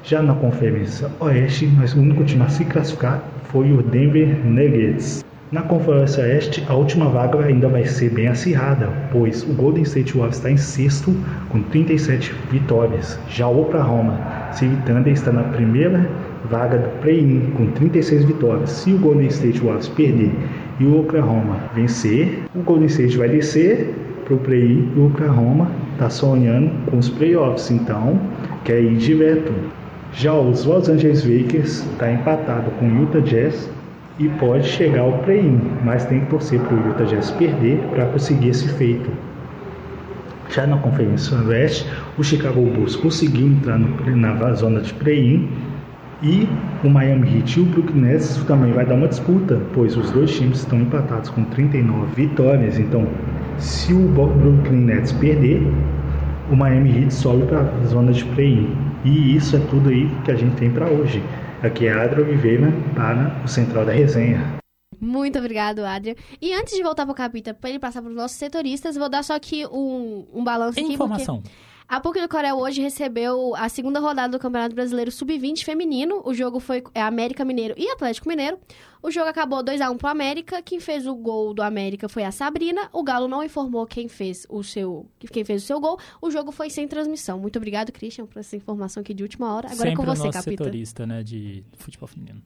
Já 0.07 0.21
na 0.21 0.35
Conferência 0.35 1.09
Oeste, 1.19 1.67
o 1.97 1.99
único 1.99 2.25
time 2.25 2.43
a 2.43 2.49
se 2.51 2.63
classificar 2.67 3.25
foi 3.45 3.73
o 3.73 3.83
Denver 3.83 4.37
Nuggets. 4.45 5.25
Na 5.51 5.63
Conferência 5.63 6.23
Oeste, 6.23 6.63
a 6.69 6.75
última 6.75 7.09
vaga 7.09 7.43
ainda 7.43 7.69
vai 7.69 7.87
ser 7.87 8.11
bem 8.11 8.29
acirrada, 8.29 8.93
pois 9.11 9.43
o 9.45 9.55
Golden 9.55 9.83
State 9.83 10.13
Warriors 10.13 10.37
está 10.37 10.51
em 10.51 10.59
sexto 10.59 11.11
com 11.49 11.63
37 11.63 12.35
vitórias. 12.51 13.19
Já 13.31 13.49
o 13.49 13.63
Oklahoma 13.63 14.21
City 14.53 14.77
Thunder 14.85 15.11
está 15.11 15.33
na 15.33 15.45
primeira 15.45 16.07
vaga 16.51 16.77
do 16.77 17.01
play-in 17.01 17.53
com 17.57 17.69
36 17.69 18.27
vitórias. 18.27 18.69
Se 18.69 18.93
o 18.93 18.99
Golden 18.99 19.29
State 19.29 19.59
Warriors 19.61 19.89
perder 19.89 20.33
e 20.81 20.85
o 20.85 21.01
Oklahoma 21.01 21.57
vencer, 21.75 22.45
o 22.55 22.59
Golden 22.59 22.89
State 22.89 23.17
vai 23.17 23.31
descer 23.31 23.95
para 24.27 24.35
o 24.35 24.39
play-in 24.39 24.93
e 24.95 24.99
o 24.99 25.07
Oklahoma 25.07 25.71
está 25.95 26.11
sonhando 26.11 26.71
com 26.91 26.99
os 26.99 27.09
playoffs, 27.09 27.71
então 27.71 28.21
quer 28.65 28.83
ir 28.83 28.97
direto. 28.97 29.51
Já 30.17 30.33
os 30.33 30.65
Los 30.65 30.89
Angeles 30.89 31.25
Lakers 31.25 31.85
está 31.91 32.13
empatado 32.13 32.71
com 32.79 32.87
o 32.87 33.03
Utah 33.03 33.19
Jazz 33.19 33.69
e 34.17 34.29
pode 34.29 34.65
chegar 34.65 35.01
ao 35.01 35.19
play-in, 35.25 35.61
mas 35.85 36.05
tem 36.07 36.21
que 36.21 36.27
torcer 36.27 36.61
para 36.61 36.77
o 36.77 36.87
Utah 36.87 37.05
Jazz 37.05 37.33
perder 37.33 37.79
para 37.91 38.07
conseguir 38.07 38.51
esse 38.51 38.69
feito. 38.75 39.11
Já 40.51 40.69
na 40.69 40.77
Conferência 40.79 41.37
Oeste, 41.39 41.85
o 42.17 42.23
Chicago 42.23 42.61
Bulls 42.61 42.95
conseguiu 42.95 43.49
entrar 43.49 43.77
no, 43.77 44.17
na 44.17 44.53
zona 44.53 44.83
de 44.83 44.95
play-in 44.95 45.49
e 46.23 46.49
o 46.85 46.89
Miami 46.89 47.39
Heat 47.39 47.59
e 47.59 47.63
o 47.63 47.67
Brooklyn 47.67 48.03
Nets 48.03 48.37
também 48.47 48.73
vai 48.73 48.87
dar 48.87 48.95
uma 48.95 49.09
disputa, 49.09 49.61
pois 49.75 49.97
os 49.97 50.13
dois 50.13 50.31
times 50.31 50.61
estão 50.61 50.81
empatados 50.81 51.29
com 51.31 51.43
39 51.43 52.07
vitórias. 52.15 52.79
Então, 52.79 53.05
se 53.59 53.93
o 53.93 54.07
Brooklyn 54.09 54.85
Nets 54.85 55.11
perder, 55.11 55.61
o 56.53 56.55
Miami 56.55 57.03
Heat 57.03 57.13
sobe 57.13 57.47
para 57.47 57.63
a 57.63 57.87
zona 57.87 58.13
de 58.13 58.25
play-in. 58.27 58.94
E 59.05 59.37
isso 59.37 59.57
é 59.57 59.61
tudo 59.61 59.91
aí 59.91 60.09
que 60.25 60.31
a 60.31 60.35
gente 60.35 60.57
tem 60.57 60.73
para 60.73 60.87
hoje. 60.87 61.23
Aqui 61.63 61.87
é 61.87 61.93
Adria 61.93 62.25
Oliveira 62.25 62.73
para 62.95 63.43
o 63.45 63.49
Central 63.49 63.85
da 63.85 63.93
Resenha. 63.93 64.57
Muito 64.99 65.39
obrigado, 65.39 65.85
Adria. 65.85 66.17
E 66.41 66.55
antes 66.55 66.75
de 66.75 66.83
voltar 66.83 67.05
pro 67.05 67.15
capítulo, 67.15 67.55
para 67.61 67.69
ele 67.69 67.79
passar 67.79 68.01
para 68.01 68.11
os 68.11 68.17
nossos 68.17 68.39
setoristas, 68.39 68.97
vou 68.97 69.09
dar 69.11 69.23
só 69.23 69.35
aqui 69.35 69.67
um, 69.67 70.27
um 70.33 70.43
balanço 70.43 70.81
aqui. 70.81 70.95
Informação. 70.95 71.43
Porque... 71.43 71.74
A 71.87 72.01
PUC 72.01 72.19
do 72.21 72.29
Coreia 72.29 72.55
hoje 72.55 72.81
recebeu 72.81 73.55
a 73.55 73.69
segunda 73.69 74.01
rodada 74.01 74.37
do 74.37 74.41
Campeonato 74.41 74.75
Brasileiro 74.75 75.13
Sub-20 75.13 75.63
feminino. 75.65 76.23
O 76.25 76.33
jogo 76.33 76.59
foi 76.59 76.83
é, 76.95 77.03
América 77.03 77.45
Mineiro 77.45 77.75
e 77.77 77.89
Atlético 77.91 78.27
Mineiro. 78.29 78.59
O 79.03 79.11
jogo 79.11 79.29
acabou 79.29 79.63
2 79.63 79.81
a 79.83 79.91
1 79.91 79.99
pro 79.99 80.09
América. 80.09 80.63
Quem 80.63 80.81
fez 80.81 81.07
o 81.07 81.15
gol 81.15 81.53
do 81.53 81.63
América 81.63 82.09
foi 82.09 82.25
a 82.25 82.33
Sabrina. 82.33 82.89
O 82.91 83.03
Galo 83.03 83.29
não 83.29 83.45
informou 83.45 83.87
quem 83.87 84.09
fez 84.09 84.47
o 84.49 84.63
seu 84.65 85.07
quem 85.31 85.45
fez 85.45 85.63
o 85.63 85.67
seu 85.67 85.79
gol. 85.79 85.99
O 86.23 86.31
jogo 86.31 86.51
foi 86.51 86.71
sem 86.71 86.89
transmissão. 86.89 87.39
Muito 87.39 87.57
obrigado, 87.59 87.93
Christian, 87.93 88.25
por 88.27 88.39
essa 88.41 88.57
informação 88.57 89.03
aqui 89.03 89.13
de 89.13 89.23
última 89.23 89.55
hora. 89.55 89.67
Agora 89.69 89.91
Sempre 89.91 89.93
é 89.93 89.97
com 89.97 90.05
você, 90.05 90.23
o 90.23 90.25
nosso 90.27 90.39
capitão. 90.39 90.65
setorista, 90.65 91.07
né, 91.07 91.23
de 91.23 91.63
futebol 91.77 92.09
feminino. 92.09 92.43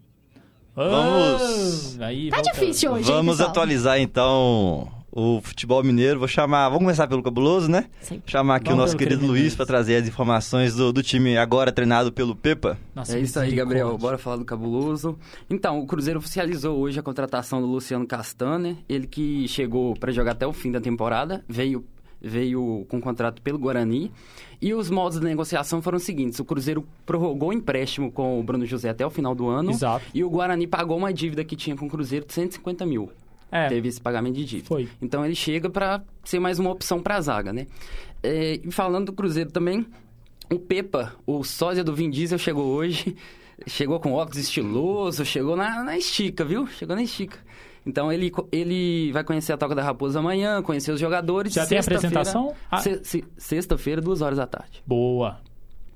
Vamos- 0.74 1.98
Aí, 2.00 2.28
Tá 2.28 2.40
difícil 2.42 2.92
hoje, 2.92 3.04
Vamos 3.10 3.36
pessoal? 3.36 3.50
atualizar 3.50 3.98
então 4.00 4.88
o 5.10 5.40
futebol 5.40 5.82
mineiro. 5.82 6.18
Vou 6.18 6.28
chamar. 6.28 6.68
Vamos 6.68 6.84
começar 6.84 7.06
pelo 7.06 7.22
cabuloso, 7.22 7.70
né? 7.70 7.86
Sempre. 8.00 8.30
Chamar 8.30 8.56
aqui 8.56 8.66
Vamos 8.66 8.78
o 8.78 8.82
nosso 8.84 8.96
querido. 8.96 9.26
Luiz 9.26 9.54
para 9.54 9.66
trazer 9.66 9.96
as 9.96 10.08
informações 10.08 10.74
do, 10.74 10.92
do 10.92 11.02
time 11.02 11.36
agora 11.36 11.72
treinado 11.72 12.12
pelo 12.12 12.34
Pepa. 12.34 12.78
Nossa, 12.94 13.16
É 13.16 13.20
isso 13.20 13.38
aí, 13.38 13.54
Gabriel. 13.54 13.96
Bora 13.98 14.18
falar 14.18 14.36
do 14.36 14.44
cabuloso. 14.44 15.18
Então, 15.48 15.78
o 15.78 15.86
Cruzeiro 15.86 16.18
oficializou 16.18 16.78
hoje 16.78 16.98
a 16.98 17.02
contratação 17.02 17.60
do 17.60 17.66
Luciano 17.66 18.06
Castanha. 18.06 18.76
Ele 18.88 19.06
que 19.06 19.48
chegou 19.48 19.94
para 19.96 20.12
jogar 20.12 20.32
até 20.32 20.46
o 20.46 20.52
fim 20.52 20.70
da 20.70 20.80
temporada, 20.80 21.44
veio 21.48 21.84
veio 22.20 22.84
com 22.88 23.00
contrato 23.00 23.40
pelo 23.42 23.58
Guarani. 23.58 24.10
E 24.60 24.74
os 24.74 24.90
modos 24.90 25.20
de 25.20 25.24
negociação 25.24 25.80
foram 25.80 25.98
os 25.98 26.02
seguintes: 26.02 26.38
o 26.40 26.44
Cruzeiro 26.44 26.84
prorrogou 27.06 27.50
o 27.50 27.52
empréstimo 27.52 28.10
com 28.10 28.40
o 28.40 28.42
Bruno 28.42 28.66
José 28.66 28.88
até 28.88 29.06
o 29.06 29.10
final 29.10 29.34
do 29.34 29.48
ano. 29.48 29.70
Exato. 29.70 30.04
E 30.12 30.24
o 30.24 30.30
Guarani 30.30 30.66
pagou 30.66 30.96
uma 30.96 31.12
dívida 31.12 31.44
que 31.44 31.54
tinha 31.54 31.76
com 31.76 31.86
o 31.86 31.90
Cruzeiro 31.90 32.26
de 32.26 32.32
150 32.32 32.84
mil. 32.84 33.10
É, 33.50 33.68
Teve 33.68 33.88
esse 33.88 34.00
pagamento 34.00 34.34
de 34.34 34.44
dívida. 34.44 34.68
foi. 34.68 34.88
Então 35.00 35.24
ele 35.24 35.34
chega 35.34 35.70
para 35.70 36.02
ser 36.24 36.38
mais 36.38 36.58
uma 36.58 36.70
opção 36.70 37.00
para 37.00 37.16
a 37.16 37.20
zaga, 37.20 37.52
né? 37.52 37.66
É, 38.22 38.60
e 38.62 38.70
falando 38.70 39.06
do 39.06 39.12
Cruzeiro 39.12 39.50
também, 39.50 39.86
o 40.52 40.58
Pepa, 40.58 41.14
o 41.26 41.42
sósia 41.44 41.82
do 41.84 41.94
Vin 41.94 42.10
Diesel, 42.10 42.38
chegou 42.38 42.66
hoje. 42.66 43.16
Chegou 43.66 43.98
com 43.98 44.12
óculos 44.12 44.38
estiloso, 44.38 45.24
chegou 45.24 45.56
na, 45.56 45.82
na 45.82 45.98
estica, 45.98 46.44
viu? 46.44 46.66
Chegou 46.68 46.94
na 46.94 47.02
estica. 47.02 47.38
Então 47.84 48.12
ele, 48.12 48.30
ele 48.52 49.10
vai 49.12 49.24
conhecer 49.24 49.52
a 49.52 49.56
Toca 49.56 49.74
da 49.74 49.82
Raposa 49.82 50.20
amanhã, 50.20 50.62
conhecer 50.62 50.92
os 50.92 51.00
jogadores. 51.00 51.54
Já 51.54 51.66
tem 51.66 51.76
apresentação? 51.78 52.54
Ah. 52.70 52.78
se- 52.78 53.00
se- 53.02 53.24
Sexta-feira, 53.36 54.00
duas 54.00 54.20
horas 54.22 54.38
da 54.38 54.46
tarde. 54.46 54.80
Boa. 54.86 55.40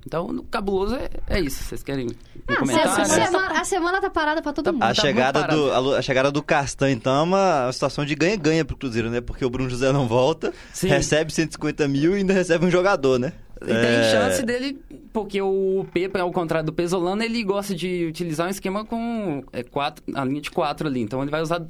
Então, 0.05 0.27
no 0.27 0.43
cabuloso 0.43 0.95
é, 0.95 1.09
é 1.29 1.39
isso. 1.39 1.63
Vocês 1.63 1.81
querem 1.81 2.07
Ah, 2.47 2.57
comentário? 2.57 2.91
a, 2.91 3.05
semana, 3.05 3.59
a 3.61 3.63
semana 3.63 4.01
tá 4.01 4.09
parada 4.09 4.41
pra 4.41 4.51
todo 4.53 4.73
mundo. 4.73 4.83
A 4.83 4.87
Tá 4.87 4.93
chegada, 4.95 5.43
do, 5.47 5.71
a, 5.93 5.99
a 5.99 6.01
chegada 6.01 6.31
do 6.31 6.43
Castan, 6.43 6.91
então, 6.91 7.15
é 7.15 7.21
uma, 7.21 7.65
uma 7.65 7.71
situação 7.71 8.05
de 8.05 8.13
ganha-ganha 8.15 8.65
pro 8.65 8.75
Cruzeiro, 8.77 9.09
né? 9.09 9.21
Porque 9.21 9.45
o 9.45 9.49
Bruno 9.49 9.69
José 9.69 9.91
não 9.91 10.07
volta, 10.07 10.53
Sim. 10.73 10.87
recebe 10.89 11.31
150 11.33 11.87
mil 11.87 12.13
e 12.15 12.19
ainda 12.19 12.33
recebe 12.33 12.65
um 12.65 12.71
jogador, 12.71 13.17
né? 13.17 13.33
E 13.61 13.65
tem 13.65 14.03
chance 14.11 14.43
dele, 14.43 14.77
porque 15.13 15.41
o 15.41 15.85
Pepa, 15.93 16.19
ao 16.19 16.31
contrário 16.33 16.65
do 16.65 16.73
Pesolano, 16.73 17.23
ele 17.23 17.41
gosta 17.45 17.73
de 17.73 18.05
utilizar 18.05 18.47
um 18.47 18.49
esquema 18.49 18.83
com 18.83 19.41
é, 19.53 19.63
quatro, 19.63 20.03
a 20.13 20.25
linha 20.25 20.41
de 20.41 20.51
quatro 20.51 20.85
ali. 20.85 20.99
Então 20.99 21.21
ele 21.21 21.31
vai 21.31 21.41
usar 21.41 21.65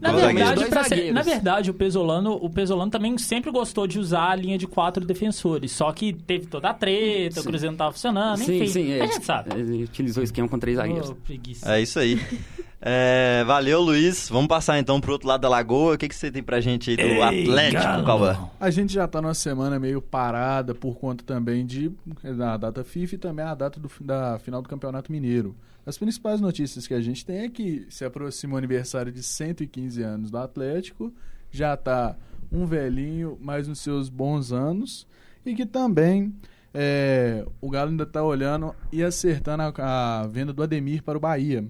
Na 0.00 0.12
verdade, 0.12 0.64
ser- 0.88 1.12
na 1.12 1.22
verdade, 1.22 1.70
o 1.70 1.74
Pesolano, 1.74 2.32
o 2.40 2.48
Pesolano 2.48 2.90
também 2.90 3.18
sempre 3.18 3.50
gostou 3.50 3.86
de 3.86 3.98
usar 3.98 4.30
a 4.30 4.34
linha 4.36 4.56
de 4.56 4.66
quatro 4.66 5.04
defensores. 5.04 5.72
Só 5.72 5.92
que 5.92 6.12
teve 6.12 6.46
toda 6.46 6.70
a 6.70 6.74
treta, 6.74 7.40
o 7.40 7.42
Sim. 7.42 7.48
Cruzeiro 7.48 7.72
não 7.72 7.76
tava 7.78 7.92
funcionando, 7.92 8.38
sim, 8.38 8.56
enfim. 8.56 8.66
sim, 8.68 8.92
é, 8.92 9.02
a 9.02 9.06
gente 9.06 9.24
sabe. 9.24 9.50
Ele 9.58 9.84
utilizou 9.84 10.20
o 10.20 10.24
esquema 10.24 10.48
com 10.48 10.58
três 10.58 10.76
zagueiros. 10.76 11.12
Preguiça. 11.24 11.74
É 11.74 11.80
isso 11.82 11.98
aí. 11.98 12.20
É, 12.80 13.42
valeu, 13.44 13.80
Luiz. 13.80 14.28
Vamos 14.28 14.46
passar 14.46 14.78
então 14.78 15.00
pro 15.00 15.10
outro 15.10 15.26
lado 15.26 15.40
da 15.40 15.48
lagoa. 15.48 15.94
O 15.94 15.98
que, 15.98 16.06
que 16.08 16.14
você 16.14 16.30
tem 16.30 16.44
pra 16.44 16.60
gente 16.60 16.90
aí 16.90 16.96
do 16.96 17.02
Ei, 17.02 17.20
Atlético. 17.22 18.04
Cauã? 18.04 18.48
A 18.60 18.70
gente 18.70 18.92
já 18.92 19.08
tá 19.08 19.20
numa 19.20 19.34
semana 19.34 19.80
meio 19.80 20.00
parada 20.00 20.76
por 20.76 20.96
conta 20.96 21.24
também 21.24 21.66
de 21.66 21.90
da 22.36 22.56
data 22.56 22.84
FIFA 22.84 23.14
e 23.16 23.18
também 23.18 23.44
a 23.44 23.52
data 23.54 23.80
do, 23.80 23.90
da 24.00 24.38
final 24.38 24.62
do 24.62 24.68
Campeonato 24.68 25.10
Mineiro. 25.10 25.56
As 25.88 25.96
principais 25.96 26.38
notícias 26.38 26.86
que 26.86 26.92
a 26.92 27.00
gente 27.00 27.24
tem 27.24 27.38
é 27.38 27.48
que 27.48 27.86
se 27.88 28.04
aproxima 28.04 28.56
o 28.56 28.58
aniversário 28.58 29.10
de 29.10 29.22
115 29.22 30.02
anos 30.02 30.30
do 30.30 30.36
Atlético, 30.36 31.10
já 31.50 31.74
tá 31.78 32.14
um 32.52 32.66
velhinho, 32.66 33.38
mas 33.40 33.66
nos 33.66 33.78
seus 33.78 34.10
bons 34.10 34.52
anos, 34.52 35.06
e 35.46 35.54
que 35.54 35.64
também 35.64 36.34
é, 36.74 37.42
o 37.58 37.70
Galo 37.70 37.88
ainda 37.88 38.04
tá 38.04 38.22
olhando 38.22 38.74
e 38.92 39.02
acertando 39.02 39.62
a, 39.62 40.20
a 40.20 40.26
venda 40.26 40.52
do 40.52 40.62
Ademir 40.62 41.02
para 41.02 41.16
o 41.16 41.20
Bahia. 41.22 41.64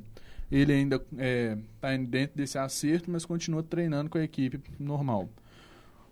Ele 0.50 0.72
ainda 0.72 0.96
está 0.96 1.96
dentro 1.96 2.36
desse 2.36 2.58
acerto, 2.58 3.08
mas 3.12 3.24
continua 3.24 3.62
treinando 3.62 4.10
com 4.10 4.18
a 4.18 4.24
equipe 4.24 4.60
normal. 4.80 5.28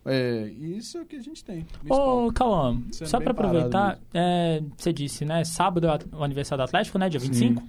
É, 0.05 0.47
isso 0.61 0.99
é 0.99 1.01
o 1.01 1.05
que 1.05 1.17
a 1.17 1.21
gente 1.21 1.45
tem. 1.45 1.67
Ô, 1.91 2.33
Cauã, 2.33 2.81
só 2.93 3.19
pra 3.19 3.33
aproveitar, 3.33 3.99
é, 4.15 4.63
você 4.77 4.93
disse, 4.93 5.25
né? 5.25 5.43
Sábado 5.43 5.89
é 5.89 5.99
o 6.17 6.23
aniversário 6.23 6.63
do 6.63 6.69
Atlético, 6.69 6.97
né? 6.97 7.09
Dia 7.09 7.19
25. 7.19 7.61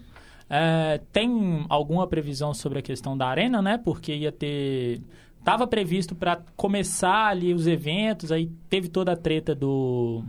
É, 0.50 1.02
tem 1.12 1.66
alguma 1.70 2.08
previsão 2.08 2.54
sobre 2.54 2.80
a 2.80 2.82
questão 2.82 3.18
da 3.18 3.28
arena, 3.28 3.62
né? 3.62 3.78
Porque 3.78 4.14
ia 4.16 4.32
ter. 4.32 5.02
Tava 5.44 5.66
previsto 5.68 6.14
pra 6.16 6.42
começar 6.56 7.28
ali 7.28 7.54
os 7.54 7.68
eventos, 7.68 8.32
aí 8.32 8.50
teve 8.70 8.90
toda 8.90 9.14
a 9.14 9.16
treta 9.16 9.54
do. 9.56 10.24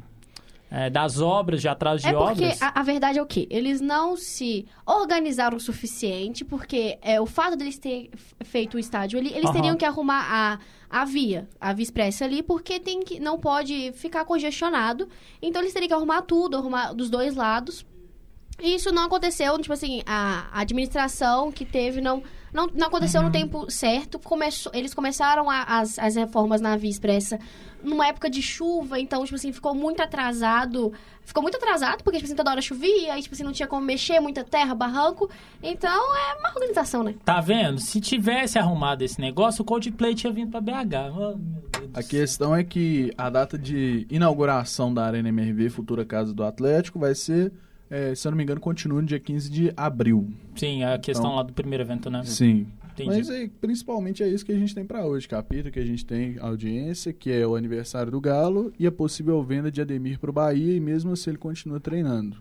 é, 0.70 0.90
das 0.90 1.20
obras, 1.20 1.60
de 1.60 1.68
atraso 1.68 2.02
de 2.02 2.08
É 2.08 2.12
porque 2.12 2.44
obras. 2.44 2.62
a, 2.62 2.80
a 2.80 2.82
verdade 2.82 3.18
é 3.18 3.22
o 3.22 3.26
quê? 3.26 3.46
Eles 3.50 3.80
não 3.80 4.16
se 4.16 4.66
organizaram 4.86 5.56
o 5.56 5.60
suficiente, 5.60 6.44
porque 6.44 6.98
é, 7.02 7.20
o 7.20 7.26
fato 7.26 7.56
deles 7.56 7.78
terem 7.78 8.10
feito 8.44 8.76
o 8.76 8.78
estádio 8.78 9.18
ali, 9.18 9.30
eles 9.30 9.46
Aham. 9.46 9.52
teriam 9.54 9.76
que 9.76 9.84
arrumar 9.84 10.24
a, 10.30 10.58
a 11.00 11.04
via, 11.04 11.48
a 11.60 11.72
via 11.72 11.82
expressa 11.84 12.24
ali, 12.24 12.42
porque 12.42 12.78
tem 12.78 13.00
que, 13.02 13.18
não 13.18 13.38
pode 13.40 13.92
ficar 13.92 14.24
congestionado. 14.24 15.08
Então 15.42 15.62
eles 15.62 15.72
teriam 15.72 15.88
que 15.88 15.94
arrumar 15.94 16.22
tudo, 16.22 16.56
arrumar 16.56 16.92
dos 16.92 17.08
dois 17.10 17.34
lados. 17.34 17.84
E 18.60 18.74
isso 18.74 18.90
não 18.92 19.04
aconteceu, 19.04 19.56
tipo 19.58 19.72
assim, 19.72 20.02
a 20.06 20.48
administração 20.52 21.52
que 21.52 21.64
teve 21.64 22.00
não, 22.00 22.22
não, 22.52 22.66
não 22.74 22.88
aconteceu 22.88 23.22
no 23.22 23.30
tempo 23.30 23.70
certo. 23.70 24.18
Começou, 24.18 24.72
eles 24.74 24.92
começaram 24.92 25.48
a- 25.48 25.62
as, 25.62 25.98
as 25.98 26.16
reformas 26.16 26.60
na 26.60 26.76
Via 26.76 26.90
Expressa 26.90 27.38
numa 27.84 28.08
época 28.08 28.28
de 28.28 28.42
chuva, 28.42 28.98
então, 28.98 29.22
tipo 29.22 29.36
assim, 29.36 29.52
ficou 29.52 29.72
muito 29.74 30.00
atrasado. 30.02 30.92
Ficou 31.22 31.42
muito 31.42 31.56
atrasado, 31.56 32.02
porque, 32.02 32.16
tipo 32.18 32.26
assim, 32.26 32.34
toda 32.34 32.50
hora 32.50 32.60
chovia, 32.60 33.12
aí, 33.14 33.22
tipo 33.22 33.34
assim, 33.34 33.44
não 33.44 33.52
tinha 33.52 33.68
como 33.68 33.84
mexer, 33.84 34.18
muita 34.18 34.42
terra, 34.42 34.74
barranco. 34.74 35.30
Então, 35.62 36.16
é 36.16 36.34
uma 36.40 36.48
organização, 36.48 37.04
né? 37.04 37.14
Tá 37.24 37.40
vendo? 37.40 37.78
Se 37.78 38.00
tivesse 38.00 38.58
arrumado 38.58 39.02
esse 39.04 39.20
negócio, 39.20 39.62
o 39.62 39.64
Coldplay 39.64 40.14
tinha 40.16 40.32
vindo 40.32 40.50
pra 40.50 40.60
BH. 40.60 41.12
Oh, 41.12 41.36
meu 41.36 41.62
Deus 41.70 41.88
do 41.92 41.98
A 41.98 42.02
questão 42.02 42.56
é 42.56 42.64
que 42.64 43.12
a 43.16 43.30
data 43.30 43.56
de 43.56 44.06
inauguração 44.10 44.92
da 44.92 45.04
Arena 45.04 45.28
MRV, 45.28 45.68
futura 45.70 46.04
casa 46.04 46.32
do 46.34 46.42
Atlético, 46.42 46.98
vai 46.98 47.14
ser, 47.14 47.52
é, 47.90 48.14
se 48.14 48.26
eu 48.26 48.30
não 48.30 48.36
me 48.36 48.42
engano, 48.44 48.60
continua 48.60 49.00
no 49.00 49.06
dia 49.06 49.18
15 49.20 49.50
de 49.50 49.72
abril. 49.76 50.28
Sim, 50.56 50.84
a 50.84 50.98
questão 50.98 51.26
Então- 51.26 51.36
lá 51.36 51.42
do 51.42 51.52
primeiro 51.52 51.82
evento, 51.84 52.10
né? 52.10 52.22
Sim. 52.24 52.66
Entendi. 52.92 53.10
Mas 53.16 53.30
é, 53.30 53.48
principalmente 53.60 54.24
é 54.24 54.28
isso 54.28 54.44
que 54.44 54.50
a 54.50 54.56
gente 54.58 54.74
tem 54.74 54.84
pra 54.84 55.06
hoje, 55.06 55.28
capítulo 55.28 55.70
que 55.72 55.78
a 55.78 55.84
gente 55.84 56.04
tem 56.04 56.36
audiência, 56.40 57.12
que 57.12 57.30
é 57.30 57.46
o 57.46 57.54
aniversário 57.54 58.10
do 58.10 58.20
Galo 58.20 58.72
e 58.76 58.88
a 58.88 58.92
possível 58.92 59.40
venda 59.42 59.70
de 59.70 59.80
Ademir 59.80 60.18
pro 60.18 60.32
Bahia 60.32 60.74
e 60.76 60.80
mesmo 60.80 61.16
se 61.16 61.30
ele 61.30 61.38
continua 61.38 61.78
treinando. 61.78 62.36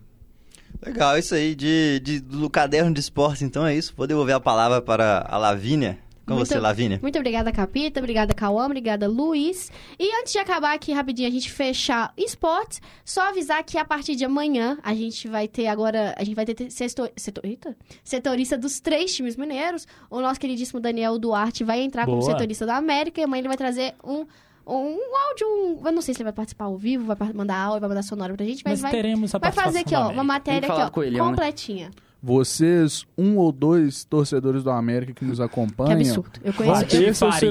Legal, 0.84 1.16
isso 1.16 1.34
aí 1.34 1.54
de, 1.54 2.00
de- 2.00 2.20
do 2.20 2.50
caderno 2.50 2.92
de 2.92 2.98
esporte, 3.00 3.44
então 3.44 3.64
é 3.66 3.74
isso. 3.76 3.94
Vou 3.96 4.06
devolver 4.06 4.34
a 4.34 4.40
palavra 4.40 4.82
para 4.82 5.24
a 5.28 5.38
Lavínia. 5.38 5.98
Com 6.28 6.34
Muito- 6.34 6.48
você, 6.48 6.58
Lavínia. 6.60 6.98
Muito 7.02 7.16
obrigada, 7.18 7.50
Capita. 7.50 8.00
Obrigada, 8.00 8.34
Cauã. 8.34 8.66
Obrigada, 8.66 9.08
Luiz. 9.08 9.70
E 9.98 10.14
antes 10.20 10.32
de 10.32 10.38
acabar 10.38 10.74
aqui 10.74 10.92
rapidinho, 10.92 11.26
a 11.26 11.30
gente 11.32 11.50
fechar 11.50 12.12
esportes, 12.16 12.80
só 13.04 13.28
avisar 13.30 13.64
que 13.64 13.78
a 13.78 13.84
partir 13.84 14.14
de 14.14 14.24
amanhã 14.24 14.78
a 14.82 14.94
gente 14.94 15.26
vai 15.26 15.48
ter 15.48 15.66
agora. 15.68 16.14
A 16.18 16.22
gente 16.22 16.34
vai 16.34 16.44
ter 16.44 16.70
setor, 16.70 17.10
setor, 17.16 17.44
eita, 17.44 17.76
setorista 18.04 18.56
dos 18.58 18.78
três 18.78 19.14
times 19.14 19.36
mineiros. 19.36 19.86
O 20.10 20.20
nosso 20.20 20.38
queridíssimo 20.38 20.80
Daniel 20.80 21.18
Duarte 21.18 21.64
vai 21.64 21.80
entrar 21.80 22.04
como 22.04 22.18
Boa. 22.20 22.30
setorista 22.30 22.66
da 22.66 22.76
América 22.76 23.20
e 23.20 23.24
amanhã 23.24 23.40
ele 23.40 23.48
vai 23.48 23.56
trazer 23.56 23.94
um. 24.04 24.26
Um 24.70 24.98
áudio, 25.28 25.46
um- 25.48 25.86
eu 25.86 25.92
não 25.92 26.02
sei 26.02 26.12
se 26.12 26.18
ele 26.20 26.24
vai 26.24 26.32
participar 26.34 26.66
ao 26.66 26.76
vivo, 26.76 27.06
vai 27.06 27.32
mandar 27.32 27.56
áudio, 27.56 27.80
vai 27.80 27.88
mandar 27.88 28.02
sonora 28.02 28.34
pra 28.34 28.44
gente, 28.44 28.62
mas, 28.62 28.72
Mas 28.72 28.80
vai, 28.82 28.90
teremos 28.90 29.34
a 29.34 29.38
vai 29.38 29.50
fazer 29.50 29.78
aqui, 29.78 29.94
ó, 29.94 30.10
uma 30.10 30.22
matéria 30.22 30.70
aqui, 30.70 30.82
ó, 30.82 30.90
com 30.90 31.02
ele, 31.02 31.16
né? 31.16 31.90
Vocês, 32.22 33.06
um 33.16 33.36
ou 33.36 33.52
dois 33.52 34.04
torcedores 34.04 34.64
do 34.64 34.70
América 34.70 35.12
que 35.14 35.24
nos 35.24 35.38
Que 35.38 35.44
acompanham, 35.44 35.92
absurdo. 36.00 36.40
Eu 36.42 36.52
conheço, 36.52 36.82
eu, 36.82 37.00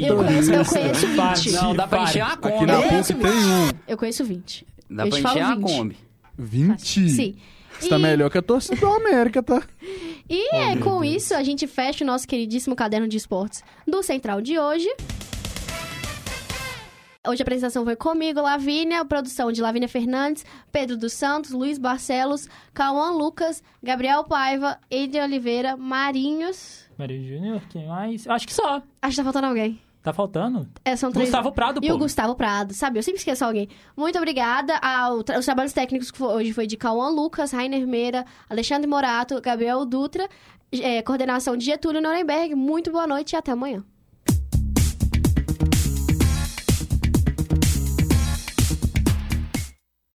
eu 0.01 0.17
conheço, 0.17 0.53
eu 0.53 0.65
conheço 0.65 1.07
20. 1.07 1.51
Não, 1.53 1.75
dá 1.75 1.87
pra 1.87 2.03
encher 2.03 2.21
a 2.21 2.27
Aqui 2.33 2.41
Kombi. 2.49 2.65
na 2.65 2.73
Eu 2.73 2.81
PUC 2.81 2.89
conheço 2.89 3.13
tem 3.15 3.31
um. 3.31 3.69
Eu 3.87 3.97
conheço 3.97 4.25
20. 4.25 4.67
Dá 4.89 5.05
eu 5.05 5.09
pra 5.09 5.19
encher 5.19 5.41
a 5.41 5.55
20. 5.55 5.63
Kombi. 5.65 5.97
20? 6.37 7.09
Sim. 7.09 7.35
Você 7.79 7.89
tá 7.89 7.97
E- 7.97 8.01
melhor 8.01 8.29
que 8.29 8.37
a 8.37 8.41
torcida 8.41 8.75
do 8.75 8.87
América, 8.87 9.41
tá? 9.41 9.61
E 10.29 10.55
é 10.55 10.75
com 10.77 11.03
isso 11.03 11.33
a 11.33 11.43
gente 11.43 11.65
fecha 11.67 12.03
o 12.03 12.07
nosso 12.07 12.27
queridíssimo 12.27 12.75
caderno 12.75 13.07
de 13.07 13.15
esportes 13.17 13.63
do 13.87 14.03
Central 14.03 14.41
de 14.41 14.59
hoje. 14.59 14.89
Hoje 17.25 17.41
a 17.41 17.43
apresentação 17.43 17.83
foi 17.83 17.95
comigo, 17.95 18.41
Lavínia, 18.41 19.03
produção 19.03 19.51
de 19.51 19.61
Lavínia 19.61 19.87
Fernandes, 19.89 20.45
Pedro 20.71 20.95
dos 20.97 21.13
Santos, 21.13 21.51
Luiz 21.51 21.77
Barcelos, 21.77 22.47
Cauã 22.73 23.11
Lucas, 23.11 23.61
Gabriel 23.83 24.23
Paiva, 24.23 24.77
Adrian 24.91 25.23
Oliveira, 25.25 25.75
Marinhos. 25.75 26.85
Maria 26.97 27.21
Júnior, 27.21 27.61
quem 27.69 27.85
mais? 27.87 28.27
Acho 28.27 28.47
que 28.47 28.53
só. 28.53 28.81
Acho 29.01 29.11
que 29.11 29.17
tá 29.17 29.23
faltando 29.23 29.47
alguém. 29.47 29.79
Tá 30.01 30.13
faltando? 30.13 30.69
É, 30.85 30.95
são 30.95 31.11
três. 31.11 31.27
Gustavo 31.27 31.51
Prado, 31.51 31.81
E 31.83 31.87
pô. 31.89 31.95
o 31.95 31.97
Gustavo 31.97 32.33
Prado, 32.33 32.73
sabe? 32.73 32.97
Eu 32.97 33.03
sempre 33.03 33.19
esqueço 33.19 33.43
alguém. 33.43 33.67
Muito 33.95 34.17
obrigada. 34.17 34.77
Ao 34.77 35.21
tra- 35.21 35.37
os 35.37 35.43
trabalhos 35.45 35.73
técnicos 35.73 36.09
que 36.11 36.17
foi- 36.17 36.33
hoje 36.33 36.53
foi 36.53 36.65
de 36.65 36.77
Cauã 36.77 37.09
Lucas, 37.09 37.51
Rainer 37.51 37.85
Meira, 37.85 38.23
Alexandre 38.49 38.87
Morato, 38.87 39.41
Gabriel 39.41 39.83
Dutra, 39.85 40.29
eh, 40.71 41.01
coordenação 41.01 41.57
de 41.57 41.65
Getúlio 41.65 42.01
Nuremberg. 42.01 42.55
Muito 42.55 42.89
boa 42.89 43.05
noite 43.05 43.33
e 43.33 43.35
até 43.35 43.51
amanhã. 43.51 43.83